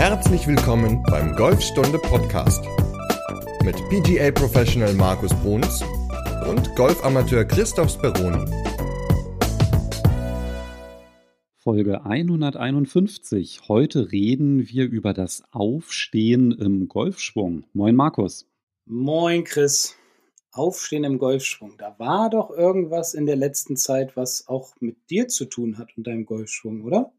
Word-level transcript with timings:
Herzlich 0.00 0.46
willkommen 0.46 1.02
beim 1.02 1.36
Golfstunde 1.36 1.98
Podcast 1.98 2.64
mit 3.62 3.76
PGA 3.90 4.30
Professional 4.30 4.94
Markus 4.94 5.30
Bruns 5.42 5.82
und 6.48 6.74
Golfamateur 6.74 7.44
Christoph 7.44 7.90
Speroni. 7.90 8.50
Folge 11.58 12.02
151. 12.02 13.68
Heute 13.68 14.10
reden 14.10 14.66
wir 14.70 14.88
über 14.88 15.12
das 15.12 15.42
Aufstehen 15.50 16.52
im 16.52 16.88
Golfschwung. 16.88 17.66
Moin 17.74 17.94
Markus. 17.94 18.46
Moin 18.86 19.44
Chris. 19.44 19.96
Aufstehen 20.50 21.04
im 21.04 21.18
Golfschwung. 21.18 21.74
Da 21.76 21.94
war 21.98 22.30
doch 22.30 22.48
irgendwas 22.48 23.12
in 23.12 23.26
der 23.26 23.36
letzten 23.36 23.76
Zeit, 23.76 24.16
was 24.16 24.48
auch 24.48 24.72
mit 24.80 25.10
dir 25.10 25.28
zu 25.28 25.44
tun 25.44 25.76
hat 25.76 25.94
und 25.98 26.06
deinem 26.06 26.24
Golfschwung, 26.24 26.84
oder? 26.84 27.12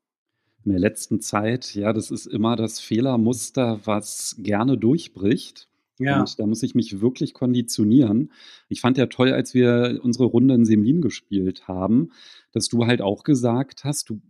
In 0.63 0.71
der 0.71 0.79
letzten 0.79 1.21
Zeit, 1.21 1.73
ja, 1.73 1.91
das 1.91 2.11
ist 2.11 2.27
immer 2.27 2.55
das 2.55 2.79
Fehlermuster, 2.79 3.79
was 3.85 4.35
gerne 4.37 4.77
durchbricht. 4.77 5.67
Ja. 5.97 6.19
Und 6.19 6.39
da 6.39 6.45
muss 6.45 6.63
ich 6.63 6.75
mich 6.75 7.01
wirklich 7.01 7.33
konditionieren. 7.33 8.31
Ich 8.69 8.81
fand 8.81 8.97
ja 8.97 9.05
toll, 9.07 9.33
als 9.33 9.53
wir 9.53 9.99
unsere 10.03 10.25
Runde 10.25 10.53
in 10.55 10.65
Semlin 10.65 11.01
gespielt 11.01 11.67
haben, 11.67 12.11
dass 12.51 12.67
du 12.67 12.85
halt 12.85 13.01
auch 13.01 13.23
gesagt 13.23 13.83
hast, 13.83 14.09
du 14.09 14.21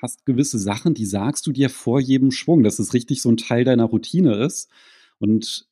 hast 0.00 0.24
gewisse 0.24 0.58
Sachen, 0.58 0.94
die 0.94 1.06
sagst 1.06 1.46
du 1.46 1.52
dir 1.52 1.70
vor 1.70 2.00
jedem 2.00 2.30
Schwung, 2.30 2.62
dass 2.62 2.78
es 2.78 2.94
richtig 2.94 3.22
so 3.22 3.28
ein 3.30 3.36
Teil 3.36 3.64
deiner 3.64 3.84
Routine 3.84 4.36
ist. 4.36 4.70
Und 5.18 5.68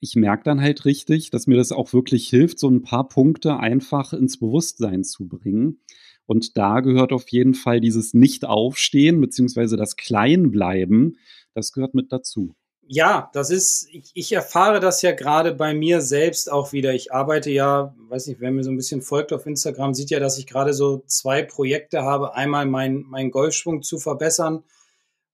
ich 0.00 0.16
merke 0.16 0.44
dann 0.44 0.60
halt 0.60 0.84
richtig, 0.84 1.30
dass 1.30 1.46
mir 1.46 1.56
das 1.56 1.70
auch 1.70 1.92
wirklich 1.92 2.28
hilft, 2.28 2.58
so 2.58 2.68
ein 2.68 2.82
paar 2.82 3.08
Punkte 3.08 3.58
einfach 3.58 4.12
ins 4.12 4.38
Bewusstsein 4.38 5.04
zu 5.04 5.28
bringen. 5.28 5.80
Und 6.26 6.56
da 6.56 6.80
gehört 6.80 7.12
auf 7.12 7.28
jeden 7.28 7.54
Fall 7.54 7.80
dieses 7.80 8.14
Nicht-Aufstehen 8.14 9.20
beziehungsweise 9.20 9.76
das 9.76 9.96
Kleinbleiben, 9.96 11.18
das 11.54 11.72
gehört 11.72 11.94
mit 11.94 12.12
dazu. 12.12 12.54
Ja, 12.94 13.30
das 13.32 13.50
ist, 13.50 13.88
ich, 13.90 14.10
ich 14.14 14.32
erfahre 14.32 14.80
das 14.80 15.02
ja 15.02 15.12
gerade 15.12 15.54
bei 15.54 15.72
mir 15.72 16.00
selbst 16.00 16.50
auch 16.50 16.72
wieder. 16.72 16.92
Ich 16.92 17.12
arbeite 17.12 17.50
ja, 17.50 17.94
weiß 18.08 18.26
nicht, 18.26 18.40
wer 18.40 18.50
mir 18.50 18.64
so 18.64 18.70
ein 18.70 18.76
bisschen 18.76 19.02
folgt 19.02 19.32
auf 19.32 19.46
Instagram, 19.46 19.94
sieht 19.94 20.10
ja, 20.10 20.20
dass 20.20 20.36
ich 20.36 20.46
gerade 20.46 20.74
so 20.74 21.02
zwei 21.06 21.42
Projekte 21.42 22.02
habe. 22.02 22.34
Einmal 22.34 22.66
mein, 22.66 23.04
mein 23.08 23.30
Golfschwung 23.30 23.82
zu 23.82 23.98
verbessern 23.98 24.64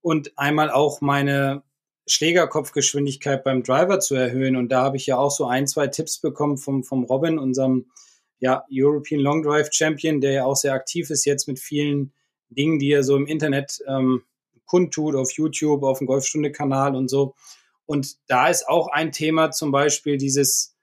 und 0.03 0.39
einmal 0.39 0.71
auch 0.71 1.01
meine 1.01 1.63
Schlägerkopfgeschwindigkeit 2.07 3.45
beim 3.45 3.63
Driver 3.63 3.99
zu 3.99 4.15
erhöhen. 4.15 4.57
Und 4.57 4.71
da 4.71 4.83
habe 4.83 4.97
ich 4.97 5.07
ja 5.07 5.17
auch 5.17 5.31
so 5.31 5.47
ein, 5.47 5.67
zwei 5.67 5.89
Tipps 5.89 6.21
bekommen 6.21 6.59
vom, 6.59 6.85
vom 6.85 7.05
Robin, 7.05 7.39
unserem 7.39 7.87
ja, 8.41 8.65
European 8.71 9.21
Long 9.21 9.43
Drive 9.43 9.69
Champion, 9.73 10.21
der 10.21 10.33
ja 10.33 10.45
auch 10.45 10.57
sehr 10.57 10.73
aktiv 10.73 11.11
ist 11.11 11.25
jetzt 11.25 11.49
mit 11.49 11.59
vielen 11.59 12.13
Dingen, 12.51 12.79
die 12.79 12.93
er 12.93 13.03
so 13.03 13.17
im 13.17 13.27
Internet 13.27 13.81
ähm, 13.87 14.23
kundtut, 14.67 15.15
auf 15.15 15.33
YouTube, 15.33 15.83
auf 15.83 15.99
dem 15.99 16.07
Golfstunde-Kanal 16.07 16.95
und 16.95 17.09
so. 17.09 17.35
Und 17.87 18.17
da 18.29 18.49
ist 18.49 18.69
auch 18.69 18.89
ein 18.89 19.13
Thema 19.13 19.51
zum 19.51 19.73
Beispiel 19.73 20.19
dieses, 20.19 20.77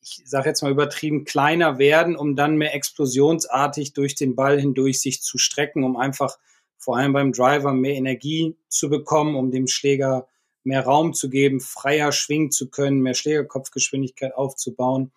ich 0.00 0.22
sage 0.24 0.48
jetzt 0.48 0.62
mal 0.62 0.72
übertrieben, 0.72 1.24
kleiner 1.24 1.78
werden, 1.78 2.16
um 2.16 2.36
dann 2.36 2.56
mehr 2.56 2.74
explosionsartig 2.74 3.92
durch 3.92 4.14
den 4.14 4.34
Ball 4.34 4.60
hindurch 4.60 5.00
sich 5.00 5.22
zu 5.22 5.38
strecken, 5.38 5.84
um 5.84 5.96
einfach 5.96 6.36
vor 6.76 6.98
allem 6.98 7.12
beim 7.12 7.32
Driver 7.32 7.72
mehr 7.72 7.94
Energie 7.94 8.56
zu 8.68 8.90
bekommen, 8.90 9.36
um 9.36 9.50
dem 9.50 9.68
Schläger 9.68 10.28
mehr 10.64 10.84
Raum 10.84 11.14
zu 11.14 11.30
geben, 11.30 11.60
freier 11.60 12.10
schwingen 12.10 12.50
zu 12.50 12.68
können, 12.68 13.00
mehr 13.00 13.14
Schlägerkopfgeschwindigkeit 13.14 14.34
aufzubauen. 14.34 15.12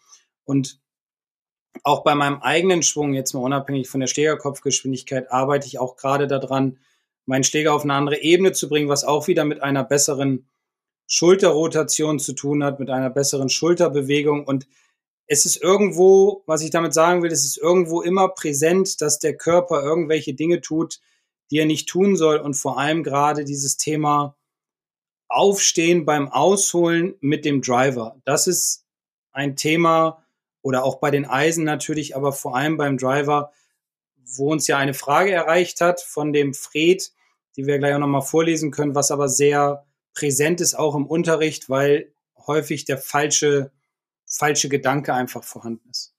Und 0.46 0.80
auch 1.84 2.04
bei 2.04 2.16
meinem 2.16 2.42
eigenen 2.42 2.84
Schwung, 2.84 3.14
jetzt 3.14 3.34
mal 3.34 3.42
unabhängig 3.42 3.90
von 3.90 4.00
der 4.00 4.08
Schlägerkopfgeschwindigkeit, 4.08 5.32
arbeite 5.32 5.68
ich 5.68 5.80
auch 5.80 5.96
gerade 5.96 6.28
daran, 6.28 6.78
meinen 7.26 7.44
Schläger 7.44 7.74
auf 7.74 7.84
eine 7.84 7.94
andere 7.94 8.22
Ebene 8.22 8.54
zu 8.54 8.70
bringen, 8.70 8.90
was 8.90 9.04
auch 9.04 9.28
wieder 9.28 9.46
mit 9.46 9.62
einer 9.62 9.84
besseren 9.84 10.48
Schulterrotation 11.08 12.20
zu 12.20 12.34
tun 12.34 12.64
hat, 12.64 12.80
mit 12.80 12.90
einer 12.90 13.10
besseren 13.10 13.50
Schulterbewegung. 13.50 14.46
Und 14.46 14.68
es 15.26 15.46
ist 15.46 15.58
irgendwo, 15.62 16.44
was 16.46 16.62
ich 16.62 16.70
damit 16.70 16.94
sagen 16.94 17.22
will, 17.22 17.32
es 17.32 17.46
ist 17.46 17.58
irgendwo 17.58 18.02
immer 18.02 18.30
präsent, 18.30 19.02
dass 19.02 19.20
der 19.20 19.36
Körper 19.36 19.84
irgendwelche 19.84 20.34
Dinge 20.34 20.62
tut, 20.62 21.00
die 21.52 21.60
er 21.60 21.66
nicht 21.66 21.90
tun 21.90 22.16
soll. 22.16 22.38
Und 22.38 22.56
vor 22.56 22.80
allem 22.80 23.04
gerade 23.04 23.44
dieses 23.44 23.78
Thema 23.78 24.36
Aufstehen 25.30 26.06
beim 26.06 26.30
Ausholen 26.30 27.16
mit 27.20 27.44
dem 27.44 27.62
Driver. 27.62 28.22
Das 28.24 28.48
ist 28.48 28.86
ein 29.34 29.58
Thema, 29.58 30.26
oder 30.68 30.84
auch 30.84 31.00
bei 31.00 31.12
den 31.12 31.26
Eisen 31.26 31.64
natürlich, 31.64 32.14
aber 32.14 32.34
vor 32.34 32.58
allem 32.58 32.76
beim 32.76 32.98
Driver, 32.98 33.54
wo 34.36 34.52
uns 34.52 34.68
ja 34.68 34.78
eine 34.78 34.94
Frage 34.94 35.32
erreicht 35.32 35.80
hat 35.80 36.02
von 36.02 36.34
dem 36.34 36.54
Fred, 36.54 37.10
die 37.56 37.66
wir 37.66 37.80
gleich 37.80 37.96
auch 37.96 38.00
nochmal 38.00 38.22
vorlesen 38.22 38.70
können, 38.70 38.94
was 38.94 39.10
aber 39.10 39.30
sehr 39.30 39.86
präsent 40.14 40.60
ist 40.60 40.76
auch 40.76 40.94
im 40.94 41.06
Unterricht, 41.06 41.70
weil 41.70 42.12
häufig 42.48 42.84
der 42.84 42.98
falsche, 42.98 43.72
falsche 44.26 44.68
Gedanke 44.68 45.14
einfach 45.14 45.46
vorhanden 45.46 45.90
ist. 45.90 46.14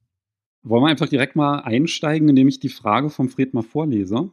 Wollen 0.63 0.83
wir 0.83 0.89
einfach 0.89 1.11
direkt 1.11 1.37
mal 1.37 1.61
einsteigen, 1.61 2.31
indem 2.31 2.49
ich 2.49 2.59
die 2.59 2.71
Frage 2.71 3.11
vom 3.11 3.29
Fred 3.29 3.53
mal 3.53 3.63
vorlese? 3.63 4.31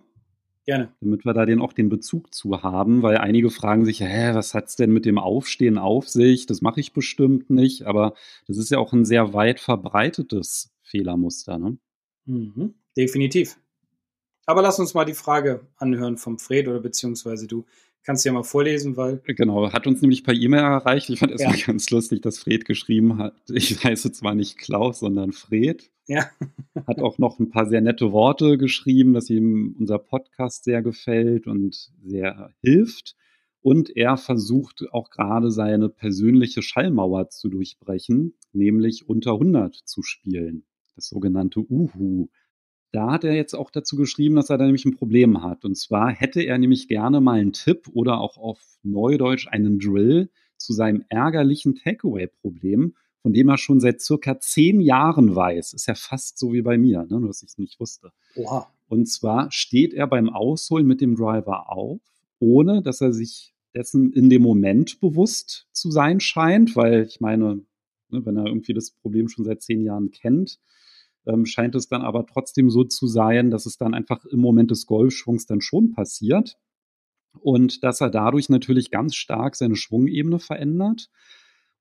Gerne. 0.65 0.91
Damit 0.99 1.25
wir 1.25 1.33
da 1.33 1.45
den 1.45 1.61
auch 1.61 1.73
den 1.73 1.89
Bezug 1.89 2.33
zu 2.33 2.63
haben, 2.63 3.03
weil 3.03 3.17
einige 3.17 3.51
fragen 3.51 3.85
sich, 3.85 4.01
hä, 4.01 4.33
was 4.33 4.55
hat's 4.55 4.75
denn 4.75 4.91
mit 4.91 5.05
dem 5.05 5.19
Aufstehen 5.19 5.77
auf 5.77 6.09
sich? 6.09 6.47
Das 6.47 6.61
mache 6.61 6.79
ich 6.79 6.91
bestimmt 6.91 7.51
nicht, 7.51 7.83
aber 7.83 8.15
das 8.47 8.57
ist 8.57 8.71
ja 8.71 8.79
auch 8.79 8.91
ein 8.91 9.05
sehr 9.05 9.33
weit 9.33 9.59
verbreitetes 9.59 10.73
Fehlermuster, 10.81 11.59
ne? 11.59 11.77
Mhm, 12.25 12.73
definitiv. 12.97 13.59
Aber 14.47 14.63
lass 14.63 14.79
uns 14.79 14.95
mal 14.95 15.05
die 15.05 15.13
Frage 15.13 15.67
anhören 15.77 16.17
vom 16.17 16.39
Fred 16.39 16.67
oder 16.67 16.79
beziehungsweise 16.79 17.47
du 17.47 17.65
kannst 18.05 18.23
ja 18.23 18.31
mal 18.31 18.43
vorlesen, 18.43 18.95
weil. 18.95 19.21
Genau, 19.25 19.71
hat 19.71 19.87
uns 19.87 20.01
nämlich 20.01 20.23
per 20.23 20.33
E-Mail 20.33 20.61
erreicht. 20.61 21.09
Ich 21.09 21.19
fand 21.19 21.33
es 21.33 21.41
ja. 21.41 21.51
ganz 21.65 21.89
lustig, 21.89 22.21
dass 22.21 22.39
Fred 22.39 22.65
geschrieben 22.65 23.17
hat. 23.17 23.35
Ich 23.49 23.83
heiße 23.83 24.11
zwar 24.11 24.35
nicht 24.35 24.57
Klaus, 24.57 24.99
sondern 24.99 25.31
Fred. 25.31 25.89
Ja. 26.07 26.29
hat 26.87 26.99
auch 26.99 27.17
noch 27.17 27.39
ein 27.39 27.49
paar 27.49 27.67
sehr 27.67 27.81
nette 27.81 28.11
Worte 28.11 28.57
geschrieben, 28.57 29.13
dass 29.13 29.29
ihm 29.29 29.75
unser 29.79 29.97
Podcast 29.97 30.63
sehr 30.63 30.81
gefällt 30.81 31.47
und 31.47 31.89
sehr 32.03 32.53
hilft. 32.61 33.15
Und 33.61 33.95
er 33.95 34.17
versucht 34.17 34.85
auch 34.91 35.09
gerade 35.09 35.49
seine 35.49 35.89
persönliche 35.89 36.61
Schallmauer 36.61 37.29
zu 37.29 37.49
durchbrechen, 37.49 38.35
nämlich 38.53 39.09
unter 39.09 39.33
100 39.33 39.75
zu 39.75 40.03
spielen. 40.03 40.65
Das 40.95 41.07
sogenannte 41.07 41.61
Uhu. 41.61 42.29
Da 42.95 43.11
hat 43.11 43.25
er 43.25 43.33
jetzt 43.33 43.53
auch 43.53 43.71
dazu 43.71 43.97
geschrieben, 43.97 44.35
dass 44.35 44.49
er 44.49 44.57
da 44.57 44.63
nämlich 44.63 44.85
ein 44.85 44.95
Problem 44.95 45.43
hat. 45.43 45.65
Und 45.65 45.75
zwar 45.75 46.11
hätte 46.11 46.39
er 46.41 46.57
nämlich 46.57 46.87
gerne 46.87 47.19
mal 47.19 47.41
einen 47.41 47.51
Tipp 47.51 47.89
oder 47.91 48.21
auch 48.21 48.37
auf 48.37 48.61
Neudeutsch 48.83 49.49
einen 49.49 49.79
Drill 49.79 50.29
zu 50.55 50.71
seinem 50.71 51.03
ärgerlichen 51.09 51.75
Takeaway-Problem, 51.75 52.95
von 53.21 53.33
dem 53.33 53.49
er 53.49 53.57
schon 53.57 53.81
seit 53.81 53.99
circa 53.99 54.39
zehn 54.39 54.79
Jahren 54.79 55.35
weiß. 55.35 55.73
Ist 55.73 55.87
ja 55.87 55.95
fast 55.95 56.37
so 56.37 56.53
wie 56.53 56.61
bei 56.61 56.77
mir, 56.77 57.03
ne? 57.03 57.19
nur 57.19 57.27
dass 57.27 57.43
ich 57.43 57.49
es 57.49 57.57
nicht 57.57 57.81
wusste. 57.81 58.13
Oha. 58.37 58.71
Und 58.87 59.07
zwar 59.07 59.51
steht 59.51 59.93
er 59.93 60.07
beim 60.07 60.29
Ausholen 60.29 60.87
mit 60.87 61.01
dem 61.01 61.17
Driver 61.17 61.69
auf, 61.69 61.99
ohne 62.39 62.81
dass 62.81 63.01
er 63.01 63.11
sich 63.11 63.53
dessen 63.73 64.13
in 64.13 64.29
dem 64.29 64.41
Moment 64.41 65.01
bewusst 65.01 65.67
zu 65.73 65.91
sein 65.91 66.21
scheint, 66.21 66.77
weil 66.77 67.03
ich 67.03 67.19
meine, 67.19 67.65
ne, 68.09 68.25
wenn 68.25 68.37
er 68.37 68.45
irgendwie 68.45 68.73
das 68.73 68.91
Problem 68.91 69.27
schon 69.27 69.43
seit 69.43 69.61
zehn 69.61 69.81
Jahren 69.81 70.11
kennt, 70.11 70.61
ähm, 71.25 71.45
scheint 71.45 71.75
es 71.75 71.87
dann 71.87 72.01
aber 72.01 72.25
trotzdem 72.25 72.69
so 72.69 72.83
zu 72.83 73.07
sein, 73.07 73.51
dass 73.51 73.65
es 73.65 73.77
dann 73.77 73.93
einfach 73.93 74.25
im 74.25 74.39
Moment 74.39 74.71
des 74.71 74.85
Golfschwungs 74.85 75.45
dann 75.45 75.61
schon 75.61 75.91
passiert 75.91 76.57
und 77.39 77.83
dass 77.83 78.01
er 78.01 78.09
dadurch 78.09 78.49
natürlich 78.49 78.91
ganz 78.91 79.15
stark 79.15 79.55
seine 79.55 79.75
Schwungebene 79.75 80.39
verändert. 80.39 81.09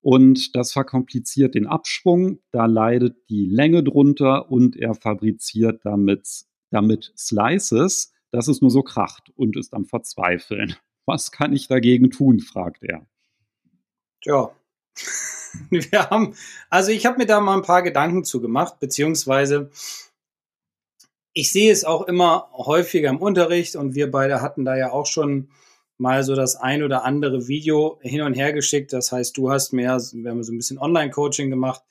Und 0.00 0.54
das 0.54 0.72
verkompliziert 0.72 1.54
den 1.54 1.66
Abschwung, 1.66 2.40
da 2.50 2.66
leidet 2.66 3.16
die 3.30 3.46
Länge 3.46 3.82
drunter 3.82 4.50
und 4.50 4.76
er 4.76 4.94
fabriziert 4.94 5.80
damit, 5.84 6.44
damit 6.70 7.12
Slices, 7.16 8.12
dass 8.30 8.48
es 8.48 8.60
nur 8.60 8.70
so 8.70 8.82
kracht 8.82 9.30
und 9.34 9.56
ist 9.56 9.72
am 9.72 9.86
Verzweifeln. 9.86 10.74
Was 11.06 11.30
kann 11.30 11.52
ich 11.52 11.68
dagegen 11.68 12.10
tun, 12.10 12.40
fragt 12.40 12.82
er. 12.82 13.06
Tja, 14.20 14.54
wir 15.70 16.10
haben, 16.10 16.34
also 16.70 16.90
ich 16.90 17.06
habe 17.06 17.18
mir 17.18 17.26
da 17.26 17.40
mal 17.40 17.56
ein 17.56 17.62
paar 17.62 17.82
Gedanken 17.82 18.24
zu 18.24 18.40
gemacht, 18.40 18.78
beziehungsweise 18.80 19.70
ich 21.32 21.50
sehe 21.50 21.72
es 21.72 21.84
auch 21.84 22.02
immer 22.02 22.48
häufiger 22.52 23.10
im 23.10 23.18
Unterricht 23.18 23.76
und 23.76 23.94
wir 23.94 24.10
beide 24.10 24.40
hatten 24.40 24.64
da 24.64 24.76
ja 24.76 24.92
auch 24.92 25.06
schon 25.06 25.48
mal 25.98 26.22
so 26.22 26.34
das 26.34 26.56
ein 26.56 26.82
oder 26.82 27.04
andere 27.04 27.48
Video 27.48 27.98
hin 28.02 28.22
und 28.22 28.34
her 28.34 28.52
geschickt. 28.52 28.92
Das 28.92 29.12
heißt, 29.12 29.36
du 29.36 29.50
hast 29.50 29.72
mir, 29.72 29.98
wir 30.12 30.30
haben 30.30 30.44
so 30.44 30.52
ein 30.52 30.58
bisschen 30.58 30.78
Online-Coaching 30.78 31.50
gemacht, 31.50 31.82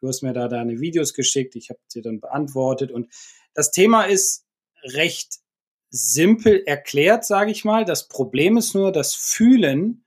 du 0.00 0.08
hast 0.08 0.22
mir 0.22 0.32
da 0.32 0.48
deine 0.48 0.80
Videos 0.80 1.14
geschickt, 1.14 1.56
ich 1.56 1.70
habe 1.70 1.80
dir 1.92 2.02
dann 2.02 2.20
beantwortet 2.20 2.90
und 2.90 3.08
das 3.54 3.70
Thema 3.70 4.04
ist 4.04 4.44
recht 4.82 5.40
simpel 5.90 6.62
erklärt, 6.64 7.24
sage 7.24 7.50
ich 7.50 7.64
mal. 7.64 7.84
Das 7.84 8.08
Problem 8.08 8.56
ist 8.56 8.74
nur 8.74 8.92
das 8.92 9.14
Fühlen 9.14 10.04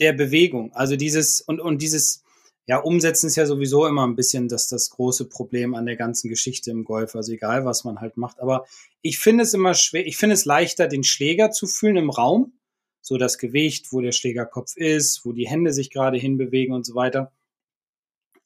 der 0.00 0.12
Bewegung. 0.12 0.72
Also 0.74 0.96
dieses 0.96 1.40
und, 1.40 1.60
und 1.60 1.82
dieses, 1.82 2.22
ja, 2.66 2.78
Umsetzen 2.78 3.28
ist 3.28 3.36
ja 3.36 3.46
sowieso 3.46 3.86
immer 3.86 4.06
ein 4.06 4.16
bisschen 4.16 4.48
das, 4.48 4.68
das 4.68 4.90
große 4.90 5.28
Problem 5.28 5.74
an 5.74 5.86
der 5.86 5.96
ganzen 5.96 6.28
Geschichte 6.28 6.70
im 6.70 6.84
Golf. 6.84 7.14
Also 7.14 7.32
egal, 7.32 7.64
was 7.64 7.84
man 7.84 8.00
halt 8.00 8.16
macht. 8.16 8.40
Aber 8.40 8.66
ich 9.02 9.18
finde 9.18 9.44
es 9.44 9.54
immer 9.54 9.74
schwer, 9.74 10.06
ich 10.06 10.16
finde 10.16 10.34
es 10.34 10.44
leichter, 10.44 10.88
den 10.88 11.04
Schläger 11.04 11.50
zu 11.50 11.66
fühlen 11.66 11.96
im 11.96 12.10
Raum. 12.10 12.52
so 13.00 13.18
das 13.18 13.38
Gewicht, 13.38 13.92
wo 13.92 14.00
der 14.00 14.10
Schlägerkopf 14.12 14.76
ist, 14.76 15.24
wo 15.24 15.32
die 15.32 15.48
Hände 15.48 15.72
sich 15.72 15.90
gerade 15.90 16.18
hinbewegen 16.18 16.74
und 16.74 16.84
so 16.84 16.96
weiter, 16.96 17.32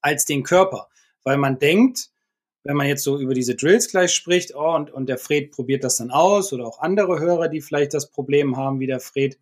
als 0.02 0.26
den 0.26 0.42
Körper. 0.42 0.88
Weil 1.24 1.38
man 1.38 1.58
denkt, 1.58 2.10
wenn 2.64 2.76
man 2.76 2.86
jetzt 2.86 3.04
so 3.04 3.18
über 3.18 3.32
diese 3.32 3.54
Drills 3.54 3.88
gleich 3.90 4.12
spricht, 4.12 4.54
oh, 4.54 4.74
und, 4.74 4.90
und 4.90 5.08
der 5.08 5.16
Fred 5.16 5.50
probiert 5.50 5.82
das 5.82 5.96
dann 5.96 6.10
aus 6.10 6.52
oder 6.52 6.66
auch 6.66 6.80
andere 6.80 7.18
Hörer, 7.20 7.48
die 7.48 7.62
vielleicht 7.62 7.94
das 7.94 8.10
Problem 8.10 8.58
haben 8.58 8.80
wie 8.80 8.86
der 8.86 9.00
Fred. 9.00 9.38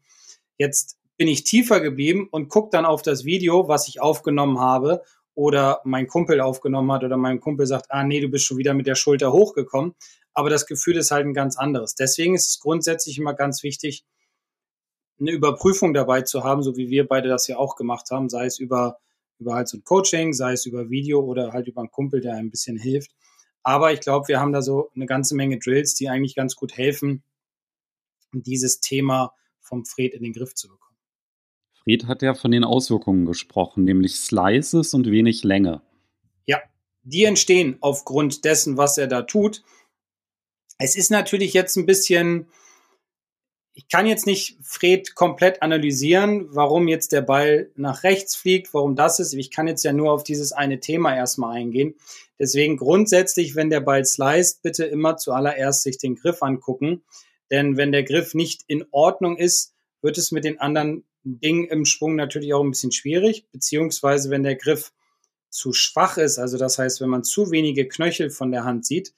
Jetzt 0.57 0.98
bin 1.19 1.29
ich 1.29 1.45
tiefer 1.45 1.81
geblieben 1.81 2.29
und 2.31 2.49
gucke 2.49 2.71
dann 2.71 2.87
auf 2.87 3.03
das 3.03 3.25
Video, 3.25 3.69
was 3.69 3.89
ich 3.89 4.01
aufgenommen 4.01 4.59
habe 4.61 5.03
oder 5.35 5.81
mein 5.85 6.07
Kumpel 6.07 6.41
aufgenommen 6.41 6.91
hat 6.93 7.05
oder 7.05 7.17
mein 7.17 7.41
Kumpel 7.41 7.67
sagt, 7.67 7.91
ah 7.91 8.05
nee, 8.05 8.21
du 8.21 8.29
bist 8.29 8.47
schon 8.47 8.57
wieder 8.57 8.73
mit 8.73 8.87
der 8.87 8.95
Schulter 8.95 9.33
hochgekommen. 9.33 9.95
Aber 10.33 10.49
das 10.49 10.67
Gefühl 10.67 10.97
ist 10.97 11.11
halt 11.11 11.27
ein 11.27 11.35
ganz 11.35 11.59
anderes. 11.59 11.95
Deswegen 11.95 12.35
ist 12.35 12.49
es 12.49 12.61
grundsätzlich 12.61 13.19
immer 13.19 13.35
ganz 13.35 13.63
wichtig, 13.63 14.05
eine 15.21 15.33
Überprüfung 15.33 15.93
dabei 15.93 16.23
zu 16.23 16.45
haben, 16.45 16.63
so 16.63 16.77
wie 16.77 16.89
wir 16.89 17.07
beide 17.07 17.29
das 17.29 17.49
ja 17.49 17.57
auch 17.57 17.75
gemacht 17.75 18.11
haben, 18.11 18.29
sei 18.29 18.47
es 18.47 18.59
über 18.59 18.99
über 19.39 19.55
halt 19.55 19.69
so 19.69 19.79
ein 19.79 19.85
Coaching, 19.85 20.33
sei 20.33 20.53
es 20.53 20.67
über 20.67 20.91
Video 20.91 21.21
oder 21.21 21.53
halt 21.53 21.69
über 21.69 21.81
einen 21.81 21.91
Kumpel, 21.91 22.21
der 22.21 22.35
ein 22.35 22.51
bisschen 22.51 22.77
hilft. 22.77 23.13
Aber 23.63 23.93
ich 23.93 24.01
glaube, 24.01 24.29
wir 24.29 24.41
haben 24.41 24.53
da 24.53 24.63
so 24.63 24.91
eine 24.95 25.07
ganze 25.07 25.35
Menge 25.35 25.59
Drills, 25.59 25.95
die 25.95 26.09
eigentlich 26.09 26.35
ganz 26.35 26.57
gut 26.57 26.77
helfen, 26.77 27.23
dieses 28.33 28.81
Thema 28.81 29.33
vom 29.61 29.85
Fred 29.85 30.15
in 30.15 30.23
den 30.23 30.33
Griff 30.33 30.55
zu 30.55 30.69
bekommen. 30.69 30.88
Fred 31.89 32.07
hat 32.07 32.21
ja 32.21 32.35
von 32.35 32.51
den 32.51 32.65
Auswirkungen 32.65 33.25
gesprochen, 33.25 33.85
nämlich 33.85 34.17
Slices 34.17 34.93
und 34.93 35.11
wenig 35.11 35.43
Länge. 35.43 35.81
Ja, 36.45 36.61
die 37.03 37.25
entstehen 37.25 37.79
aufgrund 37.81 38.45
dessen, 38.45 38.77
was 38.77 38.99
er 38.99 39.07
da 39.07 39.23
tut. 39.23 39.63
Es 40.77 40.97
ist 40.97 41.11
natürlich 41.11 41.55
jetzt 41.55 41.77
ein 41.77 41.87
bisschen, 41.87 42.47
ich 43.73 43.89
kann 43.89 44.07
jetzt 44.07 44.27
nicht 44.27 44.59
Fred 44.61 45.15
komplett 45.15 45.63
analysieren, 45.63 46.55
warum 46.55 46.89
jetzt 46.89 47.13
der 47.13 47.23
Ball 47.23 47.71
nach 47.75 48.03
rechts 48.03 48.37
fliegt, 48.37 48.75
warum 48.75 48.95
das 48.95 49.19
ist. 49.19 49.33
Ich 49.33 49.51
kann 49.51 49.67
jetzt 49.67 49.83
ja 49.83 49.95
nur 49.95 50.13
auf 50.13 50.25
dieses 50.25 50.53
eine 50.53 50.81
Thema 50.81 51.17
erstmal 51.17 51.57
eingehen. 51.57 51.95
Deswegen 52.39 52.77
grundsätzlich, 52.77 53.57
wenn 53.57 53.71
der 53.71 53.81
Ball 53.81 54.05
sliced, 54.05 54.61
bitte 54.61 54.85
immer 54.85 55.17
zuallererst 55.17 55.85
sich 55.85 55.97
den 55.97 56.17
Griff 56.17 56.43
angucken. 56.43 57.03
Denn 57.51 57.79
wenn 57.79 57.93
der 57.93 58.05
Griff 58.05 58.35
nicht 58.35 58.65
in 58.67 58.85
Ordnung 58.91 59.39
ist, 59.39 59.73
wird 60.03 60.19
es 60.19 60.33
mit 60.33 60.45
den 60.45 60.61
anderen 60.61 61.08
Dingen 61.25 61.69
im 61.69 61.85
Schwung 61.85 62.17
natürlich 62.17 62.55
auch 62.55 62.63
ein 62.63 62.71
bisschen 62.71 62.93
schwierig. 62.93 63.47
Beziehungsweise 63.53 64.31
wenn 64.31 64.43
der 64.43 64.57
Griff 64.57 64.93
zu 65.51 65.73
schwach 65.73 66.19
ist, 66.19 66.39
also 66.39 66.59
das 66.59 66.79
heißt, 66.79 67.01
wenn 67.01 67.09
man 67.09 67.25
zu 67.25 67.51
wenige 67.51 67.89
Knöchel 67.89 68.31
von 68.31 68.51
der 68.51 68.65
Hand 68.65 68.85
sieht, 68.87 69.15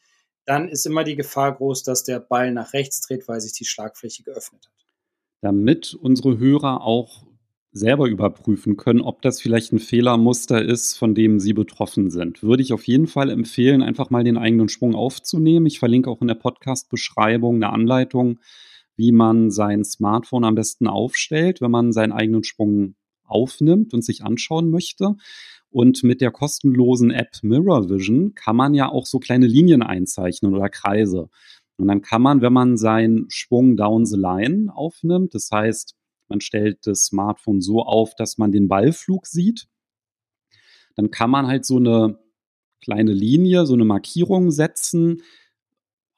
dann 0.47 0.69
ist 0.69 0.87
immer 0.87 1.05
die 1.05 1.17
Gefahr 1.17 1.55
groß, 1.55 1.83
dass 1.83 2.05
der 2.05 2.21
Ball 2.21 2.53
nach 2.53 2.73
rechts 2.73 3.01
dreht, 3.01 3.29
weil 3.29 3.41
sich 3.41 3.53
die 3.53 3.65
Schlagfläche 3.65 4.23
geöffnet 4.23 4.67
hat. 4.67 4.87
Damit 5.43 5.95
unsere 5.95 6.39
Hörer 6.39 6.83
auch 6.83 7.25
selber 7.73 8.09
überprüfen 8.09 8.77
können, 8.77 9.01
ob 9.01 9.23
das 9.23 9.41
vielleicht 9.41 9.73
ein 9.73 9.79
Fehlermuster 9.79 10.63
ist, 10.63 10.99
von 10.99 11.15
dem 11.15 11.39
sie 11.39 11.53
betroffen 11.53 12.11
sind, 12.11 12.43
würde 12.43 12.63
ich 12.63 12.73
auf 12.73 12.87
jeden 12.87 13.07
Fall 13.07 13.31
empfehlen, 13.31 13.83
einfach 13.83 14.11
mal 14.11 14.25
den 14.25 14.37
eigenen 14.37 14.69
Schwung 14.69 14.95
aufzunehmen. 14.95 15.67
Ich 15.67 15.79
verlinke 15.79 16.11
auch 16.11 16.21
in 16.21 16.29
der 16.29 16.35
Podcast-Beschreibung 16.35 17.57
eine 17.57 17.71
Anleitung, 17.71 18.41
wie 19.01 19.13
man 19.13 19.51
sein 19.51 19.83
Smartphone 19.83 20.45
am 20.45 20.55
besten 20.55 20.87
aufstellt, 20.87 21.63
wenn 21.63 21.71
man 21.71 21.91
seinen 21.93 22.13
eigenen 22.13 22.45
Schwung 22.45 22.97
aufnimmt 23.25 23.95
und 23.95 24.05
sich 24.05 24.23
anschauen 24.25 24.69
möchte. 24.69 25.17
Und 25.71 26.03
mit 26.03 26.21
der 26.21 26.31
kostenlosen 26.31 27.11
App 27.11 27.31
Mirror 27.43 27.89
Vision 27.89 28.35
kann 28.35 28.57
man 28.57 28.75
ja 28.75 28.91
auch 28.91 29.07
so 29.07 29.19
kleine 29.19 29.47
Linien 29.47 29.83
einzeichnen 29.83 30.55
oder 30.55 30.69
Kreise. 30.69 31.31
Und 31.79 31.89
dann 31.89 32.03
kann 32.03 32.21
man, 32.21 32.43
wenn 32.43 32.53
man 32.53 32.77
seinen 32.77 33.25
Schwung 33.31 33.79
down 33.79 34.05
the 34.05 34.19
line 34.19 34.71
aufnimmt, 34.75 35.35
das 35.35 35.51
heißt, 35.51 35.97
man 36.29 36.43
stellt 36.43 36.87
das 36.87 37.05
Smartphone 37.05 37.63
so 37.63 37.83
auf, 37.83 38.15
dass 38.15 38.37
man 38.37 38.53
den 38.53 38.69
Ballflug 38.69 39.27
sieht, 39.27 39.67
dann 40.95 41.11
kann 41.11 41.31
man 41.31 41.47
halt 41.47 41.65
so 41.65 41.79
eine 41.79 42.19
kleine 42.83 43.15
Linie, 43.15 43.65
so 43.65 43.73
eine 43.73 43.87
Markierung 43.87 44.51
setzen, 44.51 45.23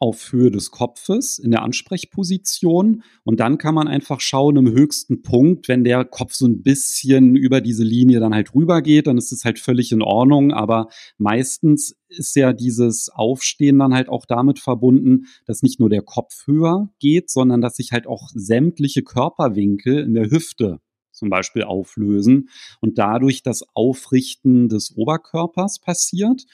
auf 0.03 0.33
Höhe 0.33 0.51
des 0.51 0.73
Kopfes 0.73 1.39
in 1.39 1.53
der 1.53 1.63
Ansprechposition 1.63 3.05
und 3.23 3.39
dann 3.39 3.57
kann 3.57 3.73
man 3.73 3.87
einfach 3.87 4.21
schauen 4.21 4.57
im 4.57 4.69
höchsten 4.69 5.23
Punkt, 5.23 5.69
wenn 5.69 5.85
der 5.85 6.05
Kopf 6.05 6.33
so 6.35 6.45
ein 6.45 6.65
bisschen 6.65 7.37
über 7.37 7.61
diese 7.61 7.85
Linie 7.85 8.19
dann 8.19 8.35
halt 8.35 8.53
rübergeht, 8.53 9.07
dann 9.07 9.17
ist 9.17 9.31
es 9.31 9.45
halt 9.45 9.61
völlig 9.61 9.93
in 9.93 10.03
Ordnung, 10.03 10.53
aber 10.53 10.89
meistens 11.19 11.97
ist 12.09 12.35
ja 12.35 12.53
dieses 12.53 13.11
Aufstehen 13.11 13.79
dann 13.79 13.95
halt 13.95 14.09
auch 14.09 14.27
damit 14.27 14.59
verbunden, 14.59 15.27
dass 15.47 15.63
nicht 15.63 15.79
nur 15.79 15.89
der 15.89 16.03
Kopf 16.03 16.49
höher 16.49 16.89
geht, 16.99 17.31
sondern 17.31 17.61
dass 17.61 17.77
sich 17.77 17.93
halt 17.93 18.09
auch 18.09 18.29
sämtliche 18.35 19.05
Körperwinkel 19.05 20.01
in 20.01 20.15
der 20.15 20.33
Hüfte 20.33 20.81
zum 21.13 21.31
Beispiel 21.31 21.63
auflösen 21.63 22.49
und 22.81 22.99
dadurch 22.99 23.45
das 23.45 23.63
Aufrichten 23.75 24.69
des 24.69 24.97
Oberkörpers 24.97 25.79
passiert. 25.79 26.45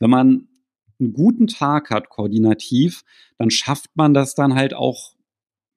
Wenn 0.00 0.10
man 0.10 0.48
einen 1.00 1.12
guten 1.12 1.46
Tag 1.46 1.90
hat 1.90 2.08
koordinativ, 2.08 3.02
dann 3.38 3.50
schafft 3.50 3.90
man 3.94 4.14
das 4.14 4.34
dann 4.34 4.54
halt 4.54 4.74
auch 4.74 5.16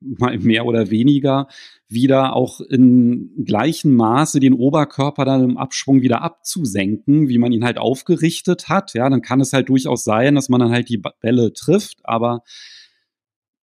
mal 0.02 0.38
mehr 0.38 0.66
oder 0.66 0.90
weniger 0.90 1.48
wieder 1.88 2.34
auch 2.36 2.62
in 2.62 3.32
gleichem 3.44 3.96
Maße 3.96 4.40
den 4.40 4.54
Oberkörper 4.54 5.26
dann 5.26 5.44
im 5.44 5.58
Abschwung 5.58 6.02
wieder 6.02 6.22
abzusenken, 6.22 7.28
wie 7.28 7.38
man 7.38 7.52
ihn 7.52 7.66
halt 7.66 7.78
aufgerichtet 7.78 8.70
hat. 8.70 8.94
Ja, 8.94 9.10
dann 9.10 9.22
kann 9.22 9.42
es 9.42 9.54
halt 9.54 9.70
durchaus 9.70 10.04
sein, 10.04 10.36
dass 10.36 10.50
man 10.50 10.62
dann 10.62 10.72
halt 10.72 10.90
die 10.90 11.02
Bälle 11.22 11.52
trifft, 11.54 12.00
aber 12.04 12.44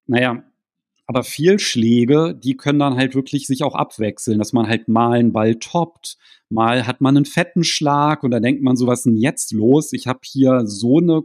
naja, 0.06 0.42
aber 1.06 1.22
Fehlschläge, 1.22 2.34
die 2.34 2.56
können 2.56 2.78
dann 2.78 2.96
halt 2.96 3.14
wirklich 3.14 3.46
sich 3.46 3.62
auch 3.62 3.74
abwechseln, 3.74 4.38
dass 4.38 4.54
man 4.54 4.68
halt 4.68 4.88
mal 4.88 5.18
einen 5.18 5.32
Ball 5.32 5.56
toppt, 5.56 6.16
mal 6.48 6.86
hat 6.86 7.00
man 7.02 7.16
einen 7.16 7.26
fetten 7.26 7.62
Schlag 7.62 8.22
und 8.22 8.30
da 8.30 8.40
denkt 8.40 8.62
man 8.62 8.76
so, 8.76 8.86
was 8.86 9.00
ist 9.00 9.06
denn 9.06 9.16
jetzt 9.16 9.52
los? 9.52 9.92
Ich 9.92 10.06
habe 10.06 10.20
hier 10.22 10.62
so 10.64 10.98
eine 10.98 11.22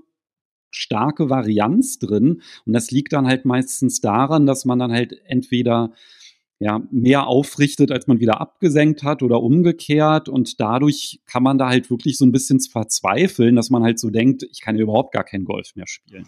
starke 0.71 1.29
Varianz 1.29 1.99
drin. 1.99 2.41
Und 2.65 2.73
das 2.73 2.91
liegt 2.91 3.13
dann 3.13 3.27
halt 3.27 3.45
meistens 3.45 4.01
daran, 4.01 4.45
dass 4.45 4.65
man 4.65 4.79
dann 4.79 4.91
halt 4.91 5.19
entweder 5.25 5.93
ja, 6.59 6.81
mehr 6.91 7.27
aufrichtet, 7.27 7.89
als 7.89 8.07
man 8.07 8.19
wieder 8.19 8.41
abgesenkt 8.41 9.03
hat 9.03 9.23
oder 9.23 9.41
umgekehrt. 9.41 10.27
Und 10.27 10.59
dadurch 10.59 11.21
kann 11.25 11.41
man 11.41 11.57
da 11.57 11.69
halt 11.69 11.89
wirklich 11.89 12.17
so 12.17 12.25
ein 12.25 12.33
bisschen 12.33 12.59
verzweifeln, 12.59 13.55
dass 13.55 13.69
man 13.69 13.83
halt 13.83 13.97
so 13.97 14.09
denkt, 14.09 14.43
ich 14.43 14.61
kann 14.61 14.77
überhaupt 14.77 15.13
gar 15.13 15.23
kein 15.23 15.45
Golf 15.45 15.75
mehr 15.75 15.87
spielen. 15.87 16.27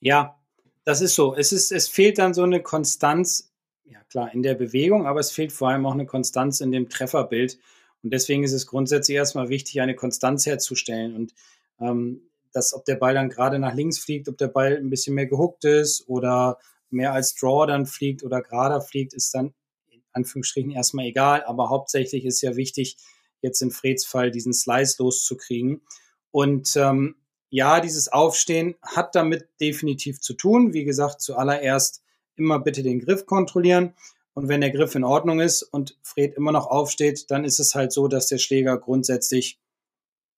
Ja, 0.00 0.38
das 0.84 1.00
ist 1.00 1.14
so. 1.14 1.34
Es 1.34 1.52
ist, 1.52 1.72
es 1.72 1.88
fehlt 1.88 2.18
dann 2.18 2.34
so 2.34 2.42
eine 2.42 2.62
Konstanz, 2.62 3.52
ja 3.84 4.00
klar, 4.10 4.32
in 4.34 4.42
der 4.42 4.54
Bewegung, 4.54 5.06
aber 5.06 5.20
es 5.20 5.30
fehlt 5.30 5.52
vor 5.52 5.70
allem 5.70 5.86
auch 5.86 5.94
eine 5.94 6.06
Konstanz 6.06 6.60
in 6.60 6.70
dem 6.70 6.90
Trefferbild. 6.90 7.58
Und 8.02 8.12
deswegen 8.12 8.44
ist 8.44 8.52
es 8.52 8.66
grundsätzlich 8.66 9.16
erstmal 9.16 9.48
wichtig, 9.48 9.80
eine 9.80 9.94
Konstanz 9.94 10.44
herzustellen. 10.44 11.16
Und 11.16 11.34
ähm, 11.80 12.20
dass 12.52 12.74
ob 12.74 12.84
der 12.84 12.96
Ball 12.96 13.14
dann 13.14 13.28
gerade 13.28 13.58
nach 13.58 13.74
links 13.74 13.98
fliegt, 13.98 14.28
ob 14.28 14.38
der 14.38 14.48
Ball 14.48 14.76
ein 14.76 14.90
bisschen 14.90 15.14
mehr 15.14 15.26
gehuckt 15.26 15.64
ist 15.64 16.08
oder 16.08 16.58
mehr 16.90 17.12
als 17.12 17.34
Draw 17.34 17.66
dann 17.66 17.86
fliegt 17.86 18.22
oder 18.22 18.42
gerader 18.42 18.80
fliegt, 18.80 19.14
ist 19.14 19.34
dann 19.34 19.54
in 19.90 20.02
Anführungsstrichen 20.12 20.70
erstmal 20.70 21.06
egal. 21.06 21.44
Aber 21.44 21.68
hauptsächlich 21.70 22.24
ist 22.24 22.40
ja 22.40 22.56
wichtig, 22.56 22.96
jetzt 23.42 23.62
in 23.62 23.70
Freds 23.70 24.04
Fall 24.04 24.30
diesen 24.30 24.52
Slice 24.52 24.96
loszukriegen. 24.98 25.82
Und 26.30 26.76
ähm, 26.76 27.16
ja, 27.50 27.80
dieses 27.80 28.08
Aufstehen 28.08 28.74
hat 28.82 29.14
damit 29.14 29.48
definitiv 29.60 30.20
zu 30.20 30.34
tun. 30.34 30.72
Wie 30.72 30.84
gesagt, 30.84 31.20
zuallererst 31.20 32.02
immer 32.36 32.58
bitte 32.60 32.82
den 32.82 33.00
Griff 33.00 33.26
kontrollieren. 33.26 33.94
Und 34.34 34.48
wenn 34.48 34.60
der 34.60 34.70
Griff 34.70 34.94
in 34.94 35.04
Ordnung 35.04 35.40
ist 35.40 35.62
und 35.62 35.98
Fred 36.02 36.34
immer 36.34 36.52
noch 36.52 36.66
aufsteht, 36.66 37.30
dann 37.30 37.44
ist 37.44 37.58
es 37.58 37.74
halt 37.74 37.92
so, 37.92 38.06
dass 38.06 38.28
der 38.28 38.38
Schläger 38.38 38.78
grundsätzlich 38.78 39.58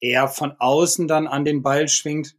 eher 0.00 0.28
von 0.28 0.52
außen 0.58 1.08
dann 1.08 1.26
an 1.26 1.44
den 1.44 1.62
Ball 1.62 1.88
schwingt, 1.88 2.36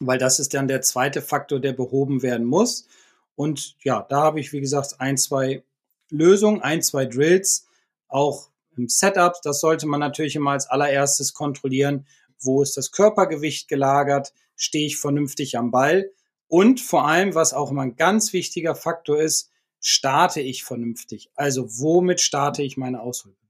weil 0.00 0.18
das 0.18 0.38
ist 0.38 0.54
dann 0.54 0.68
der 0.68 0.82
zweite 0.82 1.22
Faktor, 1.22 1.60
der 1.60 1.72
behoben 1.72 2.22
werden 2.22 2.46
muss. 2.46 2.88
Und 3.34 3.76
ja, 3.82 4.06
da 4.08 4.22
habe 4.22 4.40
ich, 4.40 4.52
wie 4.52 4.60
gesagt, 4.60 5.00
ein, 5.00 5.16
zwei 5.16 5.62
Lösungen, 6.10 6.60
ein, 6.62 6.82
zwei 6.82 7.06
Drills, 7.06 7.66
auch 8.08 8.50
im 8.76 8.88
Setup. 8.88 9.40
Das 9.42 9.60
sollte 9.60 9.86
man 9.86 10.00
natürlich 10.00 10.36
immer 10.36 10.52
als 10.52 10.66
allererstes 10.66 11.32
kontrollieren. 11.32 12.06
Wo 12.40 12.62
ist 12.62 12.76
das 12.76 12.92
Körpergewicht 12.92 13.68
gelagert? 13.68 14.32
Stehe 14.56 14.86
ich 14.86 14.98
vernünftig 14.98 15.56
am 15.56 15.70
Ball? 15.70 16.10
Und 16.48 16.80
vor 16.80 17.06
allem, 17.06 17.34
was 17.34 17.54
auch 17.54 17.70
immer 17.70 17.82
ein 17.82 17.96
ganz 17.96 18.32
wichtiger 18.32 18.74
Faktor 18.74 19.20
ist, 19.20 19.50
starte 19.80 20.40
ich 20.40 20.64
vernünftig? 20.64 21.30
Also 21.34 21.66
womit 21.78 22.20
starte 22.20 22.62
ich 22.62 22.76
meine 22.76 23.00
Ausholbewegung? 23.00 23.49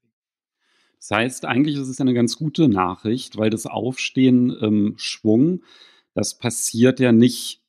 Das 1.00 1.10
heißt, 1.10 1.44
eigentlich 1.46 1.76
ist 1.76 1.88
es 1.88 2.00
eine 2.00 2.14
ganz 2.14 2.36
gute 2.36 2.68
Nachricht, 2.68 3.38
weil 3.38 3.50
das 3.50 3.66
Aufstehen 3.66 4.50
im 4.50 4.94
Schwung, 4.98 5.64
das 6.14 6.36
passiert 6.36 7.00
ja 7.00 7.10
nicht 7.10 7.62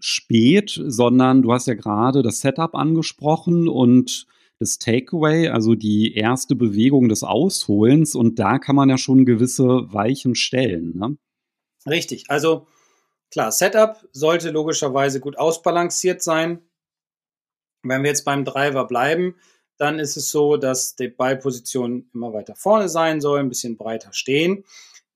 spät, 0.00 0.80
sondern 0.84 1.42
du 1.42 1.52
hast 1.52 1.68
ja 1.68 1.74
gerade 1.74 2.22
das 2.22 2.40
Setup 2.40 2.74
angesprochen 2.74 3.68
und 3.68 4.26
das 4.58 4.78
Takeaway, 4.78 5.48
also 5.48 5.74
die 5.74 6.14
erste 6.14 6.56
Bewegung 6.56 7.08
des 7.08 7.22
Ausholens 7.22 8.14
und 8.16 8.38
da 8.38 8.58
kann 8.58 8.76
man 8.76 8.88
ja 8.88 8.98
schon 8.98 9.24
gewisse 9.24 9.92
Weichen 9.92 10.34
stellen. 10.34 10.96
Ne? 10.96 11.16
Richtig, 11.86 12.24
also 12.28 12.66
klar, 13.30 13.52
Setup 13.52 13.96
sollte 14.12 14.50
logischerweise 14.50 15.20
gut 15.20 15.38
ausbalanciert 15.38 16.22
sein. 16.22 16.60
Wenn 17.84 18.02
wir 18.02 18.10
jetzt 18.10 18.24
beim 18.24 18.44
Driver 18.44 18.86
bleiben, 18.86 19.36
dann 19.82 19.98
ist 19.98 20.16
es 20.16 20.30
so, 20.30 20.56
dass 20.56 20.94
die 20.94 21.08
Ballpositionen 21.08 22.08
immer 22.14 22.32
weiter 22.32 22.54
vorne 22.54 22.88
sein 22.88 23.20
soll, 23.20 23.40
ein 23.40 23.48
bisschen 23.48 23.76
breiter 23.76 24.12
stehen. 24.12 24.64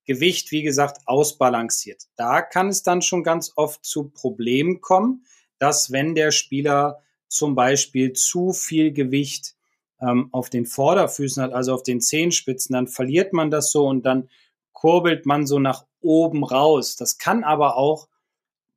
Gewicht, 0.07 0.51
wie 0.51 0.65
gesagt, 0.65 1.03
ausbalanciert. 1.07 2.09
Da 2.17 2.43
kann 2.43 2.69
es 2.69 2.83
dann 2.83 3.01
schon 3.01 3.23
ganz 3.23 3.53
oft 3.55 3.85
zu 3.85 4.09
Problemen 4.09 4.81
kommen, 4.81 5.25
dass 5.61 5.93
wenn 5.93 6.17
der 6.17 6.33
Spieler 6.33 7.01
zum 7.29 7.55
Beispiel 7.55 8.13
zu 8.13 8.53
viel 8.53 8.93
Gewicht 8.93 9.55
ähm, 10.01 10.31
auf 10.33 10.51
den 10.51 10.67
Vorderfüßen 10.67 11.45
hat, 11.45 11.53
also 11.53 11.73
auf 11.73 11.85
den 11.85 12.01
Zehenspitzen, 12.01 12.75
dann 12.75 12.89
verliert 12.89 13.33
man 13.33 13.53
das 13.53 13.71
so 13.71 13.87
und 13.87 14.05
dann 14.05 14.29
kurbelt 14.73 15.27
man 15.27 15.47
so 15.47 15.61
nach 15.61 15.87
oben 16.01 16.43
raus. 16.43 16.97
Das 16.97 17.19
kann 17.19 17.45
aber 17.45 17.77
auch 17.77 18.09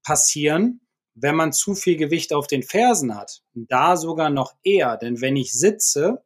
passieren, 0.04 0.82
wenn 1.16 1.36
man 1.36 1.54
zu 1.54 1.76
viel 1.76 1.98
Gewicht 1.98 2.34
auf 2.34 2.48
den 2.48 2.64
Fersen 2.64 3.16
hat. 3.16 3.42
Da 3.54 3.98
sogar 3.98 4.30
noch 4.30 4.56
eher, 4.64 4.98
denn 4.98 5.22
wenn 5.22 5.36
ich 5.36 5.54
sitze, 5.54 6.24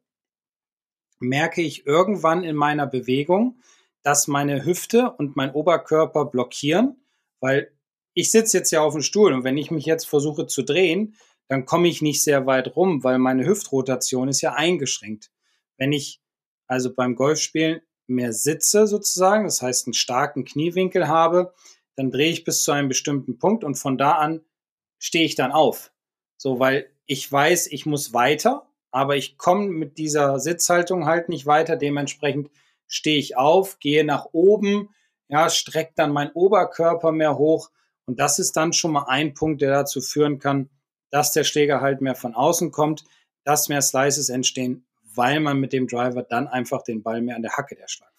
merke 1.18 1.62
ich 1.62 1.86
irgendwann 1.86 2.44
in 2.44 2.56
meiner 2.56 2.86
Bewegung, 2.86 3.60
dass 4.02 4.28
meine 4.28 4.64
Hüfte 4.64 5.12
und 5.18 5.36
mein 5.36 5.52
Oberkörper 5.52 6.26
blockieren, 6.26 7.04
weil 7.40 7.72
ich 8.12 8.30
sitze 8.30 8.58
jetzt 8.58 8.70
ja 8.70 8.82
auf 8.82 8.92
dem 8.92 9.02
Stuhl 9.02 9.32
und 9.32 9.44
wenn 9.44 9.58
ich 9.58 9.70
mich 9.70 9.86
jetzt 9.86 10.04
versuche 10.04 10.46
zu 10.46 10.62
drehen, 10.62 11.16
dann 11.48 11.66
komme 11.66 11.88
ich 11.88 12.02
nicht 12.02 12.22
sehr 12.22 12.46
weit 12.46 12.76
rum, 12.76 13.02
weil 13.04 13.18
meine 13.18 13.44
Hüftrotation 13.44 14.28
ist 14.28 14.40
ja 14.40 14.54
eingeschränkt. 14.54 15.30
Wenn 15.76 15.92
ich 15.92 16.22
also 16.66 16.94
beim 16.94 17.16
Golfspielen 17.16 17.80
mehr 18.06 18.32
sitze 18.32 18.86
sozusagen, 18.86 19.44
das 19.44 19.62
heißt 19.62 19.86
einen 19.86 19.94
starken 19.94 20.44
Kniewinkel 20.44 21.08
habe, 21.08 21.54
dann 21.96 22.10
drehe 22.10 22.30
ich 22.30 22.44
bis 22.44 22.62
zu 22.62 22.72
einem 22.72 22.88
bestimmten 22.88 23.38
Punkt 23.38 23.64
und 23.64 23.76
von 23.76 23.98
da 23.98 24.12
an 24.12 24.40
stehe 25.04 25.26
ich 25.26 25.34
dann 25.34 25.52
auf. 25.52 25.92
So, 26.38 26.58
weil 26.60 26.90
ich 27.04 27.30
weiß, 27.30 27.66
ich 27.66 27.84
muss 27.84 28.14
weiter, 28.14 28.66
aber 28.90 29.16
ich 29.16 29.36
komme 29.36 29.68
mit 29.68 29.98
dieser 29.98 30.40
Sitzhaltung 30.40 31.04
halt 31.04 31.28
nicht 31.28 31.44
weiter. 31.44 31.76
Dementsprechend 31.76 32.48
stehe 32.86 33.18
ich 33.18 33.36
auf, 33.36 33.78
gehe 33.80 34.02
nach 34.02 34.28
oben, 34.32 34.88
ja, 35.28 35.50
strecke 35.50 35.92
dann 35.94 36.10
meinen 36.10 36.30
Oberkörper 36.32 37.12
mehr 37.12 37.36
hoch. 37.36 37.70
Und 38.06 38.18
das 38.18 38.38
ist 38.38 38.56
dann 38.56 38.72
schon 38.72 38.92
mal 38.92 39.04
ein 39.06 39.34
Punkt, 39.34 39.60
der 39.60 39.72
dazu 39.72 40.00
führen 40.00 40.38
kann, 40.38 40.70
dass 41.10 41.32
der 41.32 41.44
Schläger 41.44 41.82
halt 41.82 42.00
mehr 42.00 42.14
von 42.14 42.34
außen 42.34 42.70
kommt, 42.70 43.04
dass 43.44 43.68
mehr 43.68 43.82
Slices 43.82 44.30
entstehen, 44.30 44.86
weil 45.14 45.38
man 45.38 45.60
mit 45.60 45.74
dem 45.74 45.86
Driver 45.86 46.22
dann 46.22 46.48
einfach 46.48 46.82
den 46.82 47.02
Ball 47.02 47.20
mehr 47.20 47.36
an 47.36 47.42
der 47.42 47.58
Hacke 47.58 47.76
der 47.76 47.88
Schlag. 47.88 48.10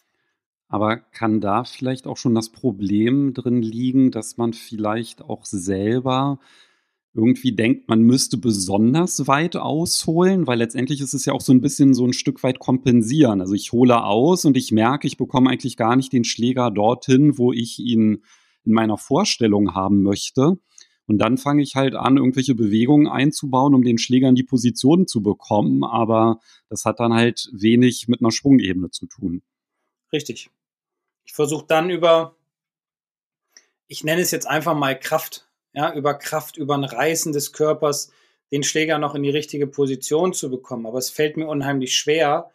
Aber 0.68 0.98
kann 0.98 1.42
da 1.42 1.64
vielleicht 1.64 2.06
auch 2.06 2.18
schon 2.18 2.36
das 2.36 2.50
Problem 2.50 3.34
drin 3.34 3.64
liegen, 3.64 4.12
dass 4.12 4.38
man 4.38 4.54
vielleicht 4.54 5.24
auch 5.24 5.46
selber 5.46 6.40
irgendwie 7.16 7.54
denkt, 7.54 7.88
man 7.88 8.02
müsste 8.02 8.38
besonders 8.38 9.26
weit 9.26 9.56
ausholen, 9.56 10.48
weil 10.48 10.58
letztendlich 10.58 11.00
ist 11.00 11.14
es 11.14 11.26
ja 11.26 11.32
auch 11.32 11.42
so 11.42 11.54
ein 11.54 11.62
bisschen 11.62 11.94
so 11.94 12.06
ein 12.06 12.12
Stück 12.12 12.44
weit 12.44 12.60
kompensieren. 12.60 13.40
Also 13.40 13.54
ich 13.54 13.72
hole 13.72 14.04
aus 14.04 14.44
und 14.44 14.58
ich 14.58 14.74
merke, 14.74 15.08
ich 15.08 15.16
bekomme 15.16 15.50
eigentlich 15.50 15.78
gar 15.78 15.96
nicht 15.96 16.12
den 16.12 16.26
Schläger 16.26 16.72
dorthin, 16.72 17.38
wo 17.38 17.54
ich 17.54 17.80
ihn 17.80 18.24
in 18.66 18.74
meiner 18.74 18.98
Vorstellung 18.98 19.74
haben 19.74 20.04
möchte. 20.04 20.58
Und 21.08 21.20
dann 21.20 21.38
fange 21.38 21.62
ich 21.62 21.76
halt 21.76 21.96
an, 21.96 22.18
irgendwelche 22.18 22.56
Bewegungen 22.56 23.08
einzubauen, 23.08 23.76
um 23.76 23.84
den 23.84 23.98
Schläger 23.98 24.28
in 24.28 24.36
die 24.36 24.44
Position 24.44 25.08
zu 25.08 25.22
bekommen. 25.22 25.86
Aber 25.86 26.40
das 26.68 26.84
hat 26.84 27.00
dann 27.00 27.14
halt 27.14 27.50
wenig 27.54 28.08
mit 28.10 28.20
einer 28.20 28.32
Schwungebene 28.32 28.90
zu 28.90 29.06
tun. 29.06 29.42
Richtig. 30.12 30.50
Ich 31.24 31.34
versuche 31.34 31.66
dann 31.66 31.90
über, 31.90 32.36
ich 33.88 34.04
nenne 34.04 34.22
es 34.22 34.32
jetzt 34.32 34.48
einfach 34.48 34.76
mal 34.76 35.00
Kraft 35.00 35.45
ja, 35.76 35.94
über 35.94 36.14
Kraft, 36.14 36.58
über 36.58 36.76
ein 36.76 36.84
Reißen 36.84 37.34
des 37.34 37.52
Körpers 37.52 38.12
den 38.52 38.64
Schläger 38.64 38.98
noch 38.98 39.16
in 39.16 39.24
die 39.24 39.30
richtige 39.30 39.68
Position 39.68 40.34
zu 40.34 40.50
bekommen. 40.50 40.86
Aber 40.86 40.98
es 40.98 41.10
fällt 41.10 41.36
mir 41.36 41.48
unheimlich 41.48 41.96
schwer, 41.96 42.52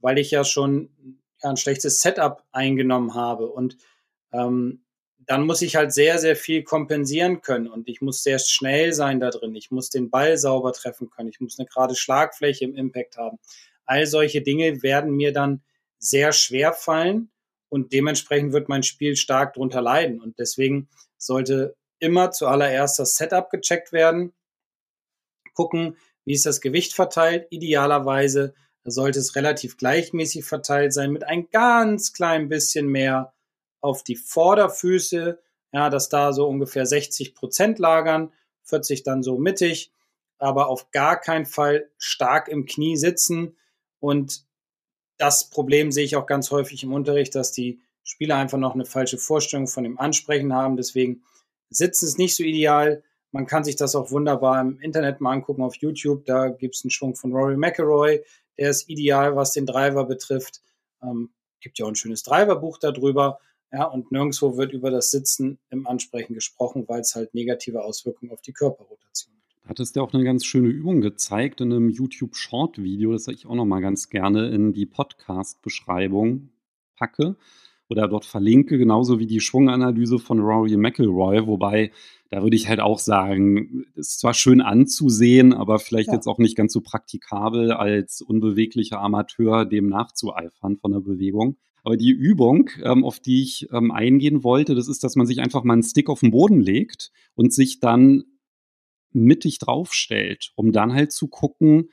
weil 0.00 0.18
ich 0.18 0.30
ja 0.30 0.44
schon 0.44 0.90
ja, 1.42 1.50
ein 1.50 1.56
schlechtes 1.56 2.02
Setup 2.02 2.44
eingenommen 2.52 3.14
habe. 3.14 3.46
Und 3.48 3.78
ähm, 4.32 4.82
dann 5.26 5.46
muss 5.46 5.62
ich 5.62 5.76
halt 5.76 5.92
sehr, 5.92 6.18
sehr 6.18 6.36
viel 6.36 6.62
kompensieren 6.62 7.42
können 7.42 7.68
und 7.68 7.86
ich 7.86 8.00
muss 8.00 8.22
sehr 8.22 8.38
schnell 8.38 8.94
sein 8.94 9.20
da 9.20 9.28
drin. 9.28 9.54
Ich 9.54 9.70
muss 9.70 9.90
den 9.90 10.08
Ball 10.08 10.38
sauber 10.38 10.72
treffen 10.72 11.10
können. 11.10 11.28
Ich 11.28 11.40
muss 11.40 11.58
eine 11.58 11.68
gerade 11.68 11.94
Schlagfläche 11.94 12.64
im 12.64 12.74
Impact 12.74 13.18
haben. 13.18 13.38
All 13.84 14.06
solche 14.06 14.40
Dinge 14.40 14.82
werden 14.82 15.12
mir 15.12 15.32
dann 15.32 15.62
sehr 15.98 16.32
schwer 16.32 16.72
fallen 16.72 17.30
und 17.68 17.92
dementsprechend 17.92 18.52
wird 18.52 18.70
mein 18.70 18.82
Spiel 18.82 19.16
stark 19.16 19.54
drunter 19.54 19.82
leiden. 19.82 20.20
Und 20.20 20.38
deswegen 20.38 20.88
sollte 21.18 21.76
immer 22.00 22.30
zuallererst 22.30 22.98
das 22.98 23.16
Setup 23.16 23.50
gecheckt 23.50 23.92
werden, 23.92 24.32
gucken, 25.54 25.96
wie 26.24 26.34
ist 26.34 26.46
das 26.46 26.60
Gewicht 26.60 26.94
verteilt. 26.94 27.46
Idealerweise 27.50 28.54
sollte 28.84 29.18
es 29.18 29.36
relativ 29.36 29.76
gleichmäßig 29.76 30.44
verteilt 30.44 30.92
sein 30.92 31.10
mit 31.10 31.24
ein 31.24 31.48
ganz 31.50 32.12
klein 32.12 32.48
bisschen 32.48 32.86
mehr 32.86 33.32
auf 33.80 34.02
die 34.02 34.16
Vorderfüße, 34.16 35.38
ja, 35.72 35.90
dass 35.90 36.08
da 36.08 36.32
so 36.32 36.46
ungefähr 36.48 36.86
60 36.86 37.34
Prozent 37.34 37.78
lagern, 37.78 38.32
40 38.64 39.02
dann 39.02 39.22
so 39.22 39.38
mittig, 39.38 39.92
aber 40.38 40.68
auf 40.68 40.90
gar 40.90 41.20
keinen 41.20 41.46
Fall 41.46 41.90
stark 41.98 42.48
im 42.48 42.66
Knie 42.66 42.96
sitzen. 42.96 43.56
Und 44.00 44.44
das 45.16 45.50
Problem 45.50 45.90
sehe 45.90 46.04
ich 46.04 46.16
auch 46.16 46.26
ganz 46.26 46.50
häufig 46.50 46.82
im 46.84 46.92
Unterricht, 46.92 47.34
dass 47.34 47.52
die 47.52 47.80
Spieler 48.04 48.36
einfach 48.36 48.58
noch 48.58 48.74
eine 48.74 48.86
falsche 48.86 49.18
Vorstellung 49.18 49.66
von 49.66 49.84
dem 49.84 49.98
Ansprechen 49.98 50.54
haben. 50.54 50.76
Deswegen 50.76 51.22
Sitzen 51.70 52.06
ist 52.06 52.18
nicht 52.18 52.36
so 52.36 52.42
ideal. 52.42 53.02
Man 53.30 53.46
kann 53.46 53.64
sich 53.64 53.76
das 53.76 53.94
auch 53.94 54.10
wunderbar 54.10 54.60
im 54.60 54.78
Internet 54.80 55.20
mal 55.20 55.32
angucken 55.32 55.62
auf 55.62 55.76
YouTube. 55.76 56.24
Da 56.24 56.48
gibt 56.48 56.74
es 56.76 56.84
einen 56.84 56.90
Schwung 56.90 57.14
von 57.14 57.32
Rory 57.32 57.56
McElroy. 57.56 58.20
Der 58.58 58.70
ist 58.70 58.88
ideal, 58.88 59.36
was 59.36 59.52
den 59.52 59.66
Driver 59.66 60.04
betrifft. 60.04 60.62
Ähm, 61.02 61.30
gibt 61.60 61.78
ja 61.78 61.84
auch 61.84 61.90
ein 61.90 61.94
schönes 61.94 62.22
Driverbuch 62.22 62.78
darüber. 62.78 63.38
Ja, 63.70 63.84
und 63.84 64.10
nirgendwo 64.10 64.56
wird 64.56 64.72
über 64.72 64.90
das 64.90 65.10
Sitzen 65.10 65.58
im 65.68 65.86
Ansprechen 65.86 66.32
gesprochen, 66.32 66.84
weil 66.88 67.00
es 67.00 67.14
halt 67.14 67.34
negative 67.34 67.84
Auswirkungen 67.84 68.32
auf 68.32 68.40
die 68.40 68.52
Körperrotation 68.54 69.34
hat. 69.34 69.68
Hattest 69.68 69.94
du 69.94 70.00
auch 70.00 70.14
eine 70.14 70.24
ganz 70.24 70.46
schöne 70.46 70.68
Übung 70.68 71.02
gezeigt 71.02 71.60
in 71.60 71.70
einem 71.72 71.90
YouTube-Short-Video, 71.90 73.12
das 73.12 73.28
ich 73.28 73.44
auch 73.44 73.54
noch 73.54 73.66
mal 73.66 73.80
ganz 73.80 74.08
gerne 74.08 74.48
in 74.48 74.72
die 74.72 74.86
Podcast-Beschreibung 74.86 76.48
packe 76.96 77.36
oder 77.88 78.08
dort 78.08 78.24
verlinke, 78.24 78.78
genauso 78.78 79.18
wie 79.18 79.26
die 79.26 79.40
Schwunganalyse 79.40 80.18
von 80.18 80.40
Rory 80.40 80.76
McIlroy, 80.76 81.46
wobei 81.46 81.90
da 82.30 82.42
würde 82.42 82.56
ich 82.56 82.68
halt 82.68 82.80
auch 82.80 82.98
sagen, 82.98 83.86
ist 83.94 84.20
zwar 84.20 84.34
schön 84.34 84.60
anzusehen, 84.60 85.54
aber 85.54 85.78
vielleicht 85.78 86.08
ja. 86.08 86.14
jetzt 86.14 86.26
auch 86.26 86.38
nicht 86.38 86.56
ganz 86.56 86.72
so 86.72 86.82
praktikabel 86.82 87.72
als 87.72 88.20
unbeweglicher 88.20 89.00
Amateur 89.00 89.64
dem 89.64 89.88
nachzueifern 89.88 90.76
von 90.76 90.92
der 90.92 91.00
Bewegung. 91.00 91.56
Aber 91.84 91.96
die 91.96 92.10
Übung, 92.10 92.68
ähm, 92.82 93.02
auf 93.04 93.18
die 93.18 93.42
ich 93.42 93.68
ähm, 93.72 93.90
eingehen 93.90 94.44
wollte, 94.44 94.74
das 94.74 94.88
ist, 94.88 95.04
dass 95.04 95.16
man 95.16 95.26
sich 95.26 95.40
einfach 95.40 95.64
mal 95.64 95.72
einen 95.72 95.82
Stick 95.82 96.10
auf 96.10 96.20
den 96.20 96.32
Boden 96.32 96.60
legt 96.60 97.12
und 97.34 97.54
sich 97.54 97.80
dann 97.80 98.24
mittig 99.12 99.58
draufstellt, 99.58 100.52
um 100.54 100.72
dann 100.72 100.92
halt 100.92 101.12
zu 101.12 101.28
gucken, 101.28 101.88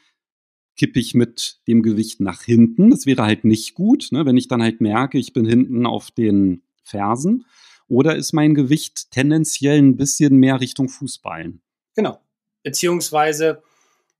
kippe 0.76 1.00
ich 1.00 1.14
mit 1.14 1.60
dem 1.68 1.82
Gewicht 1.82 2.20
nach 2.20 2.44
hinten. 2.44 2.92
Das 2.92 3.06
wäre 3.06 3.24
halt 3.24 3.46
nicht 3.46 3.74
gut, 3.74 4.10
ne, 4.12 4.26
wenn 4.26 4.38
ich 4.38 4.48
dann 4.48 4.62
halt 4.62 4.82
merke, 4.82 5.18
ich 5.18 5.34
bin 5.34 5.46
hinten 5.46 5.86
auf 5.86 6.12
den 6.12 6.64
Fersen. 6.84 7.46
Oder 7.88 8.16
ist 8.16 8.34
mein 8.34 8.56
Gewicht 8.56 9.12
tendenziell 9.12 9.78
ein 9.78 9.96
bisschen 9.96 10.38
mehr 10.38 10.60
Richtung 10.60 10.90
Fußballen? 10.90 11.62
Genau. 11.96 12.20
Beziehungsweise 12.64 13.62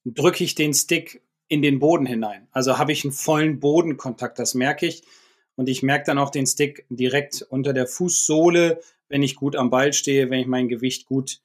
drücke 0.06 0.44
ich 0.44 0.56
den 0.56 0.74
Stick 0.74 1.22
in 1.48 1.62
den 1.62 1.80
Boden 1.80 2.06
hinein. 2.06 2.48
Also 2.52 2.78
habe 2.78 2.92
ich 2.92 3.04
einen 3.04 3.14
vollen 3.14 3.60
Bodenkontakt, 3.60 4.40
das 4.40 4.54
merke 4.54 4.86
ich. 4.86 5.04
Und 5.56 5.70
ich 5.70 5.84
merke 5.84 6.06
dann 6.06 6.18
auch 6.18 6.30
den 6.30 6.46
Stick 6.46 6.86
direkt 6.90 7.42
unter 7.50 7.74
der 7.74 7.88
Fußsohle, 7.88 8.82
wenn 9.08 9.24
ich 9.24 9.36
gut 9.36 9.56
am 9.56 9.70
Ball 9.70 9.94
stehe, 9.94 10.30
wenn 10.30 10.40
ich 10.40 10.48
mein 10.48 10.68
Gewicht 10.68 11.06
gut 11.06 11.40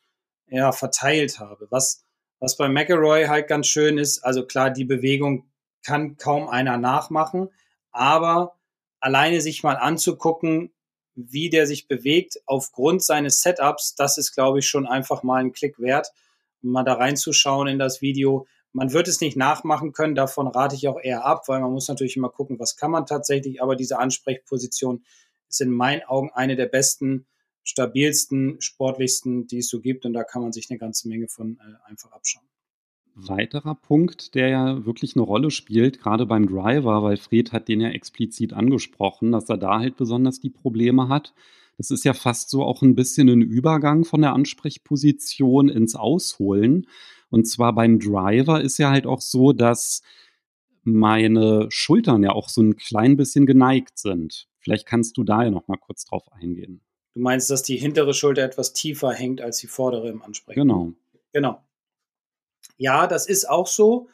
ja, 0.48 0.72
verteilt 0.72 1.38
habe. 1.38 1.68
Was 1.70 2.04
was 2.40 2.56
bei 2.56 2.68
McElroy 2.68 3.26
halt 3.26 3.48
ganz 3.48 3.66
schön 3.66 3.98
ist, 3.98 4.24
also 4.24 4.46
klar, 4.46 4.70
die 4.70 4.84
Bewegung 4.84 5.44
kann 5.84 6.16
kaum 6.16 6.48
einer 6.48 6.78
nachmachen, 6.78 7.50
aber 7.92 8.56
alleine 8.98 9.40
sich 9.40 9.62
mal 9.62 9.76
anzugucken, 9.76 10.72
wie 11.14 11.50
der 11.50 11.66
sich 11.66 11.86
bewegt 11.86 12.40
aufgrund 12.46 13.02
seines 13.02 13.42
Setups, 13.42 13.94
das 13.94 14.16
ist, 14.18 14.32
glaube 14.32 14.60
ich, 14.60 14.68
schon 14.68 14.86
einfach 14.86 15.22
mal 15.22 15.42
ein 15.42 15.52
Klick 15.52 15.78
wert, 15.78 16.12
mal 16.62 16.84
da 16.84 16.94
reinzuschauen 16.94 17.68
in 17.68 17.78
das 17.78 18.00
Video. 18.00 18.46
Man 18.72 18.92
wird 18.92 19.08
es 19.08 19.20
nicht 19.20 19.36
nachmachen 19.36 19.92
können, 19.92 20.14
davon 20.14 20.46
rate 20.46 20.76
ich 20.76 20.88
auch 20.88 21.00
eher 21.00 21.24
ab, 21.24 21.48
weil 21.48 21.60
man 21.60 21.72
muss 21.72 21.88
natürlich 21.88 22.16
immer 22.16 22.30
gucken, 22.30 22.58
was 22.58 22.76
kann 22.76 22.90
man 22.90 23.06
tatsächlich, 23.06 23.62
aber 23.62 23.76
diese 23.76 23.98
Ansprechposition 23.98 25.04
ist 25.48 25.60
in 25.60 25.70
meinen 25.70 26.02
Augen 26.04 26.30
eine 26.32 26.56
der 26.56 26.66
besten 26.66 27.26
stabilsten, 27.62 28.60
sportlichsten, 28.60 29.46
die 29.46 29.58
es 29.58 29.68
so 29.68 29.80
gibt. 29.80 30.06
Und 30.06 30.12
da 30.12 30.24
kann 30.24 30.42
man 30.42 30.52
sich 30.52 30.68
eine 30.70 30.78
ganze 30.78 31.08
Menge 31.08 31.28
von 31.28 31.58
äh, 31.58 31.90
einfach 31.90 32.12
abschauen. 32.12 32.46
Weiterer 33.14 33.74
Punkt, 33.74 34.34
der 34.34 34.48
ja 34.48 34.86
wirklich 34.86 35.16
eine 35.16 35.24
Rolle 35.24 35.50
spielt, 35.50 36.00
gerade 36.00 36.26
beim 36.26 36.46
Driver, 36.46 37.02
weil 37.02 37.16
Fred 37.16 37.52
hat 37.52 37.68
den 37.68 37.80
ja 37.80 37.90
explizit 37.90 38.52
angesprochen, 38.52 39.32
dass 39.32 39.48
er 39.48 39.58
da 39.58 39.80
halt 39.80 39.96
besonders 39.96 40.40
die 40.40 40.50
Probleme 40.50 41.08
hat. 41.08 41.34
Das 41.76 41.90
ist 41.90 42.04
ja 42.04 42.14
fast 42.14 42.50
so 42.50 42.62
auch 42.62 42.82
ein 42.82 42.94
bisschen 42.94 43.28
ein 43.28 43.42
Übergang 43.42 44.04
von 44.04 44.20
der 44.20 44.32
Ansprechposition 44.32 45.68
ins 45.68 45.96
Ausholen. 45.96 46.86
Und 47.30 47.46
zwar 47.46 47.74
beim 47.74 47.98
Driver 47.98 48.60
ist 48.60 48.78
ja 48.78 48.90
halt 48.90 49.06
auch 49.06 49.20
so, 49.20 49.52
dass 49.52 50.02
meine 50.82 51.66
Schultern 51.70 52.22
ja 52.22 52.30
auch 52.32 52.48
so 52.48 52.62
ein 52.62 52.76
klein 52.76 53.16
bisschen 53.16 53.46
geneigt 53.46 53.98
sind. 53.98 54.48
Vielleicht 54.58 54.86
kannst 54.86 55.16
du 55.16 55.24
da 55.24 55.44
ja 55.44 55.50
noch 55.50 55.68
mal 55.68 55.78
kurz 55.78 56.04
drauf 56.04 56.30
eingehen. 56.32 56.82
Du 57.14 57.20
meinst, 57.20 57.50
dass 57.50 57.62
die 57.62 57.76
hintere 57.76 58.14
Schulter 58.14 58.42
etwas 58.42 58.72
tiefer 58.72 59.12
hängt 59.12 59.40
als 59.40 59.58
die 59.58 59.66
vordere 59.66 60.08
im 60.08 60.22
Ansprechen? 60.22 60.60
Genau. 60.60 60.92
Genau. 61.32 61.62
Ja, 62.76 63.06
das 63.06 63.26
ist 63.26 63.48
auch 63.48 63.66
so, 63.66 64.08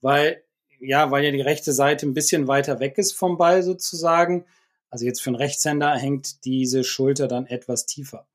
weil 0.00 0.42
ja, 0.80 1.10
weil 1.10 1.24
ja 1.24 1.30
die 1.32 1.40
rechte 1.40 1.72
Seite 1.72 2.06
ein 2.06 2.14
bisschen 2.14 2.46
weiter 2.46 2.78
weg 2.78 2.98
ist 2.98 3.12
vom 3.12 3.36
Ball 3.36 3.62
sozusagen. 3.62 4.44
Also 4.90 5.04
jetzt 5.04 5.20
für 5.20 5.30
einen 5.30 5.36
Rechtshänder 5.36 5.94
hängt 5.96 6.44
diese 6.44 6.84
Schulter 6.84 7.26
dann 7.26 7.46
etwas 7.46 7.84
tiefer. 7.86 8.26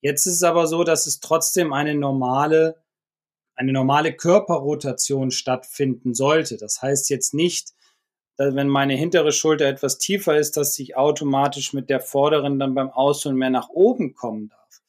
Jetzt 0.00 0.26
ist 0.26 0.34
es 0.34 0.42
aber 0.42 0.66
so, 0.66 0.82
dass 0.82 1.06
es 1.06 1.20
trotzdem 1.20 1.72
eine 1.72 1.94
normale 1.94 2.82
eine 3.54 3.72
normale 3.72 4.14
Körperrotation 4.14 5.30
stattfinden 5.30 6.14
sollte. 6.14 6.56
Das 6.56 6.82
heißt 6.82 7.10
jetzt 7.10 7.34
nicht, 7.34 7.74
wenn 8.38 8.68
meine 8.68 8.94
hintere 8.94 9.32
Schulter 9.32 9.66
etwas 9.66 9.98
tiefer 9.98 10.38
ist, 10.38 10.56
dass 10.56 10.78
ich 10.78 10.96
automatisch 10.96 11.72
mit 11.72 11.90
der 11.90 12.00
vorderen 12.00 12.58
dann 12.58 12.74
beim 12.74 12.90
Ausholen 12.90 13.36
mehr 13.36 13.50
nach 13.50 13.68
oben 13.68 14.14
kommen 14.14 14.48
darf. 14.48 14.82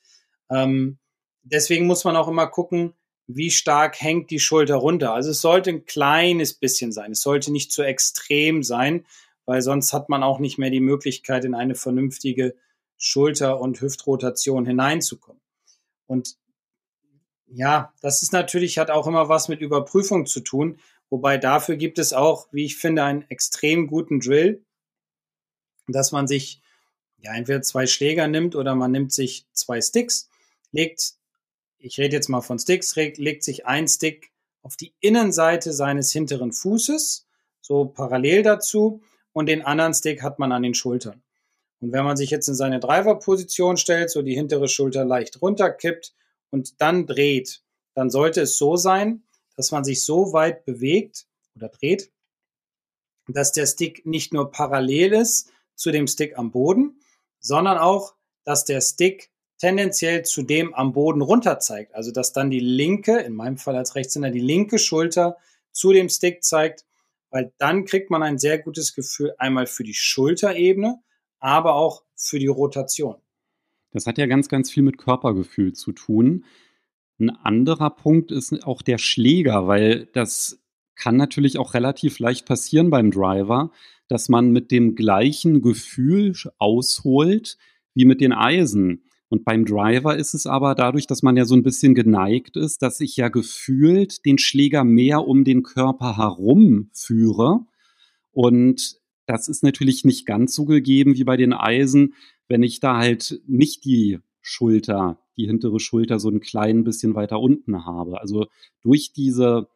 Ähm, 0.49 0.97
deswegen 1.43 1.85
muss 1.85 2.03
man 2.03 2.15
auch 2.15 2.27
immer 2.27 2.47
gucken, 2.47 2.93
wie 3.27 3.51
stark 3.51 4.01
hängt 4.01 4.31
die 4.31 4.39
Schulter 4.39 4.75
runter. 4.75 5.13
Also 5.13 5.31
es 5.31 5.41
sollte 5.41 5.69
ein 5.69 5.85
kleines 5.85 6.53
bisschen 6.53 6.91
sein. 6.91 7.11
Es 7.11 7.21
sollte 7.21 7.51
nicht 7.51 7.71
zu 7.71 7.83
extrem 7.83 8.63
sein, 8.63 9.05
weil 9.45 9.61
sonst 9.61 9.93
hat 9.93 10.09
man 10.09 10.23
auch 10.23 10.39
nicht 10.39 10.57
mehr 10.57 10.69
die 10.69 10.79
Möglichkeit, 10.79 11.45
in 11.45 11.55
eine 11.55 11.75
vernünftige 11.75 12.55
Schulter- 12.97 13.59
und 13.59 13.79
Hüftrotation 13.81 14.65
hineinzukommen. 14.65 15.41
Und 16.07 16.37
ja, 17.47 17.93
das 18.01 18.23
ist 18.23 18.33
natürlich, 18.33 18.77
hat 18.77 18.89
auch 18.89 19.07
immer 19.07 19.29
was 19.29 19.47
mit 19.47 19.61
Überprüfung 19.61 20.25
zu 20.25 20.39
tun. 20.39 20.79
Wobei 21.13 21.37
dafür 21.37 21.75
gibt 21.75 21.99
es 21.99 22.11
auch, 22.11 22.47
wie 22.51 22.65
ich 22.65 22.75
finde, 22.75 23.03
einen 23.03 23.23
extrem 23.29 23.85
guten 23.85 24.19
Drill, 24.19 24.65
dass 25.87 26.11
man 26.11 26.25
sich 26.25 26.59
ja 27.19 27.35
entweder 27.35 27.61
zwei 27.61 27.85
Schläger 27.85 28.27
nimmt 28.27 28.55
oder 28.55 28.73
man 28.73 28.89
nimmt 28.89 29.13
sich 29.13 29.45
zwei 29.53 29.79
Sticks, 29.79 30.27
legt, 30.71 31.13
ich 31.77 31.99
rede 31.99 32.15
jetzt 32.15 32.29
mal 32.29 32.41
von 32.41 32.57
Sticks, 32.57 32.95
legt 32.95 33.43
sich 33.43 33.67
ein 33.67 33.87
Stick 33.87 34.31
auf 34.63 34.75
die 34.75 34.95
Innenseite 35.01 35.71
seines 35.71 36.11
hinteren 36.11 36.51
Fußes, 36.51 37.27
so 37.61 37.85
parallel 37.85 38.41
dazu, 38.41 39.03
und 39.33 39.45
den 39.45 39.61
anderen 39.61 39.93
Stick 39.93 40.23
hat 40.23 40.39
man 40.39 40.51
an 40.51 40.63
den 40.63 40.73
Schultern. 40.73 41.21
Und 41.79 41.91
wenn 41.91 42.05
man 42.05 42.17
sich 42.17 42.31
jetzt 42.31 42.47
in 42.47 42.55
seine 42.55 42.79
Driver-Position 42.79 43.77
stellt, 43.77 44.09
so 44.09 44.23
die 44.23 44.33
hintere 44.33 44.67
Schulter 44.67 45.05
leicht 45.05 45.43
runterkippt 45.43 46.15
und 46.49 46.81
dann 46.81 47.05
dreht, 47.05 47.61
dann 47.93 48.09
sollte 48.09 48.41
es 48.41 48.57
so 48.57 48.77
sein, 48.77 49.21
dass 49.55 49.71
man 49.71 49.83
sich 49.83 50.03
so 50.03 50.33
weit 50.33 50.65
bewegt 50.65 51.25
oder 51.55 51.69
dreht, 51.69 52.11
dass 53.27 53.51
der 53.51 53.65
Stick 53.65 54.05
nicht 54.05 54.33
nur 54.33 54.51
parallel 54.51 55.13
ist 55.13 55.51
zu 55.75 55.91
dem 55.91 56.07
Stick 56.07 56.37
am 56.37 56.51
Boden, 56.51 56.99
sondern 57.39 57.77
auch, 57.77 58.15
dass 58.43 58.65
der 58.65 58.81
Stick 58.81 59.31
tendenziell 59.57 60.23
zu 60.23 60.43
dem 60.43 60.73
am 60.73 60.93
Boden 60.93 61.21
runter 61.21 61.59
zeigt. 61.59 61.95
Also 61.95 62.11
dass 62.11 62.33
dann 62.33 62.49
die 62.49 62.59
linke, 62.59 63.19
in 63.19 63.33
meinem 63.33 63.57
Fall 63.57 63.75
als 63.75 63.95
Rechtshänder, 63.95 64.29
die 64.29 64.39
linke 64.39 64.77
Schulter 64.77 65.37
zu 65.71 65.93
dem 65.93 66.09
Stick 66.09 66.43
zeigt, 66.43 66.85
weil 67.29 67.53
dann 67.57 67.85
kriegt 67.85 68.09
man 68.09 68.23
ein 68.23 68.37
sehr 68.37 68.59
gutes 68.59 68.93
Gefühl 68.93 69.33
einmal 69.37 69.65
für 69.65 69.83
die 69.83 69.93
Schulterebene, 69.93 71.01
aber 71.39 71.75
auch 71.75 72.03
für 72.15 72.39
die 72.39 72.47
Rotation. 72.47 73.15
Das 73.91 74.05
hat 74.05 74.17
ja 74.17 74.25
ganz, 74.25 74.49
ganz 74.49 74.69
viel 74.71 74.83
mit 74.83 74.97
Körpergefühl 74.97 75.73
zu 75.73 75.91
tun. 75.93 76.45
Ein 77.19 77.29
anderer 77.29 77.91
Punkt 77.91 78.31
ist 78.31 78.65
auch 78.65 78.81
der 78.81 78.97
Schläger, 78.97 79.67
weil 79.67 80.07
das 80.13 80.63
kann 80.95 81.15
natürlich 81.15 81.57
auch 81.57 81.73
relativ 81.73 82.19
leicht 82.19 82.45
passieren 82.45 82.89
beim 82.89 83.11
Driver, 83.11 83.71
dass 84.07 84.29
man 84.29 84.51
mit 84.51 84.71
dem 84.71 84.95
gleichen 84.95 85.61
Gefühl 85.61 86.33
ausholt 86.57 87.57
wie 87.93 88.05
mit 88.05 88.21
den 88.21 88.33
Eisen. 88.33 89.03
Und 89.29 89.45
beim 89.45 89.65
Driver 89.65 90.15
ist 90.15 90.35
es 90.35 90.45
aber 90.45 90.75
dadurch, 90.75 91.07
dass 91.07 91.23
man 91.23 91.35
ja 91.37 91.45
so 91.45 91.55
ein 91.55 91.63
bisschen 91.63 91.95
geneigt 91.95 92.55
ist, 92.55 92.83
dass 92.83 92.99
ich 92.99 93.17
ja 93.17 93.29
gefühlt 93.29 94.25
den 94.25 94.37
Schläger 94.37 94.83
mehr 94.83 95.27
um 95.27 95.43
den 95.43 95.63
Körper 95.63 96.17
herum 96.17 96.89
führe. 96.93 97.61
Und 98.31 98.97
das 99.25 99.47
ist 99.47 99.63
natürlich 99.63 100.03
nicht 100.03 100.25
ganz 100.25 100.53
so 100.53 100.65
gegeben 100.65 101.15
wie 101.15 101.23
bei 101.23 101.37
den 101.37 101.53
Eisen, 101.53 102.13
wenn 102.47 102.61
ich 102.61 102.79
da 102.79 102.97
halt 102.97 103.41
nicht 103.47 103.85
die 103.85 104.19
Schulter, 104.43 105.17
die 105.37 105.47
hintere 105.47 105.79
Schulter 105.79 106.19
so 106.19 106.29
ein 106.29 106.41
klein 106.41 106.83
bisschen 106.83 107.15
weiter 107.15 107.39
unten 107.39 107.85
habe. 107.85 108.21
Also 108.21 108.45
durch 108.81 109.13
diese 109.13 109.67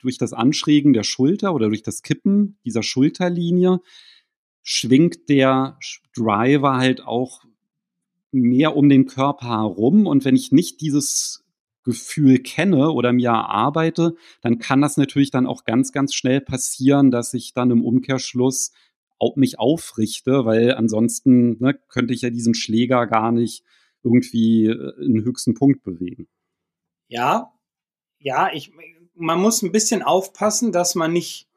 durch 0.00 0.16
das 0.16 0.32
Anschrägen 0.32 0.94
der 0.94 1.02
Schulter 1.02 1.54
oder 1.54 1.68
durch 1.68 1.82
das 1.82 2.00
Kippen 2.00 2.56
dieser 2.64 2.82
Schulterlinie 2.82 3.80
schwingt 4.62 5.28
der 5.28 5.78
Driver 6.16 6.78
halt 6.78 7.04
auch 7.04 7.42
mehr 8.30 8.74
um 8.76 8.88
den 8.88 9.04
Körper 9.04 9.48
herum. 9.48 10.06
Und 10.06 10.24
wenn 10.24 10.36
ich 10.36 10.52
nicht 10.52 10.80
dieses 10.80 11.44
Gefühl 11.84 12.38
kenne 12.38 12.92
oder 12.92 13.12
mir 13.12 13.30
erarbeite, 13.30 14.14
dann 14.40 14.58
kann 14.58 14.80
das 14.80 14.96
natürlich 14.96 15.30
dann 15.30 15.46
auch 15.46 15.64
ganz, 15.64 15.92
ganz 15.92 16.14
schnell 16.14 16.40
passieren, 16.40 17.10
dass 17.10 17.34
ich 17.34 17.52
dann 17.52 17.70
im 17.70 17.84
Umkehrschluss 17.84 18.72
mich 19.36 19.58
aufrichte, 19.58 20.44
weil 20.44 20.74
ansonsten 20.74 21.58
ne, 21.60 21.78
könnte 21.88 22.14
ich 22.14 22.22
ja 22.22 22.30
diesen 22.30 22.54
Schläger 22.54 23.06
gar 23.06 23.32
nicht 23.32 23.64
irgendwie 24.02 24.66
äh, 24.66 25.04
in 25.04 25.14
den 25.14 25.24
höchsten 25.24 25.54
Punkt 25.54 25.82
bewegen. 25.82 26.28
Ja, 27.08 27.52
ja, 28.18 28.50
ich, 28.52 28.72
man 29.14 29.40
muss 29.40 29.62
ein 29.62 29.72
bisschen 29.72 30.02
aufpassen, 30.02 30.72
dass 30.72 30.94
man 30.94 31.12
nicht 31.12 31.48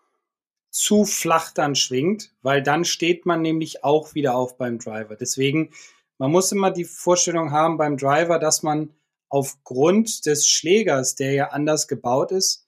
zu 0.69 1.05
flach 1.05 1.51
dann 1.51 1.75
schwingt, 1.75 2.33
weil 2.41 2.61
dann 2.61 2.83
steht 2.83 3.25
man 3.25 3.41
nämlich 3.41 3.83
auch 3.83 4.13
wieder 4.13 4.35
auf 4.35 4.57
beim 4.57 4.77
Driver. 4.77 5.15
Deswegen, 5.15 5.71
man 6.17 6.31
muss 6.31 6.51
immer 6.51 6.71
die 6.71 6.83
Vorstellung 6.83 7.51
haben 7.51 7.77
beim 7.77 7.97
Driver, 7.97 8.39
dass 8.39 8.61
man 8.61 8.93
aufgrund 9.29 10.25
des 10.25 10.47
Schlägers, 10.47 11.15
der 11.15 11.33
ja 11.33 11.47
anders 11.49 11.87
gebaut 11.87 12.31
ist, 12.31 12.64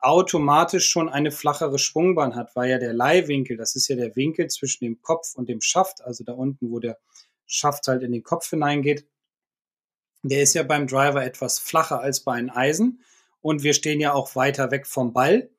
automatisch 0.00 0.88
schon 0.88 1.08
eine 1.08 1.30
flachere 1.30 1.78
Schwungbahn 1.78 2.34
hat, 2.34 2.56
weil 2.56 2.70
ja 2.70 2.78
der 2.78 2.94
Leihwinkel, 2.94 3.56
das 3.56 3.76
ist 3.76 3.88
ja 3.88 3.96
der 3.96 4.16
Winkel 4.16 4.48
zwischen 4.48 4.84
dem 4.84 5.02
Kopf 5.02 5.34
und 5.34 5.48
dem 5.48 5.60
Schaft, 5.60 6.02
also 6.02 6.24
da 6.24 6.32
unten, 6.32 6.70
wo 6.70 6.78
der 6.78 6.98
Schaft 7.46 7.86
halt 7.88 8.02
in 8.02 8.12
den 8.12 8.22
Kopf 8.22 8.48
hineingeht, 8.48 9.06
der 10.22 10.42
ist 10.42 10.54
ja 10.54 10.62
beim 10.62 10.86
Driver 10.86 11.24
etwas 11.24 11.58
flacher 11.58 12.00
als 12.00 12.20
bei 12.20 12.34
einem 12.34 12.50
Eisen 12.50 13.02
und 13.40 13.62
wir 13.62 13.74
stehen 13.74 14.00
ja 14.00 14.12
auch 14.12 14.36
weiter 14.36 14.70
weg 14.70 14.86
vom 14.86 15.12
Ball. 15.12 15.50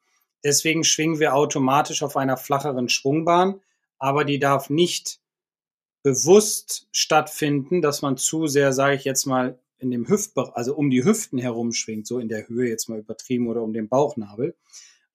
Deswegen 0.44 0.84
schwingen 0.84 1.20
wir 1.20 1.36
automatisch 1.36 2.04
auf 2.04 2.18
einer 2.18 2.38
flacheren 2.38 2.90
Schwungbahn, 2.90 3.62
aber 4.00 4.26
die 4.26 4.40
darf 4.40 4.70
nicht 4.70 5.20
bewusst 6.04 6.88
stattfinden, 6.92 7.82
dass 7.82 8.02
man 8.02 8.18
zu 8.18 8.48
sehr, 8.48 8.74
sage 8.74 8.96
ich 8.96 9.04
jetzt 9.04 9.26
mal, 9.26 9.60
in 9.82 9.91
dem 9.91 10.08
Hüftbereich, 10.08 10.56
also 10.56 10.76
um 10.76 10.89
die 10.89 11.04
Hüften 11.04 11.39
herum 11.39 11.74
schwingt, 11.74 12.08
so 12.08 12.20
in 12.20 12.30
der 12.30 12.48
Höhe 12.48 12.70
jetzt 12.70 12.88
mal 12.89 13.00
übertrieben 13.00 13.48
oder 13.48 13.62
um 13.62 13.74
den 13.74 13.89
Bauchnabel, 13.89 14.56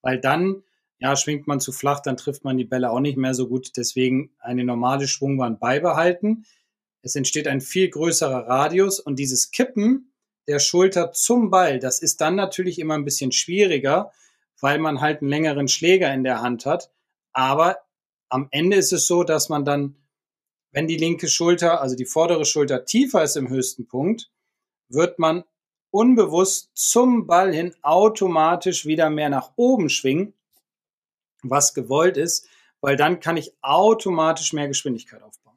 weil 0.03 0.21
dann 0.21 0.63
ja, 0.99 1.15
schwingt 1.15 1.47
man 1.47 1.61
zu 1.61 1.73
flach, 1.73 2.01
dann 2.01 2.17
trifft 2.17 2.45
man 2.45 2.57
die 2.57 2.65
Bälle 2.65 2.91
auch 2.91 3.01
nicht 3.01 3.19
mehr 3.19 3.35
so 3.35 3.49
gut. 3.49 3.77
Deswegen 3.77 4.31
eine 4.39 4.65
normale 4.65 5.09
Schwungbahn 5.09 5.59
beibehalten. 5.59 6.47
Es 7.03 7.15
entsteht 7.15 7.49
ein 7.49 7.61
viel 7.61 7.91
größerer 7.91 8.49
Radius 8.49 8.99
und 8.99 9.19
dieses 9.19 9.51
Kippen 9.51 10.13
der 10.49 10.59
Schulter 10.59 11.13
zum 11.13 11.51
Ball, 11.51 11.79
das 11.81 12.01
ist 12.01 12.21
dann 12.21 12.37
natürlich 12.37 12.79
immer 12.79 12.95
ein 12.95 13.05
bisschen 13.05 13.33
schwieriger, 13.33 14.13
weil 14.61 14.79
man 14.79 15.01
halt 15.01 15.21
einen 15.21 15.31
längeren 15.31 15.69
Schläger 15.69 16.13
in 16.15 16.25
der 16.25 16.41
Hand 16.41 16.67
hat. 16.67 16.91
Aber 17.33 17.79
am 18.29 18.49
Ende 18.51 18.77
ist 18.77 18.93
es 18.93 19.07
so, 19.07 19.25
dass 19.25 19.49
man 19.49 19.65
dann, 19.65 19.97
wenn 20.71 20.87
die 20.87 20.97
linke 20.97 21.29
Schulter, 21.29 21.81
also 21.81 21.97
die 21.97 22.07
vordere 22.07 22.45
Schulter 22.45 22.85
tiefer 22.85 23.23
ist 23.23 23.37
im 23.37 23.49
höchsten 23.49 23.87
Punkt, 23.87 24.31
wird 24.89 25.19
man 25.19 25.45
unbewusst 25.91 26.71
zum 26.75 27.27
Ball 27.27 27.55
hin 27.55 27.75
automatisch 27.83 28.87
wieder 28.87 29.11
mehr 29.11 29.29
nach 29.29 29.53
oben 29.57 29.89
schwingen, 29.89 30.35
was 31.43 31.75
gewollt 31.75 32.17
ist, 32.17 32.49
weil 32.81 32.97
dann 32.97 33.21
kann 33.21 33.37
ich 33.37 33.53
automatisch 33.63 34.53
mehr 34.53 34.69
Geschwindigkeit 34.69 35.23
aufbauen. 35.23 35.57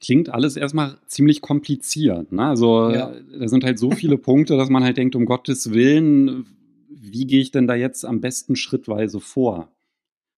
Klingt 0.00 0.28
alles 0.28 0.56
erstmal 0.56 0.98
ziemlich 1.06 1.40
kompliziert. 1.40 2.32
Ne? 2.32 2.46
Also 2.46 2.90
ja. 2.90 3.14
da 3.38 3.48
sind 3.48 3.64
halt 3.64 3.78
so 3.78 3.90
viele 3.90 4.18
Punkte, 4.18 4.56
dass 4.56 4.68
man 4.68 4.84
halt 4.84 4.96
denkt, 4.96 5.16
um 5.16 5.24
Gottes 5.24 5.70
Willen, 5.72 6.46
wie 6.88 7.26
gehe 7.26 7.40
ich 7.40 7.50
denn 7.50 7.66
da 7.66 7.74
jetzt 7.74 8.04
am 8.04 8.20
besten 8.20 8.56
schrittweise 8.56 9.20
vor? 9.20 9.70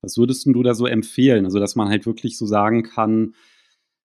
Was 0.01 0.17
würdest 0.17 0.45
du 0.45 0.63
da 0.63 0.73
so 0.73 0.85
empfehlen? 0.85 1.45
Also, 1.45 1.59
dass 1.59 1.75
man 1.75 1.89
halt 1.89 2.05
wirklich 2.05 2.37
so 2.37 2.45
sagen 2.45 2.83
kann, 2.83 3.33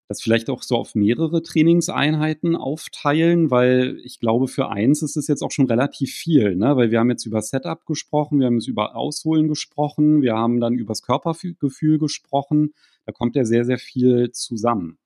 das 0.08 0.20
vielleicht 0.20 0.50
auch 0.50 0.62
so 0.62 0.76
auf 0.76 0.94
mehrere 0.94 1.42
Trainingseinheiten 1.42 2.56
aufteilen, 2.56 3.50
weil 3.50 3.98
ich 4.04 4.20
glaube, 4.20 4.48
für 4.48 4.68
eins 4.68 5.02
ist 5.02 5.16
es 5.16 5.28
jetzt 5.28 5.42
auch 5.42 5.50
schon 5.50 5.66
relativ 5.66 6.12
viel, 6.12 6.54
ne? 6.56 6.76
weil 6.76 6.90
wir 6.90 6.98
haben 7.00 7.10
jetzt 7.10 7.24
über 7.24 7.40
Setup 7.40 7.86
gesprochen, 7.86 8.40
wir 8.40 8.46
haben 8.46 8.58
jetzt 8.58 8.68
über 8.68 8.94
Ausholen 8.96 9.48
gesprochen, 9.48 10.22
wir 10.22 10.34
haben 10.34 10.60
dann 10.60 10.74
über 10.74 10.90
das 10.90 11.02
Körpergefühl 11.02 11.98
gesprochen. 11.98 12.74
Da 13.06 13.12
kommt 13.12 13.36
ja 13.36 13.44
sehr, 13.44 13.64
sehr 13.64 13.78
viel 13.78 14.32
zusammen. 14.32 14.98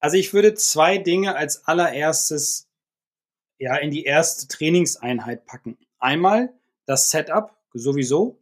Also 0.00 0.16
ich 0.16 0.32
würde 0.32 0.54
zwei 0.54 0.98
Dinge 0.98 1.34
als 1.34 1.66
allererstes 1.66 2.68
ja 3.58 3.76
in 3.76 3.90
die 3.90 4.04
erste 4.04 4.46
Trainingseinheit 4.46 5.46
packen. 5.46 5.76
einmal 5.98 6.52
das 6.86 7.10
Setup 7.10 7.56
sowieso 7.74 8.38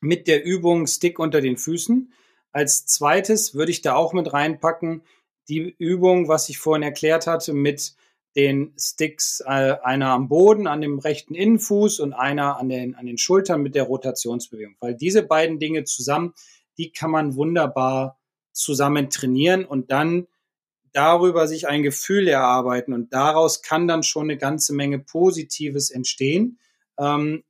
mit 0.00 0.28
der 0.28 0.44
Übung 0.44 0.86
Stick 0.86 1.18
unter 1.18 1.40
den 1.40 1.56
Füßen. 1.56 2.12
Als 2.54 2.86
zweites 2.86 3.54
würde 3.54 3.72
ich 3.72 3.82
da 3.82 3.96
auch 3.96 4.12
mit 4.12 4.32
reinpacken 4.32 5.02
die 5.48 5.74
Übung, 5.76 6.28
was 6.28 6.48
ich 6.48 6.58
vorhin 6.58 6.84
erklärt 6.84 7.26
hatte, 7.26 7.52
mit 7.52 7.96
den 8.36 8.72
Sticks, 8.78 9.40
äh, 9.40 9.76
einer 9.82 10.10
am 10.10 10.28
Boden, 10.28 10.68
an 10.68 10.80
dem 10.80 11.00
rechten 11.00 11.34
Innenfuß 11.34 11.98
und 11.98 12.12
einer 12.12 12.56
an 12.56 12.68
den, 12.68 12.94
an 12.94 13.06
den 13.06 13.18
Schultern 13.18 13.60
mit 13.60 13.74
der 13.74 13.82
Rotationsbewegung. 13.82 14.76
Weil 14.78 14.94
diese 14.94 15.24
beiden 15.24 15.58
Dinge 15.58 15.82
zusammen, 15.82 16.32
die 16.78 16.92
kann 16.92 17.10
man 17.10 17.34
wunderbar 17.34 18.20
zusammen 18.52 19.10
trainieren 19.10 19.64
und 19.64 19.90
dann 19.90 20.28
darüber 20.92 21.48
sich 21.48 21.66
ein 21.66 21.82
Gefühl 21.82 22.28
erarbeiten 22.28 22.92
und 22.92 23.12
daraus 23.12 23.62
kann 23.62 23.88
dann 23.88 24.04
schon 24.04 24.30
eine 24.30 24.38
ganze 24.38 24.72
Menge 24.74 25.00
Positives 25.00 25.90
entstehen, 25.90 26.60
ähm, 26.98 27.42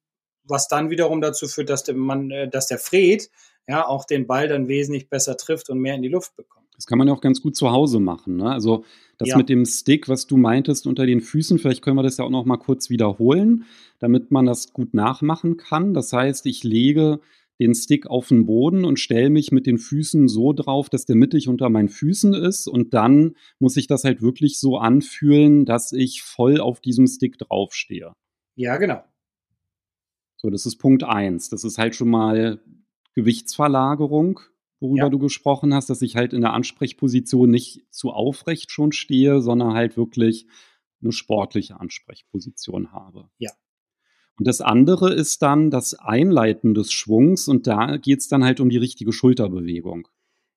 was 0.45 0.67
dann 0.67 0.89
wiederum 0.89 1.21
dazu 1.21 1.47
führt, 1.47 1.69
dass 1.69 1.85
der 1.85 1.95
Mann, 1.95 2.31
äh, 2.31 2.49
dass 2.49 2.69
der 2.69 2.79
Fred 2.79 3.31
ja 3.69 3.87
auch 3.87 4.05
den 4.05 4.27
Ball 4.27 4.49
dann 4.49 4.69
wesentlich 4.69 5.09
besser 5.09 5.37
trifft 5.37 5.71
und 5.71 5.79
mehr 5.79 5.95
in 5.95 6.03
die 6.03 6.09
Luft 6.09 6.37
bekommt. 6.37 6.65
Das 6.75 6.87
kann 6.87 6.99
man 6.99 7.07
ja 7.07 7.15
auch 7.15 7.21
ganz 7.21 7.41
gut 7.41 7.57
zu 7.57 7.71
Hause 7.71 8.01
machen. 8.01 8.37
Ne? 8.37 8.51
Also 8.51 8.85
das 9.19 9.29
ja. 9.29 9.37
mit 9.37 9.49
dem 9.49 9.65
Stick, 9.65 10.09
was 10.09 10.27
du 10.27 10.37
meintest 10.37 10.87
unter 10.87 11.07
den 11.07 11.21
Füßen, 11.21 11.59
vielleicht 11.59 11.83
können 11.83 11.97
wir 11.97 12.03
das 12.03 12.17
ja 12.17 12.25
auch 12.25 12.31
noch 12.31 12.45
mal 12.45 12.57
kurz 12.57 12.91
wiederholen, 12.91 13.65
damit 14.01 14.33
man 14.33 14.45
das 14.45 14.73
gut 14.73 14.93
nachmachen 14.93 15.57
kann. 15.57 15.95
Das 15.95 16.13
heißt, 16.13 16.47
ich 16.47 16.65
lege 16.65 17.21
den 17.61 17.75
Stick 17.75 18.09
auf 18.09 18.29
den 18.29 18.47
Boden 18.47 18.85
und 18.85 18.99
stelle 18.99 19.31
mich 19.31 19.53
mit 19.53 19.67
den 19.67 19.79
Füßen 19.79 20.27
so 20.27 20.53
drauf, 20.53 20.91
dass 20.91 21.07
der 21.07 21.15
mittig 21.15 21.49
unter 21.49 21.69
meinen 21.69 21.89
Füßen 21.89 22.35
ist. 22.35 22.67
Und 22.67 22.95
dann 22.95 23.37
muss 23.61 23.77
ich 23.77 23.87
das 23.87 24.03
halt 24.03 24.23
wirklich 24.23 24.59
so 24.59 24.77
anfühlen, 24.79 25.65
dass 25.65 25.93
ich 25.93 26.23
voll 26.23 26.61
auf 26.61 26.81
diesem 26.81 27.07
Stick 27.07 27.39
draufstehe. 27.39 28.13
Ja, 28.57 28.77
genau. 28.77 29.05
So, 30.37 30.51
das 30.51 30.67
ist 30.67 30.77
Punkt 30.77 31.05
eins. 31.05 31.49
Das 31.49 31.63
ist 31.63 31.79
halt 31.79 31.95
schon 31.95 32.11
mal 32.11 32.61
Gewichtsverlagerung, 33.15 34.41
worüber 34.81 35.05
ja. 35.05 35.09
du 35.09 35.19
gesprochen 35.19 35.75
hast, 35.75 35.91
dass 35.91 36.03
ich 36.03 36.17
halt 36.17 36.33
in 36.33 36.41
der 36.41 36.53
Ansprechposition 36.53 37.51
nicht 37.51 37.87
zu 37.91 38.11
aufrecht 38.11 38.71
schon 38.71 38.93
stehe, 38.93 39.41
sondern 39.41 39.75
halt 39.75 39.97
wirklich 39.97 40.47
eine 41.03 41.13
sportliche 41.13 41.81
Ansprechposition 41.81 42.93
habe. 42.93 43.29
Ja. 43.39 43.51
Und 44.37 44.49
das 44.49 44.61
andere 44.61 45.15
ist 45.15 45.43
dann 45.43 45.71
das 45.71 45.95
Einleiten 45.95 46.75
des 46.75 46.93
Schwungs 46.93 47.47
und 47.47 47.67
da 47.67 47.99
geht 47.99 48.21
es 48.21 48.29
dann 48.29 48.43
halt 48.43 48.59
um 48.61 48.69
die 48.69 48.79
richtige 48.79 49.13
Schulterbewegung. 49.13 50.09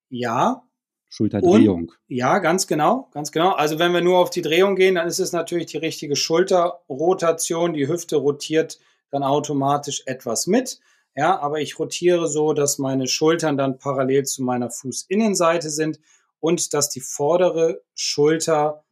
Ja. 0.09 0.63
Schulterdrehung. 1.09 1.81
Und, 1.81 1.99
ja, 2.07 2.39
ganz 2.39 2.67
genau, 2.67 3.09
ganz 3.13 3.31
genau. 3.31 3.51
Also 3.51 3.79
wenn 3.79 3.93
wir 3.93 4.01
nur 4.01 4.17
auf 4.17 4.29
die 4.29 4.41
Drehung 4.41 4.75
gehen, 4.75 4.95
dann 4.95 5.07
ist 5.07 5.19
es 5.19 5.31
natürlich 5.31 5.67
die 5.67 5.77
richtige 5.77 6.15
Schulterrotation. 6.15 7.73
Die 7.73 7.87
Hüfte 7.87 8.17
rotiert 8.17 8.79
dann 9.09 9.23
automatisch 9.23 10.03
etwas 10.05 10.47
mit. 10.47 10.79
Ja, 11.17 11.39
aber 11.39 11.61
ich 11.61 11.79
rotiere 11.79 12.27
so, 12.27 12.53
dass 12.53 12.77
meine 12.77 13.07
Schultern 13.07 13.57
dann 13.57 13.79
parallel 13.79 14.25
zu 14.25 14.43
meiner 14.43 14.69
Fußinnenseite 14.69 15.71
sind 15.71 15.99
und 16.39 16.75
dass 16.75 16.89
die 16.89 17.01
vordere 17.01 17.81
Schulter 17.95 18.85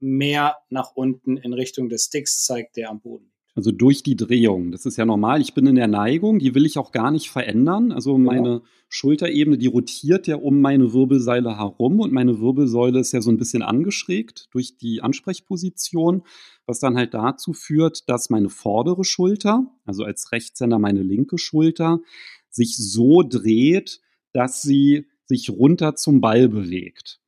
mehr 0.00 0.58
nach 0.70 0.90
unten 0.96 1.36
in 1.36 1.52
Richtung 1.52 1.88
des 1.88 2.06
Sticks 2.06 2.44
zeigt, 2.44 2.76
der 2.76 2.90
am 2.90 3.00
Boden 3.00 3.31
also 3.54 3.70
durch 3.70 4.02
die 4.02 4.16
Drehung. 4.16 4.72
Das 4.72 4.86
ist 4.86 4.96
ja 4.96 5.04
normal. 5.04 5.40
Ich 5.40 5.52
bin 5.52 5.66
in 5.66 5.74
der 5.74 5.88
Neigung, 5.88 6.38
die 6.38 6.54
will 6.54 6.64
ich 6.64 6.78
auch 6.78 6.90
gar 6.90 7.10
nicht 7.10 7.30
verändern. 7.30 7.92
Also 7.92 8.16
meine 8.16 8.48
ja. 8.48 8.60
Schulterebene, 8.88 9.58
die 9.58 9.66
rotiert 9.66 10.26
ja 10.26 10.36
um 10.36 10.60
meine 10.60 10.92
Wirbelsäule 10.92 11.58
herum 11.58 12.00
und 12.00 12.12
meine 12.12 12.40
Wirbelsäule 12.40 13.00
ist 13.00 13.12
ja 13.12 13.20
so 13.20 13.30
ein 13.30 13.36
bisschen 13.36 13.62
angeschrägt 13.62 14.48
durch 14.52 14.78
die 14.78 15.02
Ansprechposition, 15.02 16.22
was 16.66 16.80
dann 16.80 16.96
halt 16.96 17.12
dazu 17.12 17.52
führt, 17.52 18.08
dass 18.08 18.30
meine 18.30 18.48
vordere 18.48 19.04
Schulter, 19.04 19.66
also 19.84 20.04
als 20.04 20.32
Rechtshänder 20.32 20.78
meine 20.78 21.02
linke 21.02 21.36
Schulter, 21.36 22.00
sich 22.48 22.76
so 22.76 23.22
dreht, 23.22 24.00
dass 24.32 24.62
sie 24.62 25.06
sich 25.26 25.50
runter 25.50 25.94
zum 25.94 26.20
Ball 26.20 26.48
bewegt. 26.48 27.20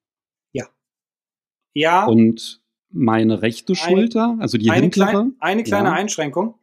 Ja. 0.53 0.69
Ja. 1.75 2.07
Und 2.07 2.64
meine 2.95 3.43
rechte 3.43 3.75
Schulter, 3.75 4.31
eine, 4.31 4.43
also 4.43 4.57
die 4.57 4.71
eine 4.71 4.83
hintere. 4.83 5.11
Klein, 5.11 5.33
eine 5.41 5.65
kleine 5.65 5.89
ja. 5.89 5.95
Einschränkung. 5.95 6.55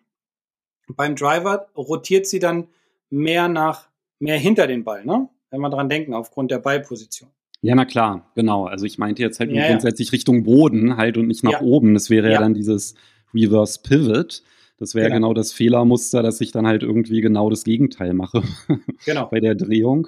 Beim 0.88 1.16
Driver 1.16 1.68
rotiert 1.76 2.26
sie 2.26 2.40
dann 2.40 2.68
mehr 3.10 3.48
nach, 3.48 3.90
mehr 4.20 4.38
hinter 4.38 4.68
den 4.68 4.84
Ball, 4.84 5.06
ne? 5.06 5.30
Wenn 5.50 5.60
wir 5.60 5.70
dran 5.70 5.90
denken, 5.90 6.14
aufgrund 6.14 6.50
der 6.50 6.60
Ballposition. 6.60 7.30
Ja, 7.62 7.76
na 7.76 7.86
klar, 7.86 8.32
genau. 8.36 8.66
Also 8.66 8.86
ich 8.86 8.98
meinte 8.98 9.22
jetzt 9.22 9.40
halt 9.40 9.52
ja, 9.52 9.68
grundsätzlich 9.68 10.08
ja. 10.08 10.12
Richtung 10.14 10.44
Boden 10.44 10.98
halt 10.98 11.18
und 11.18 11.28
nicht 11.28 11.44
nach 11.44 11.62
oben. 11.62 11.94
Das 11.94 12.10
wäre 12.10 12.32
ja. 12.32 12.40
dann 12.40 12.54
dieses 12.54 12.96
Reverse 13.34 13.80
Pivot. 13.84 14.42
Das 14.78 14.96
wäre 14.96 15.10
genau. 15.10 15.28
genau 15.28 15.34
das 15.36 15.54
Fehlermuster, 15.54 16.24
dass 16.24 16.42
ich 16.42 16.52
dann 16.52 16.66
halt 16.66 16.82
irgendwie 16.82 17.22
genau 17.22 17.50
das 17.50 17.64
Gegenteil 17.64 18.14
mache 18.14 18.42
genau. 19.06 19.28
bei 19.28 19.40
der 19.40 19.54
Drehung. 19.54 20.08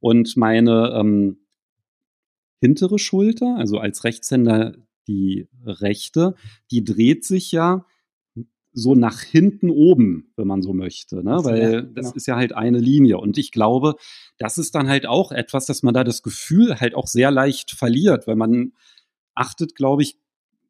Und 0.00 0.36
meine 0.36 0.94
ähm, 0.98 1.38
hintere 2.60 2.98
Schulter, 2.98 3.56
also 3.58 3.78
als 3.78 4.04
Rechtshänder 4.04 4.74
die 5.06 5.48
rechte, 5.64 6.34
die 6.70 6.84
dreht 6.84 7.24
sich 7.24 7.52
ja 7.52 7.84
so 8.74 8.96
nach 8.96 9.20
hinten 9.20 9.70
oben, 9.70 10.32
wenn 10.36 10.48
man 10.48 10.60
so 10.60 10.72
möchte, 10.72 11.22
ne? 11.22 11.38
weil 11.44 11.62
ja, 11.62 11.80
genau. 11.80 11.92
das 11.94 12.12
ist 12.12 12.26
ja 12.26 12.34
halt 12.34 12.52
eine 12.52 12.78
Linie. 12.78 13.18
Und 13.18 13.38
ich 13.38 13.52
glaube, 13.52 13.94
das 14.36 14.58
ist 14.58 14.74
dann 14.74 14.88
halt 14.88 15.06
auch 15.06 15.30
etwas, 15.30 15.66
dass 15.66 15.84
man 15.84 15.94
da 15.94 16.02
das 16.02 16.22
Gefühl 16.22 16.80
halt 16.80 16.94
auch 16.96 17.06
sehr 17.06 17.30
leicht 17.30 17.70
verliert, 17.70 18.26
weil 18.26 18.34
man 18.34 18.72
achtet, 19.34 19.76
glaube 19.76 20.02
ich, 20.02 20.18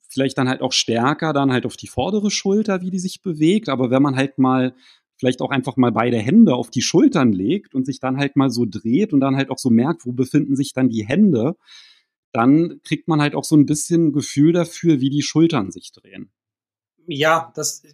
vielleicht 0.06 0.36
dann 0.36 0.48
halt 0.48 0.60
auch 0.60 0.72
stärker 0.72 1.32
dann 1.32 1.50
halt 1.50 1.64
auf 1.64 1.76
die 1.76 1.88
vordere 1.88 2.30
Schulter, 2.30 2.82
wie 2.82 2.90
die 2.90 2.98
sich 2.98 3.22
bewegt. 3.22 3.70
Aber 3.70 3.90
wenn 3.90 4.02
man 4.02 4.16
halt 4.16 4.38
mal 4.38 4.74
vielleicht 5.16 5.40
auch 5.40 5.50
einfach 5.50 5.76
mal 5.76 5.92
beide 5.92 6.18
Hände 6.18 6.54
auf 6.54 6.70
die 6.70 6.82
Schultern 6.82 7.32
legt 7.32 7.74
und 7.74 7.86
sich 7.86 8.00
dann 8.00 8.18
halt 8.18 8.36
mal 8.36 8.50
so 8.50 8.66
dreht 8.68 9.12
und 9.12 9.20
dann 9.20 9.36
halt 9.36 9.50
auch 9.50 9.58
so 9.58 9.70
merkt, 9.70 10.04
wo 10.04 10.12
befinden 10.12 10.56
sich 10.56 10.72
dann 10.72 10.90
die 10.90 11.06
Hände, 11.06 11.56
dann 12.34 12.80
kriegt 12.82 13.06
man 13.06 13.22
halt 13.22 13.34
auch 13.34 13.44
so 13.44 13.56
ein 13.56 13.64
bisschen 13.64 14.12
Gefühl 14.12 14.52
dafür, 14.52 15.00
wie 15.00 15.08
die 15.08 15.22
Schultern 15.22 15.70
sich 15.70 15.92
drehen. 15.92 16.32
Ja, 17.06 17.52
das, 17.54 17.84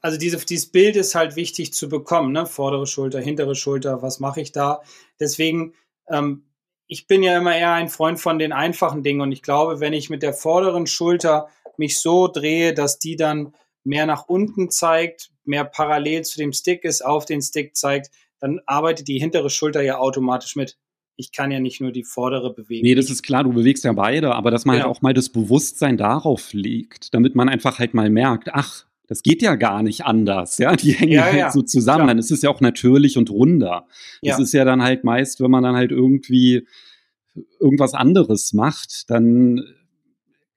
also 0.00 0.18
diese, 0.18 0.38
dieses 0.44 0.72
Bild 0.72 0.96
ist 0.96 1.14
halt 1.14 1.36
wichtig 1.36 1.72
zu 1.72 1.88
bekommen, 1.88 2.32
ne? 2.32 2.46
Vordere 2.46 2.86
Schulter, 2.86 3.20
hintere 3.20 3.54
Schulter, 3.54 4.02
was 4.02 4.18
mache 4.18 4.40
ich 4.40 4.50
da? 4.50 4.82
Deswegen, 5.20 5.74
ähm, 6.08 6.46
ich 6.88 7.06
bin 7.06 7.22
ja 7.22 7.38
immer 7.38 7.56
eher 7.56 7.72
ein 7.72 7.88
Freund 7.88 8.18
von 8.18 8.40
den 8.40 8.52
einfachen 8.52 9.04
Dingen 9.04 9.20
und 9.20 9.30
ich 9.30 9.42
glaube, 9.42 9.78
wenn 9.78 9.92
ich 9.92 10.10
mit 10.10 10.22
der 10.22 10.34
vorderen 10.34 10.88
Schulter 10.88 11.48
mich 11.76 12.00
so 12.00 12.26
drehe, 12.26 12.74
dass 12.74 12.98
die 12.98 13.14
dann 13.14 13.54
mehr 13.84 14.06
nach 14.06 14.26
unten 14.26 14.68
zeigt, 14.68 15.30
mehr 15.44 15.64
parallel 15.64 16.24
zu 16.24 16.38
dem 16.38 16.52
Stick 16.52 16.82
ist, 16.82 17.04
auf 17.04 17.24
den 17.24 17.40
Stick 17.40 17.76
zeigt, 17.76 18.10
dann 18.40 18.60
arbeitet 18.66 19.06
die 19.06 19.20
hintere 19.20 19.48
Schulter 19.48 19.82
ja 19.82 19.98
automatisch 19.98 20.56
mit 20.56 20.76
ich 21.16 21.32
kann 21.32 21.50
ja 21.50 21.60
nicht 21.60 21.80
nur 21.80 21.92
die 21.92 22.04
vordere 22.04 22.52
bewegen. 22.52 22.86
Nee, 22.86 22.94
das 22.94 23.10
ist 23.10 23.22
klar, 23.22 23.44
du 23.44 23.52
bewegst 23.52 23.84
ja 23.84 23.92
beide, 23.92 24.34
aber 24.34 24.50
dass 24.50 24.64
man 24.64 24.74
halt 24.74 24.82
genau. 24.82 24.88
halt 24.90 24.98
auch 24.98 25.02
mal 25.02 25.14
das 25.14 25.30
Bewusstsein 25.30 25.96
darauf 25.96 26.52
legt, 26.52 27.14
damit 27.14 27.34
man 27.34 27.48
einfach 27.48 27.78
halt 27.78 27.94
mal 27.94 28.10
merkt, 28.10 28.50
ach, 28.52 28.86
das 29.08 29.22
geht 29.22 29.40
ja 29.40 29.54
gar 29.54 29.82
nicht 29.82 30.04
anders, 30.04 30.58
ja, 30.58 30.76
die 30.76 30.92
hängen 30.92 31.12
ja, 31.12 31.24
halt 31.24 31.36
ja. 31.36 31.50
so 31.50 31.62
zusammen, 31.62 31.98
klar. 31.98 32.08
dann 32.08 32.18
ist 32.18 32.30
es 32.30 32.42
ja 32.42 32.50
auch 32.50 32.60
natürlich 32.60 33.16
und 33.16 33.30
runder. 33.30 33.86
Das 34.22 34.38
ja. 34.38 34.42
ist 34.42 34.52
ja 34.52 34.64
dann 34.64 34.82
halt 34.82 35.04
meist, 35.04 35.40
wenn 35.40 35.50
man 35.50 35.62
dann 35.62 35.76
halt 35.76 35.90
irgendwie 35.90 36.66
irgendwas 37.60 37.94
anderes 37.94 38.52
macht, 38.52 39.10
dann 39.10 39.62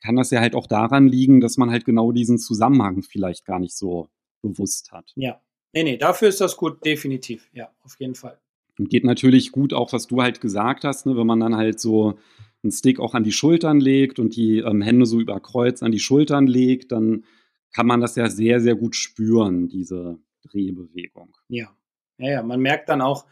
kann 0.02 0.16
das 0.16 0.32
ja 0.32 0.40
halt 0.40 0.56
auch 0.56 0.68
daran 0.68 1.08
liegen, 1.08 1.42
dass 1.42 1.58
man 1.58 1.70
halt 1.70 1.86
genau 1.86 2.12
diesen 2.12 2.38
Zusammenhang 2.38 3.04
vielleicht 3.04 3.46
gar 3.46 3.60
nicht 3.60 3.76
so 3.76 4.10
bewusst 4.42 4.92
hat. 4.92 5.12
Ja. 5.16 5.42
Nee, 5.74 5.84
nee, 5.84 5.98
dafür 5.98 6.30
ist 6.30 6.42
das 6.42 6.58
gut, 6.58 6.84
definitiv. 6.84 7.48
Ja, 7.54 7.70
auf 7.84 8.00
jeden 8.00 8.16
Fall. 8.16 8.40
Und 8.80 8.90
geht 8.90 9.04
natürlich 9.04 9.52
gut 9.52 9.74
auch, 9.74 9.92
was 9.92 10.08
du 10.08 10.22
halt 10.22 10.40
gesagt 10.40 10.86
hast, 10.86 11.06
ne, 11.06 11.18
wenn 11.18 11.28
man 11.28 11.42
dann 11.42 11.58
halt 11.58 11.80
so 11.80 12.18
einen 12.64 12.72
Stick 12.72 13.00
auch 13.00 13.14
an 13.14 13.24
die 13.24 13.34
Schultern 13.34 13.80
legt 13.80 14.20
und 14.20 14.36
die 14.36 14.60
ähm, 14.60 14.82
Hände 14.82 15.06
so 15.06 15.20
über 15.20 15.40
Kreuz 15.42 15.84
an 15.84 15.92
die 15.92 16.00
Schultern 16.00 16.48
legt, 16.48 16.94
dann 16.94 17.26
kann 17.74 17.86
man 17.86 18.00
das 18.00 18.16
ja 18.16 18.30
sehr, 18.30 18.62
sehr 18.62 18.76
gut 18.76 18.96
spüren, 18.96 19.68
diese 19.68 20.18
Drehbewegung. 20.50 21.36
Ja, 21.50 21.70
ja, 22.18 22.32
ja. 22.32 22.44
Man 22.44 22.62
merkt 22.62 22.90
dann 22.90 23.02
auch, 23.02 23.26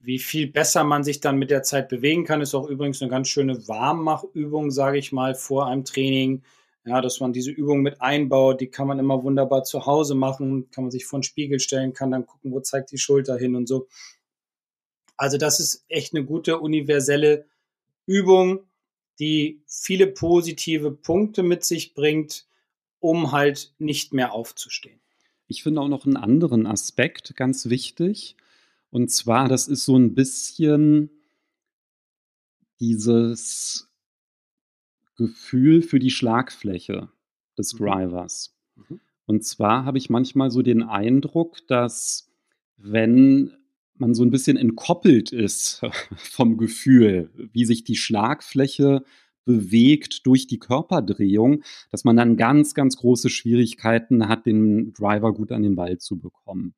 wie 0.00 0.18
viel 0.18 0.48
besser 0.48 0.82
man 0.82 1.04
sich 1.04 1.20
dann 1.20 1.38
mit 1.38 1.50
der 1.50 1.62
Zeit 1.62 1.88
bewegen 1.88 2.24
kann. 2.24 2.40
Ist 2.40 2.54
auch 2.54 2.68
übrigens 2.68 3.00
eine 3.00 3.10
ganz 3.10 3.28
schöne 3.28 3.68
Warmmachübung, 3.68 4.72
sage 4.72 4.98
ich 4.98 5.12
mal, 5.12 5.34
vor 5.34 5.68
einem 5.68 5.84
Training. 5.84 6.42
Ja, 6.84 7.00
dass 7.00 7.20
man 7.20 7.32
diese 7.32 7.52
Übung 7.52 7.82
mit 7.82 8.00
einbaut, 8.02 8.60
die 8.60 8.66
kann 8.66 8.88
man 8.88 8.98
immer 8.98 9.22
wunderbar 9.22 9.62
zu 9.62 9.86
Hause 9.86 10.16
machen, 10.16 10.68
kann 10.72 10.82
man 10.82 10.90
sich 10.90 11.06
vor 11.06 11.20
den 11.20 11.22
Spiegel 11.22 11.60
stellen, 11.60 11.92
kann 11.92 12.10
dann 12.10 12.26
gucken, 12.26 12.50
wo 12.50 12.58
zeigt 12.58 12.90
die 12.90 12.98
Schulter 12.98 13.36
hin 13.36 13.54
und 13.54 13.68
so. 13.68 13.86
Also 15.16 15.38
das 15.38 15.60
ist 15.60 15.84
echt 15.88 16.14
eine 16.14 16.24
gute 16.24 16.58
universelle 16.58 17.46
Übung, 18.06 18.60
die 19.18 19.62
viele 19.66 20.06
positive 20.06 20.90
Punkte 20.90 21.42
mit 21.42 21.64
sich 21.64 21.94
bringt, 21.94 22.46
um 22.98 23.32
halt 23.32 23.74
nicht 23.78 24.12
mehr 24.12 24.32
aufzustehen. 24.32 25.00
Ich 25.46 25.62
finde 25.62 25.80
auch 25.80 25.88
noch 25.88 26.06
einen 26.06 26.16
anderen 26.16 26.66
Aspekt 26.66 27.36
ganz 27.36 27.68
wichtig. 27.68 28.36
Und 28.90 29.10
zwar, 29.10 29.48
das 29.48 29.68
ist 29.68 29.84
so 29.84 29.96
ein 29.96 30.14
bisschen 30.14 31.10
dieses 32.80 33.88
Gefühl 35.16 35.82
für 35.82 35.98
die 35.98 36.10
Schlagfläche 36.10 37.08
des 37.56 37.74
mhm. 37.74 37.78
Drivers. 37.78 38.54
Mhm. 38.76 39.00
Und 39.26 39.44
zwar 39.44 39.84
habe 39.84 39.98
ich 39.98 40.10
manchmal 40.10 40.50
so 40.50 40.62
den 40.62 40.82
Eindruck, 40.82 41.66
dass 41.68 42.30
wenn 42.76 43.56
man 43.94 44.14
so 44.14 44.22
ein 44.22 44.30
bisschen 44.30 44.56
entkoppelt 44.56 45.32
ist 45.32 45.82
vom 46.16 46.56
Gefühl, 46.56 47.30
wie 47.52 47.64
sich 47.64 47.84
die 47.84 47.96
Schlagfläche 47.96 49.04
bewegt 49.44 50.26
durch 50.26 50.46
die 50.46 50.58
Körperdrehung, 50.58 51.62
dass 51.90 52.04
man 52.04 52.16
dann 52.16 52.36
ganz, 52.36 52.74
ganz 52.74 52.96
große 52.96 53.28
Schwierigkeiten 53.28 54.28
hat, 54.28 54.46
den 54.46 54.92
Driver 54.92 55.34
gut 55.34 55.52
an 55.52 55.62
den 55.62 55.74
Ball 55.74 55.98
zu 55.98 56.18
bekommen. 56.18 56.74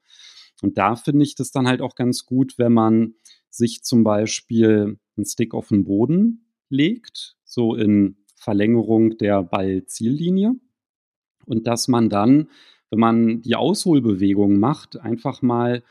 Und 0.62 0.78
da 0.78 0.96
finde 0.96 1.24
ich 1.24 1.34
das 1.34 1.50
dann 1.50 1.68
halt 1.68 1.82
auch 1.82 1.94
ganz 1.94 2.24
gut, 2.24 2.58
wenn 2.58 2.72
man 2.72 3.14
sich 3.50 3.82
zum 3.82 4.02
Beispiel 4.02 4.98
einen 5.16 5.26
Stick 5.26 5.52
auf 5.54 5.68
den 5.68 5.84
Boden 5.84 6.50
legt, 6.68 7.36
so 7.44 7.74
in 7.74 8.16
Verlängerung 8.34 9.16
der 9.18 9.42
Ballziellinie. 9.42 10.54
Und 11.46 11.66
dass 11.66 11.88
man 11.88 12.08
dann, 12.08 12.48
wenn 12.90 12.98
man 12.98 13.42
die 13.42 13.56
Ausholbewegung 13.56 14.58
macht, 14.58 14.98
einfach 14.98 15.42
mal 15.42 15.82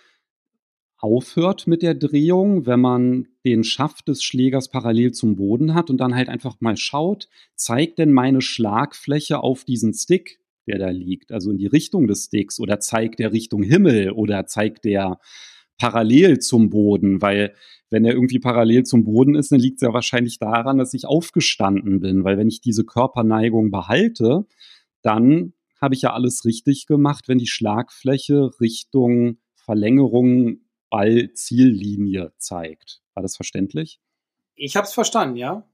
aufhört 1.03 1.67
mit 1.67 1.81
der 1.81 1.95
Drehung, 1.95 2.65
wenn 2.65 2.79
man 2.79 3.27
den 3.45 3.65
Schaft 3.65 4.07
des 4.07 4.23
Schlägers 4.23 4.69
parallel 4.69 5.11
zum 5.11 5.35
Boden 5.35 5.73
hat 5.73 5.89
und 5.89 5.97
dann 5.97 6.15
halt 6.15 6.29
einfach 6.29 6.61
mal 6.61 6.77
schaut, 6.77 7.27
zeigt 7.55 7.99
denn 7.99 8.13
meine 8.13 8.39
Schlagfläche 8.39 9.41
auf 9.41 9.65
diesen 9.65 9.93
Stick, 9.93 10.39
der 10.65 10.79
da 10.79 10.89
liegt, 10.89 11.33
also 11.33 11.51
in 11.51 11.57
die 11.57 11.67
Richtung 11.67 12.07
des 12.07 12.25
Sticks 12.25 12.57
oder 12.57 12.79
zeigt 12.79 13.19
der 13.19 13.33
Richtung 13.33 13.63
Himmel 13.63 14.11
oder 14.11 14.45
zeigt 14.45 14.85
der 14.85 15.19
parallel 15.77 16.39
zum 16.39 16.69
Boden, 16.69 17.21
weil 17.21 17.53
wenn 17.89 18.05
er 18.05 18.13
irgendwie 18.13 18.39
parallel 18.39 18.83
zum 18.83 19.03
Boden 19.03 19.35
ist, 19.35 19.51
dann 19.51 19.59
liegt 19.59 19.81
es 19.81 19.85
ja 19.85 19.93
wahrscheinlich 19.93 20.39
daran, 20.39 20.77
dass 20.77 20.93
ich 20.93 21.05
aufgestanden 21.05 21.99
bin, 21.99 22.23
weil 22.23 22.37
wenn 22.37 22.47
ich 22.47 22.61
diese 22.61 22.85
Körperneigung 22.85 23.71
behalte, 23.71 24.45
dann 25.01 25.51
habe 25.81 25.95
ich 25.95 26.03
ja 26.03 26.13
alles 26.13 26.45
richtig 26.45 26.87
gemacht, 26.87 27.27
wenn 27.27 27.39
die 27.39 27.47
Schlagfläche 27.47 28.51
Richtung 28.61 29.39
Verlängerung 29.55 30.61
Ball-Ziellinie 30.93 32.33
zeigt. 32.37 33.01
War 33.15 33.23
das 33.23 33.35
verständlich? 33.35 33.99
Ich 34.53 34.75
habe 34.75 34.85
es 34.85 34.93
verstanden, 34.93 35.37
ja. 35.37 35.67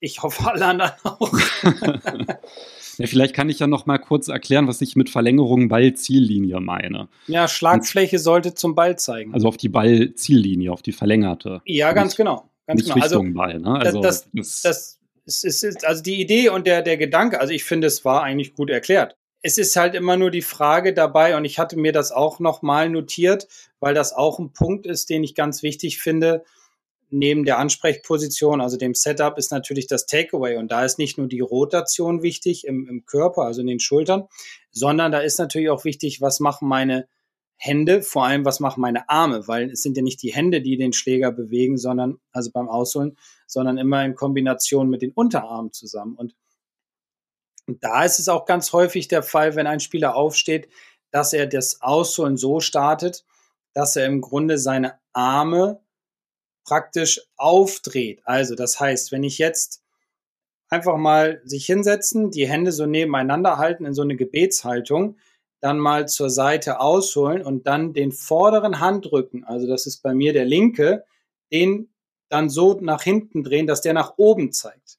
Ich 0.00 0.24
hoffe, 0.24 0.50
alle 0.50 0.66
anderen 0.66 0.90
auch. 1.04 1.32
ja, 2.98 3.06
vielleicht 3.06 3.32
kann 3.32 3.48
ich 3.48 3.60
ja 3.60 3.68
noch 3.68 3.86
mal 3.86 3.98
kurz 3.98 4.26
erklären, 4.26 4.66
was 4.66 4.80
ich 4.80 4.96
mit 4.96 5.08
Verlängerung 5.08 5.68
Ball-Ziellinie 5.68 6.58
meine. 6.58 7.08
Ja, 7.28 7.46
Schlagfläche 7.46 8.16
Und, 8.16 8.22
sollte 8.22 8.54
zum 8.54 8.74
Ball 8.74 8.98
zeigen. 8.98 9.32
Also 9.34 9.46
auf 9.46 9.56
die 9.56 9.68
Ball-Ziellinie, 9.68 10.72
auf 10.72 10.82
die 10.82 10.90
verlängerte. 10.90 11.62
Ja, 11.64 11.92
ganz 11.92 12.14
nicht, 12.14 12.16
genau. 12.16 12.50
Ganz 12.66 12.80
nicht 12.80 12.92
genau. 12.92 13.04
Richtung 13.04 13.26
also, 13.26 13.38
Ball, 13.38 13.60
ne? 13.60 13.78
Also 13.78 14.00
das, 14.00 14.28
das, 14.32 14.62
das, 14.62 15.44
ist, 15.44 15.62
ist, 15.62 15.84
also 15.84 16.02
die 16.02 16.20
Idee 16.20 16.48
und 16.48 16.66
der, 16.66 16.82
der 16.82 16.96
Gedanke, 16.96 17.40
also 17.40 17.52
ich 17.52 17.62
finde, 17.62 17.86
es 17.86 18.04
war 18.04 18.24
eigentlich 18.24 18.54
gut 18.54 18.68
erklärt 18.68 19.16
es 19.46 19.58
ist 19.58 19.76
halt 19.76 19.94
immer 19.94 20.16
nur 20.16 20.30
die 20.30 20.40
Frage 20.40 20.94
dabei, 20.94 21.36
und 21.36 21.44
ich 21.44 21.58
hatte 21.58 21.76
mir 21.76 21.92
das 21.92 22.12
auch 22.12 22.40
nochmal 22.40 22.88
notiert, 22.88 23.46
weil 23.78 23.92
das 23.92 24.14
auch 24.14 24.38
ein 24.38 24.54
Punkt 24.54 24.86
ist, 24.86 25.10
den 25.10 25.22
ich 25.22 25.34
ganz 25.34 25.62
wichtig 25.62 25.98
finde. 25.98 26.44
Neben 27.10 27.44
der 27.44 27.58
Ansprechposition, 27.58 28.62
also 28.62 28.78
dem 28.78 28.94
Setup, 28.94 29.36
ist 29.36 29.52
natürlich 29.52 29.86
das 29.86 30.06
Takeaway. 30.06 30.56
Und 30.56 30.72
da 30.72 30.82
ist 30.82 30.98
nicht 30.98 31.18
nur 31.18 31.28
die 31.28 31.40
Rotation 31.40 32.22
wichtig 32.22 32.66
im, 32.66 32.88
im 32.88 33.04
Körper, 33.04 33.42
also 33.42 33.60
in 33.60 33.66
den 33.66 33.80
Schultern, 33.80 34.28
sondern 34.70 35.12
da 35.12 35.20
ist 35.20 35.38
natürlich 35.38 35.68
auch 35.68 35.84
wichtig, 35.84 36.22
was 36.22 36.40
machen 36.40 36.66
meine 36.66 37.06
Hände, 37.56 38.00
vor 38.00 38.24
allem 38.24 38.46
was 38.46 38.60
machen 38.60 38.80
meine 38.80 39.10
Arme, 39.10 39.46
weil 39.46 39.70
es 39.70 39.82
sind 39.82 39.98
ja 39.98 40.02
nicht 40.02 40.22
die 40.22 40.32
Hände, 40.32 40.62
die 40.62 40.78
den 40.78 40.94
Schläger 40.94 41.30
bewegen, 41.32 41.76
sondern, 41.76 42.16
also 42.32 42.50
beim 42.50 42.70
Ausholen, 42.70 43.18
sondern 43.46 43.76
immer 43.76 44.02
in 44.06 44.14
Kombination 44.14 44.88
mit 44.88 45.02
den 45.02 45.12
Unterarmen 45.12 45.70
zusammen. 45.70 46.14
Und 46.16 46.34
und 47.66 47.82
da 47.82 48.04
ist 48.04 48.18
es 48.18 48.28
auch 48.28 48.44
ganz 48.44 48.72
häufig 48.72 49.08
der 49.08 49.22
Fall, 49.22 49.56
wenn 49.56 49.66
ein 49.66 49.80
Spieler 49.80 50.14
aufsteht, 50.16 50.68
dass 51.10 51.32
er 51.32 51.46
das 51.46 51.80
Ausholen 51.80 52.36
so 52.36 52.60
startet, 52.60 53.24
dass 53.72 53.96
er 53.96 54.06
im 54.06 54.20
Grunde 54.20 54.58
seine 54.58 54.98
Arme 55.12 55.80
praktisch 56.64 57.20
aufdreht. 57.36 58.20
Also 58.24 58.54
das 58.54 58.80
heißt, 58.80 59.12
wenn 59.12 59.22
ich 59.22 59.38
jetzt 59.38 59.82
einfach 60.68 60.96
mal 60.96 61.40
sich 61.44 61.66
hinsetzen, 61.66 62.30
die 62.30 62.48
Hände 62.48 62.72
so 62.72 62.86
nebeneinander 62.86 63.58
halten 63.58 63.84
in 63.84 63.94
so 63.94 64.02
eine 64.02 64.16
Gebetshaltung, 64.16 65.16
dann 65.60 65.78
mal 65.78 66.08
zur 66.08 66.30
Seite 66.30 66.80
ausholen 66.80 67.42
und 67.42 67.66
dann 67.66 67.94
den 67.94 68.12
vorderen 68.12 68.80
Handrücken, 68.80 69.44
also 69.44 69.66
das 69.66 69.86
ist 69.86 70.02
bei 70.02 70.12
mir 70.12 70.32
der 70.32 70.44
linke, 70.44 71.04
den 71.52 71.90
dann 72.28 72.50
so 72.50 72.78
nach 72.80 73.02
hinten 73.02 73.44
drehen, 73.44 73.66
dass 73.66 73.80
der 73.80 73.94
nach 73.94 74.14
oben 74.16 74.52
zeigt 74.52 74.98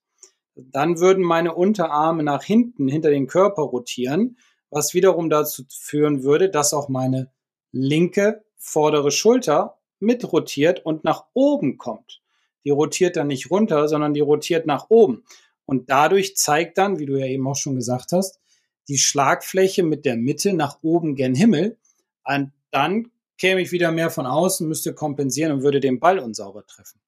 dann 0.55 0.99
würden 0.99 1.23
meine 1.23 1.53
Unterarme 1.53 2.23
nach 2.23 2.43
hinten 2.43 2.87
hinter 2.87 3.09
den 3.09 3.27
Körper 3.27 3.63
rotieren, 3.63 4.37
was 4.69 4.93
wiederum 4.93 5.29
dazu 5.29 5.63
führen 5.69 6.23
würde, 6.23 6.49
dass 6.49 6.73
auch 6.73 6.89
meine 6.89 7.31
linke 7.71 8.43
vordere 8.57 9.11
Schulter 9.11 9.77
mit 9.99 10.31
rotiert 10.31 10.85
und 10.85 11.03
nach 11.03 11.25
oben 11.33 11.77
kommt. 11.77 12.21
Die 12.63 12.71
rotiert 12.71 13.15
dann 13.15 13.27
nicht 13.27 13.51
runter, 13.51 13.87
sondern 13.87 14.13
die 14.13 14.21
rotiert 14.21 14.65
nach 14.65 14.89
oben. 14.89 15.23
Und 15.65 15.89
dadurch 15.89 16.35
zeigt 16.35 16.77
dann, 16.77 16.99
wie 16.99 17.05
du 17.05 17.17
ja 17.17 17.25
eben 17.25 17.47
auch 17.47 17.55
schon 17.55 17.75
gesagt 17.75 18.11
hast, 18.11 18.39
die 18.87 18.97
Schlagfläche 18.97 19.83
mit 19.83 20.05
der 20.05 20.15
Mitte 20.15 20.53
nach 20.53 20.79
oben 20.81 21.15
gen 21.15 21.35
Himmel. 21.35 21.77
Und 22.23 22.51
dann 22.71 23.11
käme 23.37 23.61
ich 23.61 23.71
wieder 23.71 23.91
mehr 23.91 24.09
von 24.09 24.25
außen, 24.25 24.67
müsste 24.67 24.93
kompensieren 24.93 25.51
und 25.51 25.63
würde 25.63 25.79
den 25.79 25.99
Ball 25.99 26.19
unsauber 26.19 26.65
treffen. 26.65 27.01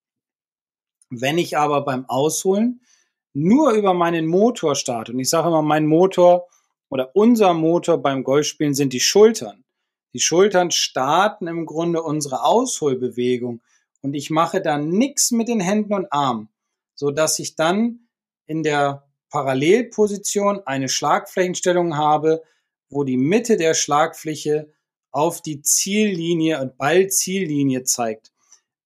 Wenn 1.10 1.38
ich 1.38 1.58
aber 1.58 1.86
beim 1.86 2.06
Ausholen 2.10 2.82
nur 3.38 3.74
über 3.74 3.94
meinen 3.94 4.26
Motor 4.26 4.76
starte, 4.76 5.12
und 5.12 5.20
ich 5.20 5.30
sage 5.30 5.48
immer, 5.48 5.62
mein 5.62 5.86
Motor 5.86 6.48
oder 6.90 7.16
unser 7.16 7.54
Motor 7.54 8.02
beim 8.02 8.24
Golfspielen 8.24 8.74
sind 8.74 8.94
die 8.94 9.00
Schultern. 9.00 9.64
Die 10.14 10.20
Schultern 10.20 10.72
starten 10.72 11.46
im 11.46 11.68
Grunde 11.68 12.02
unsere 12.02 12.44
Ausholbewegung 12.44 13.62
und 14.02 14.16
ich 14.16 14.32
mache 14.32 14.60
dann 14.60 14.90
nichts 14.90 15.30
mit 15.30 15.50
den 15.50 15.60
Händen 15.60 15.94
und 15.94 16.12
Armen, 16.12 16.50
so 16.96 17.12
dass 17.12 17.38
ich 17.38 17.56
dann 17.56 18.08
in 18.48 18.64
der 18.64 19.08
Parallelposition 19.30 20.62
eine 20.66 20.90
Schlagflächenstellung 20.90 21.96
habe, 21.96 22.42
wo 22.90 23.04
die 23.04 23.18
Mitte 23.18 23.58
der 23.58 23.76
Schlagfläche 23.76 24.74
auf 25.12 25.42
die 25.44 25.62
Ziellinie 25.62 26.60
und 26.60 26.78
Ballziellinie 26.78 27.84
zeigt. 27.84 28.32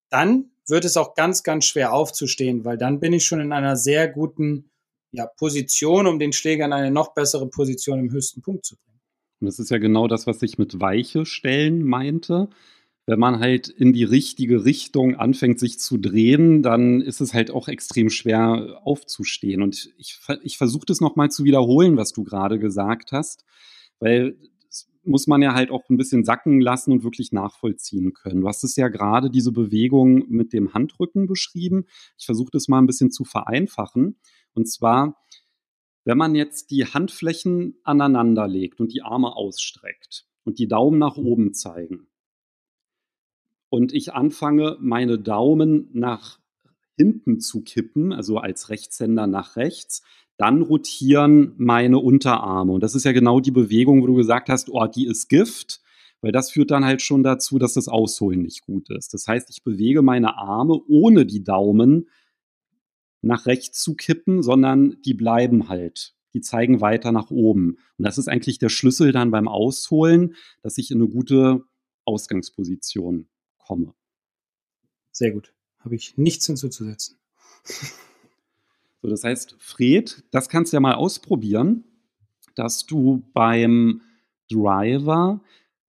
Dann 0.10 0.51
wird 0.68 0.86
es 0.86 0.98
auch 0.98 1.16
ganz, 1.16 1.44
ganz 1.44 1.66
schwer 1.66 1.94
aufzustehen, 1.94 2.66
weil 2.66 2.78
dann 2.78 3.00
bin 3.00 3.14
ich 3.14 3.26
schon 3.26 3.42
in 3.42 3.52
einer 3.52 3.76
sehr 3.76 4.08
guten 4.08 4.70
ja, 5.12 5.26
Position, 5.26 6.08
um 6.08 6.20
den 6.20 6.34
Schläger 6.34 6.66
in 6.66 6.74
eine 6.74 6.92
noch 6.92 7.14
bessere 7.14 7.48
Position 7.48 8.00
im 8.00 8.12
höchsten 8.12 8.42
Punkt 8.42 8.66
zu 8.66 8.76
bringen. 8.76 9.02
Und 9.42 9.48
das 9.48 9.60
ist 9.60 9.72
ja 9.72 9.78
genau 9.78 10.08
das, 10.08 10.28
was 10.28 10.42
ich 10.42 10.58
mit 10.58 10.80
weiche 10.80 11.26
Stellen 11.26 11.84
meinte. 11.84 12.50
Wenn 13.08 13.20
man 13.20 13.40
halt 13.40 13.68
in 13.68 13.94
die 13.94 14.04
richtige 14.04 14.64
Richtung 14.64 15.16
anfängt, 15.16 15.60
sich 15.60 15.80
zu 15.80 15.98
drehen, 15.98 16.62
dann 16.62 17.02
ist 17.02 17.20
es 17.20 17.34
halt 17.34 17.50
auch 17.50 17.68
extrem 17.68 18.10
schwer 18.10 18.80
aufzustehen. 18.84 19.64
Und 19.64 19.92
ich, 19.98 20.20
ich 20.44 20.58
versuche 20.58 20.86
das 20.86 21.02
nochmal 21.02 21.32
zu 21.32 21.44
wiederholen, 21.44 21.98
was 21.98 22.14
du 22.14 22.24
gerade 22.24 22.60
gesagt 22.60 23.12
hast, 23.12 23.44
weil 24.00 24.38
muss 25.04 25.28
man 25.28 25.42
ja 25.42 25.54
halt 25.54 25.72
auch 25.72 25.90
ein 25.90 25.98
bisschen 25.98 26.24
sacken 26.24 26.62
lassen 26.62 26.92
und 26.92 27.04
wirklich 27.04 27.32
nachvollziehen 27.32 28.14
können. 28.14 28.42
Du 28.42 28.48
hast 28.48 28.64
es 28.64 28.76
ja 28.76 28.88
gerade 28.88 29.30
diese 29.30 29.52
Bewegung 29.52 30.26
mit 30.30 30.54
dem 30.54 30.74
Handrücken 30.74 31.28
beschrieben. 31.28 31.86
Ich 32.18 32.26
versuche 32.26 32.52
das 32.52 32.68
mal 32.68 32.80
ein 32.80 32.88
bisschen 32.88 33.12
zu 33.12 33.24
vereinfachen. 33.24 34.18
Und 34.54 34.70
zwar, 34.70 35.18
wenn 36.04 36.18
man 36.18 36.36
jetzt 36.36 36.72
die 36.72 36.86
Handflächen 36.86 37.76
aneinander 37.84 38.48
legt 38.48 38.80
und 38.80 38.94
die 38.94 39.02
Arme 39.02 39.36
ausstreckt 39.36 40.28
und 40.44 40.60
die 40.60 40.68
Daumen 40.68 41.00
nach 41.00 41.18
oben 41.18 41.54
zeigen 41.54 42.08
und 43.70 43.94
ich 43.94 44.14
anfange, 44.14 44.78
meine 44.80 45.18
Daumen 45.18 45.90
nach 45.94 46.40
hinten 46.98 47.40
zu 47.40 47.64
kippen, 47.64 48.14
also 48.14 48.38
als 48.38 48.70
Rechtshänder 48.70 49.26
nach 49.26 49.56
rechts, 49.56 50.04
dann 50.42 50.64
rotieren 50.64 51.54
meine 51.58 52.00
Unterarme. 52.00 52.72
Und 52.72 52.82
das 52.82 52.96
ist 52.96 53.06
ja 53.06 53.12
genau 53.12 53.40
die 53.40 53.52
Bewegung, 53.52 54.02
wo 54.02 54.08
du 54.08 54.16
gesagt 54.16 54.50
hast, 54.50 54.70
oh, 54.72 54.88
die 54.88 55.06
ist 55.06 55.30
Gift, 55.30 55.82
weil 56.22 56.32
das 56.32 56.50
führt 56.50 56.72
dann 56.72 56.84
halt 56.84 57.04
schon 57.04 57.22
dazu, 57.22 57.60
dass 57.60 57.76
das 57.76 57.88
Ausholen 57.88 58.42
nicht 58.42 58.62
gut 58.62 58.90
ist. 58.90 59.14
Das 59.14 59.28
heißt, 59.28 59.52
ich 59.52 59.64
bewege 59.64 60.02
meine 60.02 60.40
Arme 60.40 60.82
ohne 60.88 61.28
die 61.28 61.44
Daumen 61.44 62.10
nach 63.22 63.46
rechts 63.46 63.84
zu 63.84 63.96
kippen, 63.96 64.42
sondern 64.42 65.00
die 65.06 65.14
bleiben 65.14 65.70
halt. 65.70 66.16
Die 66.34 66.42
zeigen 66.42 66.82
weiter 66.82 67.12
nach 67.12 67.30
oben. 67.30 67.78
Und 68.00 68.06
das 68.06 68.18
ist 68.18 68.28
eigentlich 68.28 68.58
der 68.58 68.70
Schlüssel 68.70 69.12
dann 69.12 69.30
beim 69.30 69.48
Ausholen, 69.48 70.34
dass 70.64 70.80
ich 70.80 70.90
in 70.90 70.98
eine 70.98 71.08
gute 71.08 71.66
Ausgangsposition 72.04 73.28
komme. 73.60 73.94
Sehr 75.12 75.34
gut. 75.34 75.54
Habe 75.78 75.94
ich 75.94 76.18
nichts 76.18 76.48
hinzuzusetzen. 76.48 77.20
So, 79.02 79.10
das 79.10 79.24
heißt, 79.24 79.56
Fred, 79.60 80.24
das 80.32 80.50
kannst 80.50 80.74
du 80.74 80.78
ja 80.78 80.82
mal 80.82 80.96
ausprobieren, 80.96 81.84
dass 82.56 82.86
du 82.86 83.24
beim 83.34 84.02
Driver 84.50 85.42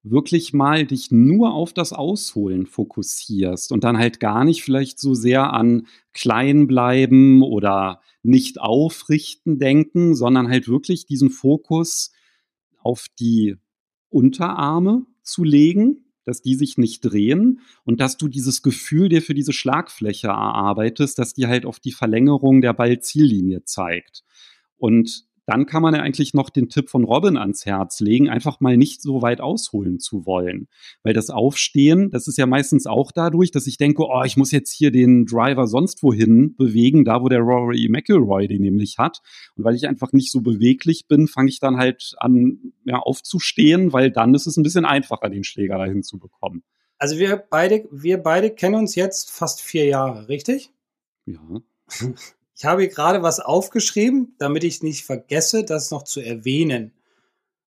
wirklich 0.03 0.53
mal 0.53 0.85
dich 0.85 1.11
nur 1.11 1.53
auf 1.53 1.73
das 1.73 1.93
Ausholen 1.93 2.67
fokussierst 2.67 3.71
und 3.71 3.85
dann 3.85 3.99
halt 3.99 4.19
gar 4.19 4.45
nicht 4.45 4.63
vielleicht 4.63 4.99
so 4.99 5.15
sehr 5.15 5.53
an 5.53 5.87
klein 6.13 6.67
bleiben 6.67 7.43
oder 7.43 8.01
nicht 8.23 8.61
aufrichten 8.61 9.59
denken, 9.59 10.15
sondern 10.15 10.49
halt 10.49 10.69
wirklich 10.69 11.07
diesen 11.07 11.31
Fokus 11.31 12.13
auf 12.79 13.07
die 13.21 13.57
Unterarme 14.09 15.07
zu 15.23 15.45
legen, 15.45 16.02
dass 16.25 16.43
die 16.43 16.55
sich 16.55 16.79
nicht 16.79 17.01
drehen 17.01 17.61
und 17.85 18.01
dass 18.01 18.17
du 18.17 18.29
dieses 18.29 18.63
Gefühl 18.63 19.09
dir 19.09 19.23
für 19.23 19.35
diese 19.35 19.53
Schlagfläche 19.53 20.29
erarbeitest, 20.29 21.19
dass 21.19 21.35
die 21.35 21.47
halt 21.47 21.67
auf 21.67 21.81
die 21.81 21.93
Verlängerung 21.93 22.61
der 22.61 22.73
Ballziellinie 22.73 23.65
zeigt. 23.65 24.23
Und 24.77 25.27
dann 25.53 25.67
kann 25.67 25.83
man 25.83 25.95
ja 25.95 26.01
eigentlich 26.01 26.33
noch 26.33 26.49
den 26.49 26.71
Tipp 26.71 26.89
von 26.89 27.05
Robin 27.05 27.37
ans 27.37 27.67
Herz 27.67 28.01
legen, 28.01 28.31
einfach 28.31 28.61
mal 28.61 28.79
nicht 28.79 29.03
so 29.03 29.21
weit 29.21 29.43
ausholen 29.43 30.01
zu 30.01 30.25
wollen. 30.25 30.67
Weil 31.03 31.13
das 31.13 31.29
Aufstehen, 31.29 32.11
das 32.11 32.27
ist 32.27 32.39
ja 32.39 32.47
meistens 32.47 32.87
auch 32.87 33.13
dadurch, 33.13 33.51
dass 33.51 33.67
ich 33.67 33.77
denke, 33.77 34.03
oh, 34.07 34.23
ich 34.25 34.39
muss 34.39 34.51
jetzt 34.51 34.73
hier 34.73 34.91
den 34.91 35.27
Driver 35.27 35.67
sonst 35.67 36.03
wohin 36.03 36.57
bewegen, 36.57 37.05
da 37.05 37.21
wo 37.21 37.29
der 37.29 37.41
Rory 37.41 37.87
McIlroy 37.91 38.49
den 38.49 38.63
nämlich 38.63 38.97
hat. 38.97 39.21
Und 39.55 39.65
weil 39.65 39.75
ich 39.75 39.87
einfach 39.87 40.15
nicht 40.15 40.33
so 40.33 40.41
beweglich 40.41 41.07
bin, 41.07 41.29
fange 41.29 41.51
ich 41.51 41.61
dann 41.61 41.77
halt 41.77 42.15
an, 42.17 42.73
ja, 42.87 42.97
aufzustehen, 43.01 43.93
weil 43.93 44.11
dann 44.11 44.33
ist 44.33 44.47
es 44.47 44.57
ein 44.57 44.63
bisschen 44.63 44.87
einfacher, 44.87 45.29
den 45.29 45.45
Schläger 45.45 45.77
dahin 45.77 46.03
zu 46.03 46.19
bekommen. 46.19 46.63
Also 46.97 47.19
wir 47.19 47.37
beide, 47.37 47.87
wir 47.91 48.17
beide 48.17 48.49
kennen 48.49 48.77
uns 48.77 48.95
jetzt 48.95 49.31
fast 49.31 49.61
vier 49.61 49.85
Jahre, 49.85 50.29
richtig? 50.29 50.71
Ja. 51.27 51.61
Ich 52.63 52.67
habe 52.67 52.87
gerade 52.87 53.25
was 53.25 53.41
aufgeschrieben, 53.41 54.37
damit 54.39 54.63
ich 54.63 54.85
nicht 54.85 55.05
vergesse, 55.05 55.65
das 55.65 55.91
noch 55.91 56.05
zu 56.05 56.21
erwähnen. 56.21 56.93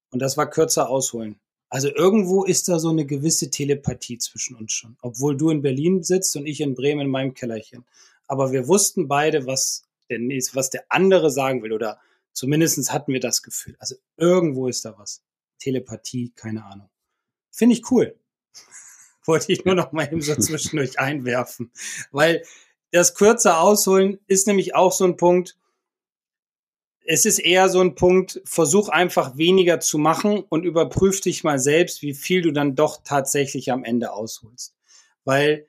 Und 0.10 0.20
das 0.20 0.38
war 0.38 0.50
kürzer 0.50 0.88
ausholen. 0.88 1.38
Also 1.68 1.90
irgendwo 1.90 2.46
ist 2.46 2.70
da 2.70 2.80
so 2.80 2.92
eine 2.92 3.06
gewisse 3.06 3.50
Telepathie 3.50 4.20
zwischen 4.20 4.56
uns 4.56 4.72
schon. 4.72 4.96
Obwohl 5.02 5.36
du 5.36 5.50
in 5.50 5.62
Berlin 5.62 6.02
sitzt 6.02 6.34
und 6.38 6.46
ich 6.46 6.62
in 6.62 6.76
Bremen 6.76 7.02
in 7.02 7.10
meinem 7.10 7.34
Kellerchen. 7.34 7.84
Aber 8.28 8.54
wir 8.54 8.70
wussten 8.70 9.10
beide, 9.10 9.46
was 9.46 9.84
der, 10.10 10.18
was 10.54 10.70
der 10.70 10.86
andere 10.88 11.30
sagen 11.30 11.62
will. 11.62 11.74
Oder 11.74 12.00
zumindest 12.32 12.94
hatten 12.94 13.12
wir 13.12 13.20
das 13.20 13.44
Gefühl. 13.44 13.76
Also 13.80 13.96
irgendwo 14.16 14.70
ist 14.70 14.86
da 14.86 14.98
was. 14.98 15.22
Telepathie, 15.60 16.32
keine 16.38 16.64
Ahnung. 16.64 16.90
Finde 17.52 17.76
ich 17.76 17.92
cool. 17.92 18.16
Wollte 19.26 19.52
ich 19.52 19.66
nur 19.66 19.76
noch 19.76 19.92
mal 19.92 20.06
eben 20.06 20.22
so 20.22 20.36
zwischendurch 20.38 21.00
einwerfen. 21.00 21.70
Weil 22.12 22.46
das 22.96 23.14
kürzer 23.14 23.60
ausholen 23.60 24.20
ist 24.28 24.48
nämlich 24.48 24.74
auch 24.74 24.94
so 24.94 25.04
ein 25.04 25.18
Punkt. 25.18 25.58
Es 27.06 27.26
ist 27.26 27.40
eher 27.40 27.68
so 27.68 27.82
ein 27.82 27.94
Punkt, 27.96 28.42
versuch 28.46 28.88
einfach 28.88 29.36
weniger 29.36 29.82
zu 29.82 29.98
machen 29.98 30.46
und 30.48 30.64
überprüf 30.64 31.20
dich 31.20 31.44
mal 31.44 31.60
selbst, 31.60 32.02
wie 32.02 32.14
viel 32.14 32.42
du 32.42 32.52
dann 32.52 32.74
doch 32.74 33.02
tatsächlich 33.04 33.70
am 33.70 33.84
Ende 33.84 34.14
ausholst. 34.14 34.76
Weil, 35.26 35.68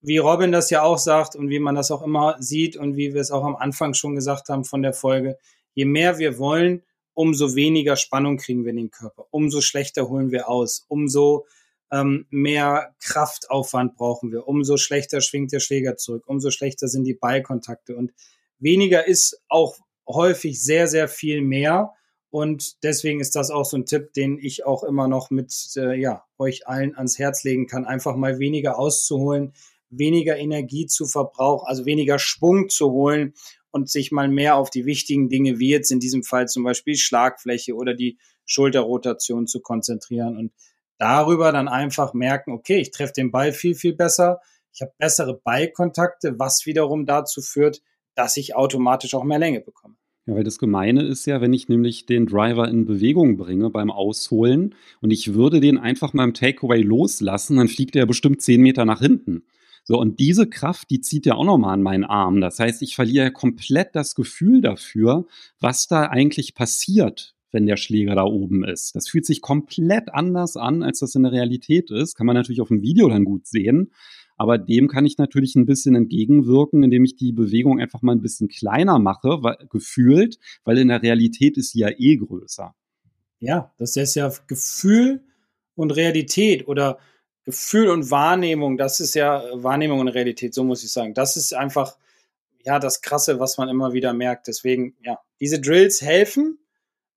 wie 0.00 0.16
Robin 0.16 0.52
das 0.52 0.70
ja 0.70 0.82
auch 0.82 0.96
sagt 0.96 1.36
und 1.36 1.50
wie 1.50 1.58
man 1.58 1.74
das 1.74 1.90
auch 1.90 2.00
immer 2.00 2.36
sieht 2.40 2.78
und 2.78 2.96
wie 2.96 3.12
wir 3.12 3.20
es 3.20 3.30
auch 3.30 3.44
am 3.44 3.56
Anfang 3.56 3.92
schon 3.92 4.14
gesagt 4.14 4.48
haben 4.48 4.64
von 4.64 4.80
der 4.80 4.94
Folge, 4.94 5.36
je 5.74 5.84
mehr 5.84 6.16
wir 6.16 6.38
wollen, 6.38 6.82
umso 7.12 7.54
weniger 7.54 7.96
Spannung 7.96 8.38
kriegen 8.38 8.64
wir 8.64 8.70
in 8.70 8.78
den 8.78 8.90
Körper, 8.90 9.26
umso 9.30 9.60
schlechter 9.60 10.08
holen 10.08 10.30
wir 10.30 10.48
aus, 10.48 10.86
umso 10.88 11.44
ähm, 11.94 12.26
mehr 12.30 12.94
Kraftaufwand 13.00 13.94
brauchen 13.96 14.32
wir, 14.32 14.48
umso 14.48 14.76
schlechter 14.76 15.20
schwingt 15.20 15.52
der 15.52 15.60
Schläger 15.60 15.96
zurück, 15.96 16.24
umso 16.26 16.50
schlechter 16.50 16.88
sind 16.88 17.04
die 17.04 17.14
Ballkontakte 17.14 17.96
und 17.96 18.12
weniger 18.58 19.06
ist 19.06 19.40
auch 19.48 19.76
häufig 20.08 20.60
sehr, 20.60 20.88
sehr 20.88 21.08
viel 21.08 21.40
mehr. 21.40 21.92
Und 22.30 22.82
deswegen 22.82 23.20
ist 23.20 23.36
das 23.36 23.50
auch 23.50 23.64
so 23.64 23.76
ein 23.76 23.86
Tipp, 23.86 24.12
den 24.12 24.38
ich 24.38 24.66
auch 24.66 24.82
immer 24.82 25.06
noch 25.06 25.30
mit 25.30 25.54
äh, 25.76 25.94
ja, 25.94 26.24
euch 26.36 26.66
allen 26.66 26.96
ans 26.96 27.18
Herz 27.18 27.44
legen 27.44 27.68
kann, 27.68 27.84
einfach 27.84 28.16
mal 28.16 28.40
weniger 28.40 28.76
auszuholen, 28.76 29.52
weniger 29.88 30.36
Energie 30.36 30.86
zu 30.86 31.06
verbrauchen, 31.06 31.66
also 31.68 31.86
weniger 31.86 32.18
Schwung 32.18 32.68
zu 32.68 32.90
holen 32.90 33.34
und 33.70 33.88
sich 33.88 34.10
mal 34.10 34.28
mehr 34.28 34.56
auf 34.56 34.70
die 34.70 34.84
wichtigen 34.84 35.28
Dinge, 35.28 35.60
wie 35.60 35.70
jetzt 35.70 35.92
in 35.92 36.00
diesem 36.00 36.24
Fall 36.24 36.48
zum 36.48 36.64
Beispiel 36.64 36.96
Schlagfläche 36.96 37.74
oder 37.74 37.94
die 37.94 38.18
Schulterrotation 38.46 39.46
zu 39.46 39.60
konzentrieren. 39.60 40.36
Und 40.36 40.52
darüber 40.98 41.52
dann 41.52 41.68
einfach 41.68 42.14
merken, 42.14 42.52
okay, 42.52 42.78
ich 42.80 42.90
treffe 42.90 43.12
den 43.16 43.30
Ball 43.30 43.52
viel, 43.52 43.74
viel 43.74 43.94
besser, 43.94 44.40
ich 44.72 44.82
habe 44.82 44.92
bessere 44.98 45.40
Ballkontakte, 45.42 46.38
was 46.38 46.66
wiederum 46.66 47.06
dazu 47.06 47.40
führt, 47.40 47.80
dass 48.14 48.36
ich 48.36 48.56
automatisch 48.56 49.14
auch 49.14 49.24
mehr 49.24 49.38
Länge 49.38 49.60
bekomme. 49.60 49.94
Ja, 50.26 50.34
weil 50.34 50.44
das 50.44 50.58
Gemeine 50.58 51.02
ist 51.02 51.26
ja, 51.26 51.40
wenn 51.40 51.52
ich 51.52 51.68
nämlich 51.68 52.06
den 52.06 52.26
Driver 52.26 52.66
in 52.68 52.86
Bewegung 52.86 53.36
bringe 53.36 53.68
beim 53.68 53.90
Ausholen 53.90 54.74
und 55.02 55.10
ich 55.10 55.34
würde 55.34 55.60
den 55.60 55.76
einfach 55.76 56.14
mal 56.14 56.24
im 56.24 56.32
Takeaway 56.32 56.80
loslassen, 56.80 57.58
dann 57.58 57.68
fliegt 57.68 57.94
er 57.94 58.06
bestimmt 58.06 58.40
zehn 58.40 58.62
Meter 58.62 58.86
nach 58.86 59.00
hinten. 59.00 59.44
So, 59.86 59.98
und 59.98 60.18
diese 60.18 60.48
Kraft, 60.48 60.88
die 60.88 61.02
zieht 61.02 61.26
ja 61.26 61.34
auch 61.34 61.44
nochmal 61.44 61.74
an 61.74 61.82
meinen 61.82 62.04
Arm. 62.04 62.40
Das 62.40 62.58
heißt, 62.58 62.80
ich 62.80 62.94
verliere 62.94 63.32
komplett 63.32 63.94
das 63.94 64.14
Gefühl 64.14 64.62
dafür, 64.62 65.26
was 65.60 65.88
da 65.88 66.04
eigentlich 66.04 66.54
passiert, 66.54 67.34
wenn 67.54 67.66
der 67.66 67.78
Schläger 67.78 68.14
da 68.14 68.24
oben 68.24 68.64
ist. 68.64 68.94
Das 68.94 69.08
fühlt 69.08 69.24
sich 69.24 69.40
komplett 69.40 70.12
anders 70.12 70.56
an, 70.56 70.82
als 70.82 70.98
das 70.98 71.14
in 71.14 71.22
der 71.22 71.32
Realität 71.32 71.90
ist. 71.90 72.16
Kann 72.16 72.26
man 72.26 72.36
natürlich 72.36 72.60
auf 72.60 72.68
dem 72.68 72.82
Video 72.82 73.08
dann 73.08 73.24
gut 73.24 73.46
sehen. 73.46 73.92
Aber 74.36 74.58
dem 74.58 74.88
kann 74.88 75.06
ich 75.06 75.16
natürlich 75.16 75.54
ein 75.54 75.64
bisschen 75.64 75.94
entgegenwirken, 75.94 76.82
indem 76.82 77.04
ich 77.04 77.16
die 77.16 77.32
Bewegung 77.32 77.80
einfach 77.80 78.02
mal 78.02 78.12
ein 78.12 78.20
bisschen 78.20 78.48
kleiner 78.48 78.98
mache, 78.98 79.42
weil, 79.42 79.56
gefühlt, 79.70 80.38
weil 80.64 80.78
in 80.78 80.88
der 80.88 81.02
Realität 81.02 81.56
ist 81.56 81.70
sie 81.70 81.80
ja 81.80 81.90
eh 81.96 82.16
größer. 82.16 82.74
Ja, 83.38 83.72
das 83.78 83.96
ist 83.96 84.16
ja 84.16 84.32
Gefühl 84.48 85.22
und 85.76 85.92
Realität 85.92 86.66
oder 86.66 86.98
Gefühl 87.44 87.88
und 87.88 88.10
Wahrnehmung. 88.10 88.76
Das 88.76 89.00
ist 89.00 89.14
ja 89.14 89.44
Wahrnehmung 89.52 90.00
und 90.00 90.08
Realität, 90.08 90.54
so 90.54 90.64
muss 90.64 90.82
ich 90.82 90.90
sagen. 90.90 91.14
Das 91.14 91.36
ist 91.36 91.54
einfach, 91.54 91.96
ja, 92.64 92.80
das 92.80 93.02
Krasse, 93.02 93.38
was 93.38 93.58
man 93.58 93.68
immer 93.68 93.92
wieder 93.92 94.14
merkt. 94.14 94.48
Deswegen, 94.48 94.96
ja, 95.02 95.20
diese 95.40 95.60
Drills 95.60 96.02
helfen, 96.02 96.58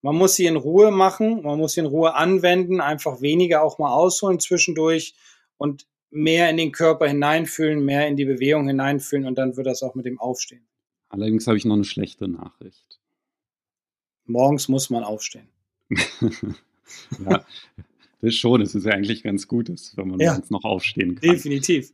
man 0.07 0.15
muss 0.15 0.35
sie 0.35 0.45
in 0.45 0.55
Ruhe 0.55 0.89
machen, 0.89 1.41
man 1.41 1.59
muss 1.59 1.73
sie 1.73 1.81
in 1.81 1.85
Ruhe 1.85 2.15
anwenden, 2.15 2.79
einfach 2.79 3.19
weniger 3.19 3.61
auch 3.61 3.77
mal 3.77 3.93
ausholen 3.93 4.39
zwischendurch 4.39 5.15
und 5.57 5.85
mehr 6.09 6.49
in 6.49 6.55
den 6.55 6.71
Körper 6.71 7.09
hineinfühlen, 7.09 7.83
mehr 7.83 8.07
in 8.07 8.15
die 8.15 8.23
Bewegung 8.23 8.67
hineinfühlen 8.67 9.25
und 9.25 9.37
dann 9.37 9.57
wird 9.57 9.67
das 9.67 9.83
auch 9.83 9.95
mit 9.95 10.05
dem 10.05 10.17
Aufstehen. 10.17 10.65
Allerdings 11.09 11.45
habe 11.45 11.57
ich 11.57 11.65
noch 11.65 11.75
eine 11.75 11.83
schlechte 11.83 12.29
Nachricht. 12.29 13.01
Morgens 14.23 14.69
muss 14.69 14.89
man 14.89 15.03
aufstehen. 15.03 15.49
ja, 15.89 17.45
das 18.21 18.33
schon. 18.33 18.61
Es 18.61 18.75
ist 18.75 18.85
ja 18.85 18.93
eigentlich 18.93 19.23
ganz 19.23 19.45
gut, 19.49 19.69
wenn 19.97 20.07
man 20.07 20.21
ja, 20.21 20.41
noch 20.47 20.63
aufstehen 20.63 21.15
kann. 21.15 21.31
Definitiv. 21.31 21.91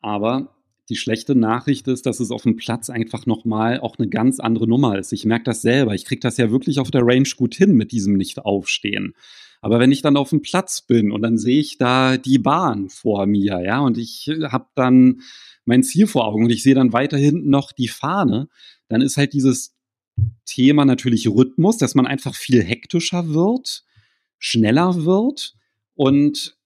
Aber 0.00 0.53
die 0.88 0.96
schlechte 0.96 1.34
Nachricht 1.34 1.88
ist, 1.88 2.06
dass 2.06 2.20
es 2.20 2.30
auf 2.30 2.42
dem 2.42 2.56
Platz 2.56 2.90
einfach 2.90 3.26
nochmal 3.26 3.80
auch 3.80 3.98
eine 3.98 4.08
ganz 4.08 4.38
andere 4.40 4.68
Nummer 4.68 4.98
ist. 4.98 5.12
Ich 5.12 5.24
merke 5.24 5.44
das 5.44 5.62
selber. 5.62 5.94
Ich 5.94 6.04
kriege 6.04 6.20
das 6.20 6.36
ja 6.36 6.50
wirklich 6.50 6.78
auf 6.78 6.90
der 6.90 7.02
Range 7.04 7.28
gut 7.36 7.54
hin 7.54 7.74
mit 7.74 7.92
diesem 7.92 8.14
Nicht-Aufstehen. 8.14 9.14
Aber 9.62 9.80
wenn 9.80 9.92
ich 9.92 10.02
dann 10.02 10.18
auf 10.18 10.28
dem 10.28 10.42
Platz 10.42 10.82
bin 10.82 11.10
und 11.10 11.22
dann 11.22 11.38
sehe 11.38 11.58
ich 11.58 11.78
da 11.78 12.18
die 12.18 12.38
Bahn 12.38 12.90
vor 12.90 13.24
mir, 13.24 13.62
ja, 13.64 13.80
und 13.80 13.96
ich 13.96 14.30
habe 14.42 14.66
dann 14.74 15.22
mein 15.64 15.82
Ziel 15.82 16.06
vor 16.06 16.26
Augen 16.26 16.44
und 16.44 16.50
ich 16.50 16.62
sehe 16.62 16.74
dann 16.74 16.92
weiter 16.92 17.16
hinten 17.16 17.48
noch 17.48 17.72
die 17.72 17.88
Fahne, 17.88 18.48
dann 18.88 19.00
ist 19.00 19.16
halt 19.16 19.32
dieses 19.32 19.74
Thema 20.44 20.84
natürlich 20.84 21.28
Rhythmus, 21.28 21.78
dass 21.78 21.94
man 21.94 22.06
einfach 22.06 22.34
viel 22.34 22.62
hektischer 22.62 23.32
wird, 23.32 23.84
schneller 24.38 25.06
wird 25.06 25.54
und 25.94 26.58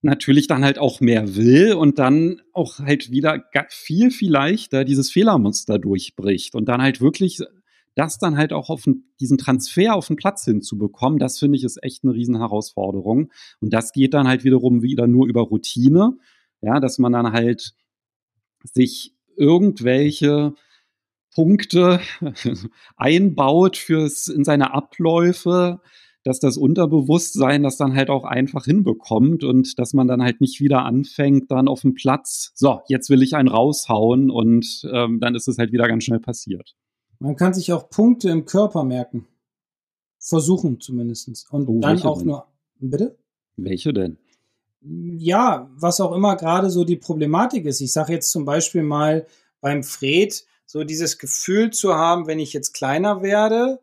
natürlich 0.00 0.46
dann 0.46 0.64
halt 0.64 0.78
auch 0.78 1.00
mehr 1.00 1.34
will 1.36 1.74
und 1.74 1.98
dann 1.98 2.40
auch 2.52 2.78
halt 2.78 3.10
wieder 3.10 3.44
viel, 3.68 4.10
viel 4.10 4.30
leichter 4.30 4.84
dieses 4.84 5.10
Fehlermuster 5.10 5.78
durchbricht 5.78 6.54
und 6.54 6.66
dann 6.66 6.80
halt 6.80 7.00
wirklich 7.00 7.40
das 7.98 8.16
dann 8.18 8.36
halt 8.36 8.52
auch 8.52 8.70
auf 8.70 8.84
diesen 9.18 9.38
Transfer 9.38 9.96
auf 9.96 10.06
den 10.06 10.14
Platz 10.14 10.44
hinzubekommen, 10.44 11.18
das 11.18 11.38
finde 11.38 11.58
ich 11.58 11.64
ist 11.64 11.82
echt 11.82 12.04
eine 12.04 12.14
Riesenherausforderung. 12.14 13.32
Und 13.60 13.72
das 13.72 13.92
geht 13.92 14.14
dann 14.14 14.28
halt 14.28 14.44
wiederum 14.44 14.82
wieder 14.82 15.08
nur 15.08 15.26
über 15.26 15.42
Routine, 15.42 16.16
ja, 16.60 16.78
dass 16.78 16.98
man 16.98 17.12
dann 17.12 17.32
halt 17.32 17.74
sich 18.62 19.16
irgendwelche 19.36 20.54
Punkte 21.34 22.00
einbaut 22.96 23.76
fürs 23.76 24.28
in 24.28 24.44
seine 24.44 24.74
Abläufe, 24.74 25.80
dass 26.24 26.40
das 26.40 26.56
Unterbewusstsein 26.56 27.62
das 27.62 27.76
dann 27.76 27.94
halt 27.94 28.10
auch 28.10 28.24
einfach 28.24 28.64
hinbekommt 28.64 29.44
und 29.44 29.78
dass 29.78 29.94
man 29.94 30.08
dann 30.08 30.22
halt 30.22 30.40
nicht 30.40 30.60
wieder 30.60 30.84
anfängt, 30.84 31.50
dann 31.50 31.68
auf 31.68 31.82
dem 31.82 31.94
Platz, 31.94 32.52
so, 32.54 32.80
jetzt 32.88 33.10
will 33.10 33.22
ich 33.22 33.34
einen 33.34 33.48
raushauen 33.48 34.30
und 34.30 34.82
ähm, 34.92 35.20
dann 35.20 35.34
ist 35.34 35.48
es 35.48 35.58
halt 35.58 35.72
wieder 35.72 35.88
ganz 35.88 36.04
schnell 36.04 36.20
passiert. 36.20 36.74
Man 37.18 37.36
kann 37.36 37.54
sich 37.54 37.72
auch 37.72 37.90
Punkte 37.90 38.30
im 38.30 38.44
Körper 38.44 38.84
merken. 38.84 39.26
Versuchen 40.18 40.80
zumindest. 40.80 41.46
Und 41.50 41.68
oh, 41.68 41.80
dann 41.80 42.02
auch 42.02 42.18
denn? 42.18 42.26
nur. 42.28 42.46
Bitte? 42.80 43.18
Welche 43.56 43.92
denn? 43.92 44.18
Ja, 44.80 45.68
was 45.74 46.00
auch 46.00 46.12
immer 46.12 46.36
gerade 46.36 46.70
so 46.70 46.84
die 46.84 46.96
Problematik 46.96 47.66
ist. 47.66 47.80
Ich 47.80 47.92
sage 47.92 48.12
jetzt 48.12 48.30
zum 48.30 48.44
Beispiel 48.44 48.82
mal 48.82 49.26
beim 49.60 49.82
Fred, 49.82 50.44
so 50.66 50.84
dieses 50.84 51.18
Gefühl 51.18 51.70
zu 51.70 51.94
haben, 51.94 52.26
wenn 52.26 52.38
ich 52.38 52.52
jetzt 52.52 52.74
kleiner 52.74 53.22
werde, 53.22 53.80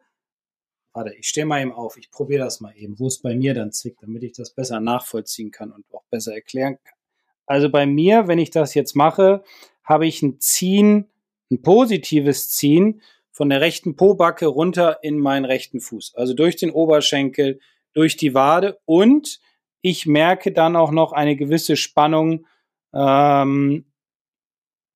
warte, 0.95 1.13
ich 1.13 1.27
stehe 1.27 1.45
mal 1.45 1.61
eben 1.61 1.73
auf, 1.73 1.97
ich 1.97 2.09
probiere 2.09 2.45
das 2.45 2.61
mal 2.61 2.73
eben, 2.75 2.97
wo 2.99 3.07
es 3.07 3.21
bei 3.21 3.35
mir 3.35 3.53
dann 3.53 3.71
zickt, 3.71 4.01
damit 4.01 4.23
ich 4.23 4.31
das 4.31 4.51
besser 4.51 4.79
nachvollziehen 4.79 5.51
kann 5.51 5.71
und 5.71 5.85
auch 5.93 6.03
besser 6.09 6.33
erklären 6.33 6.77
kann. 6.83 6.97
Also 7.45 7.69
bei 7.69 7.85
mir, 7.85 8.27
wenn 8.27 8.39
ich 8.39 8.49
das 8.49 8.73
jetzt 8.73 8.95
mache, 8.95 9.43
habe 9.83 10.07
ich 10.07 10.21
ein 10.23 10.39
Ziehen, 10.39 11.11
ein 11.51 11.61
positives 11.61 12.49
Ziehen 12.49 13.01
von 13.31 13.49
der 13.49 13.61
rechten 13.61 13.95
Pobacke 13.97 14.47
runter 14.47 14.99
in 15.03 15.19
meinen 15.19 15.45
rechten 15.45 15.81
Fuß. 15.81 16.15
Also 16.15 16.33
durch 16.33 16.55
den 16.55 16.71
Oberschenkel, 16.71 17.59
durch 17.93 18.15
die 18.15 18.33
Wade 18.33 18.79
und 18.85 19.41
ich 19.81 20.05
merke 20.05 20.51
dann 20.51 20.75
auch 20.75 20.91
noch 20.91 21.11
eine 21.11 21.35
gewisse 21.35 21.75
Spannung 21.75 22.47
ähm, 22.93 23.85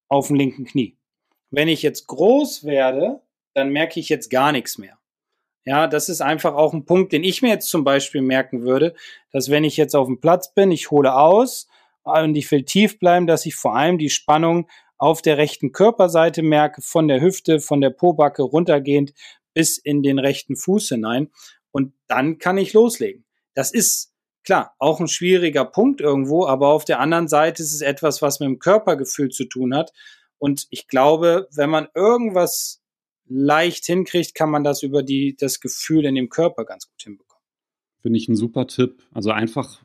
auf 0.08 0.28
dem 0.28 0.38
linken 0.38 0.66
Knie. 0.66 0.98
Wenn 1.52 1.68
ich 1.68 1.84
jetzt 1.84 2.08
groß 2.08 2.64
werde, 2.64 3.22
dann 3.54 3.70
merke 3.70 4.00
ich 4.00 4.10
jetzt 4.10 4.30
gar 4.30 4.52
nichts 4.52 4.78
mehr. 4.78 4.99
Ja, 5.70 5.86
das 5.86 6.10
ist 6.10 6.22
einfach 6.22 6.56
auch 6.56 6.74
ein 6.74 6.86
Punkt, 6.86 7.12
den 7.14 7.24
ich 7.24 7.44
mir 7.44 7.50
jetzt 7.50 7.70
zum 7.70 7.84
Beispiel 7.84 8.24
merken 8.24 8.64
würde, 8.64 8.96
dass 9.32 9.52
wenn 9.52 9.64
ich 9.64 9.78
jetzt 9.78 9.96
auf 9.96 10.08
dem 10.08 10.20
Platz 10.20 10.52
bin, 10.52 10.72
ich 10.72 10.90
hole 10.90 11.14
aus 11.14 11.68
und 12.02 12.34
ich 12.34 12.50
will 12.50 12.64
tief 12.64 12.98
bleiben, 12.98 13.28
dass 13.28 13.46
ich 13.46 13.56
vor 13.56 13.76
allem 13.76 14.00
die 14.00 14.10
Spannung 14.10 14.68
auf 14.98 15.22
der 15.22 15.38
rechten 15.38 15.72
Körperseite 15.72 16.42
merke, 16.42 16.82
von 16.82 17.08
der 17.08 17.22
Hüfte, 17.22 17.60
von 17.60 17.82
der 17.82 17.92
Pobacke 17.92 18.42
runtergehend 18.42 19.14
bis 19.54 19.78
in 19.78 20.02
den 20.02 20.18
rechten 20.18 20.56
Fuß 20.56 20.90
hinein. 20.90 21.30
Und 21.70 21.94
dann 22.08 22.40
kann 22.40 22.58
ich 22.58 22.74
loslegen. 22.74 23.24
Das 23.54 23.72
ist 23.72 24.12
klar 24.44 24.74
auch 24.80 25.00
ein 25.00 25.08
schwieriger 25.08 25.66
Punkt 25.66 26.02
irgendwo, 26.02 26.48
aber 26.48 26.70
auf 26.70 26.84
der 26.84 27.00
anderen 27.00 27.28
Seite 27.28 27.62
ist 27.62 27.76
es 27.76 27.82
etwas, 27.82 28.24
was 28.24 28.40
mit 28.40 28.48
dem 28.48 28.58
Körpergefühl 28.58 29.30
zu 29.30 29.46
tun 29.46 29.76
hat. 29.76 29.94
Und 30.40 30.66
ich 30.72 30.88
glaube, 30.88 31.48
wenn 31.52 31.70
man 31.70 31.90
irgendwas 31.94 32.82
leicht 33.30 33.86
hinkriegt, 33.86 34.36
kann 34.36 34.50
man 34.50 34.64
das 34.64 34.84
über 34.84 35.04
die, 35.04 35.38
das 35.40 35.62
Gefühl 35.62 36.06
in 36.06 36.16
dem 36.16 36.30
Körper 36.30 36.66
ganz 36.66 36.90
gut 36.90 37.02
hinbekommen. 37.02 37.44
Finde 38.02 38.18
ich 38.18 38.28
ein 38.28 38.36
super 38.36 38.68
Tipp. 38.68 39.04
Also 39.14 39.32
einfach, 39.32 39.82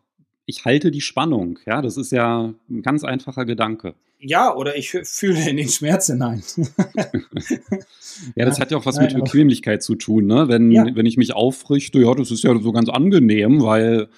ich 0.47 0.65
halte 0.65 0.91
die 0.91 1.01
Spannung. 1.01 1.59
Ja, 1.67 1.83
das 1.83 1.97
ist 1.97 2.11
ja 2.11 2.55
ein 2.69 2.83
ganz 2.83 3.05
einfacher 3.05 3.45
Gedanke. 3.45 3.95
Ja, 4.19 4.55
oder 4.55 4.77
ich 4.77 4.91
fühle 4.91 5.51
in 5.51 5.59
den 5.59 5.69
Schmerz 5.69 6.07
hinein. 6.07 6.43
ja, 8.37 8.47
das 8.47 8.59
hat 8.59 8.71
ja 8.71 8.79
auch 8.79 8.87
was 8.87 8.97
Nein, 8.97 9.13
mit 9.13 9.25
Bequemlichkeit 9.25 9.83
zu 9.83 9.97
tun, 9.97 10.27
ne? 10.27 10.49
Wenn, 10.49 10.71
ja. 10.71 10.87
wenn 10.95 11.05
ich 11.05 11.19
mich 11.19 11.35
aufrichte, 11.35 11.99
ja, 12.01 12.15
das 12.15 12.31
ist 12.31 12.43
ja 12.43 12.59
so 12.59 12.73
ganz 12.73 12.89
angenehm, 12.89 13.63
weil 13.63 14.09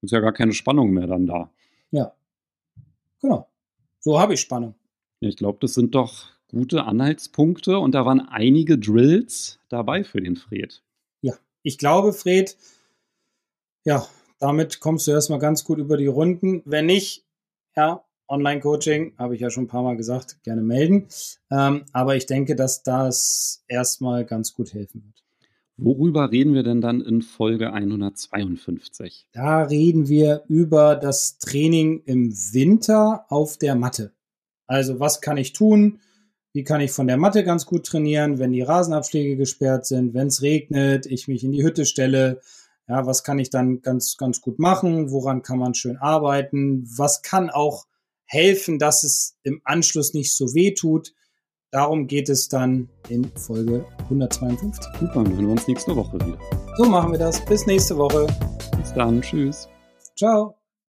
ist 0.00 0.12
ja 0.12 0.20
gar 0.20 0.32
keine 0.32 0.54
Spannung 0.54 0.92
mehr 0.92 1.06
dann 1.06 1.26
da. 1.26 1.50
Ja. 1.90 2.14
Genau. 3.20 3.50
So 3.98 4.18
habe 4.18 4.32
ich 4.34 4.40
Spannung. 4.40 4.74
Ich 5.20 5.36
glaube, 5.36 5.58
das 5.60 5.74
sind 5.74 5.94
doch 5.94 6.30
gute 6.50 6.84
Anhaltspunkte 6.84 7.78
und 7.78 7.94
da 7.94 8.04
waren 8.04 8.20
einige 8.20 8.78
Drills 8.78 9.58
dabei 9.68 10.04
für 10.04 10.20
den 10.20 10.36
Fred. 10.36 10.82
Ja, 11.22 11.34
ich 11.62 11.78
glaube, 11.78 12.12
Fred, 12.12 12.56
ja, 13.84 14.06
damit 14.38 14.80
kommst 14.80 15.06
du 15.06 15.12
erstmal 15.12 15.38
ganz 15.38 15.64
gut 15.64 15.78
über 15.78 15.96
die 15.96 16.06
Runden. 16.06 16.62
Wenn 16.64 16.86
nicht, 16.86 17.24
ja, 17.76 18.04
Online-Coaching, 18.28 19.14
habe 19.18 19.34
ich 19.34 19.40
ja 19.40 19.50
schon 19.50 19.64
ein 19.64 19.68
paar 19.68 19.82
Mal 19.82 19.96
gesagt, 19.96 20.42
gerne 20.44 20.62
melden. 20.62 21.08
Ähm, 21.50 21.84
aber 21.92 22.16
ich 22.16 22.26
denke, 22.26 22.54
dass 22.54 22.82
das 22.82 23.64
erstmal 23.66 24.24
ganz 24.24 24.54
gut 24.54 24.72
helfen 24.72 25.02
wird. 25.04 25.24
Worüber 25.82 26.30
reden 26.30 26.52
wir 26.52 26.62
denn 26.62 26.82
dann 26.82 27.00
in 27.00 27.22
Folge 27.22 27.72
152? 27.72 29.26
Da 29.32 29.62
reden 29.62 30.08
wir 30.08 30.44
über 30.46 30.94
das 30.94 31.38
Training 31.38 32.02
im 32.04 32.34
Winter 32.52 33.24
auf 33.30 33.56
der 33.56 33.74
Matte. 33.74 34.12
Also 34.66 35.00
was 35.00 35.22
kann 35.22 35.38
ich 35.38 35.54
tun? 35.54 36.00
Wie 36.52 36.64
kann 36.64 36.80
ich 36.80 36.90
von 36.90 37.06
der 37.06 37.16
Matte 37.16 37.44
ganz 37.44 37.64
gut 37.64 37.86
trainieren, 37.86 38.38
wenn 38.38 38.52
die 38.52 38.62
Rasenabschläge 38.62 39.36
gesperrt 39.36 39.86
sind, 39.86 40.14
wenn 40.14 40.26
es 40.26 40.42
regnet, 40.42 41.06
ich 41.06 41.28
mich 41.28 41.44
in 41.44 41.52
die 41.52 41.62
Hütte 41.62 41.86
stelle? 41.86 42.40
Ja, 42.88 43.06
was 43.06 43.22
kann 43.22 43.38
ich 43.38 43.50
dann 43.50 43.82
ganz, 43.82 44.16
ganz 44.16 44.40
gut 44.40 44.58
machen? 44.58 45.12
Woran 45.12 45.42
kann 45.42 45.58
man 45.58 45.74
schön 45.74 45.96
arbeiten? 45.96 46.84
Was 46.96 47.22
kann 47.22 47.50
auch 47.50 47.86
helfen, 48.24 48.80
dass 48.80 49.04
es 49.04 49.36
im 49.44 49.60
Anschluss 49.64 50.12
nicht 50.12 50.34
so 50.34 50.54
weh 50.54 50.74
tut? 50.74 51.14
Darum 51.70 52.08
geht 52.08 52.28
es 52.28 52.48
dann 52.48 52.88
in 53.08 53.30
Folge 53.36 53.84
152. 54.04 54.84
Super, 54.98 55.22
dann 55.22 55.32
hören 55.32 55.46
wir 55.46 55.52
uns 55.52 55.68
nächste 55.68 55.94
Woche 55.94 56.14
wieder. 56.14 56.38
So 56.76 56.84
machen 56.84 57.12
wir 57.12 57.18
das. 57.18 57.44
Bis 57.44 57.64
nächste 57.66 57.96
Woche. 57.96 58.26
Bis 58.76 58.92
dann. 58.92 59.22
Tschüss. 59.22 59.68
Ciao. 60.16 60.59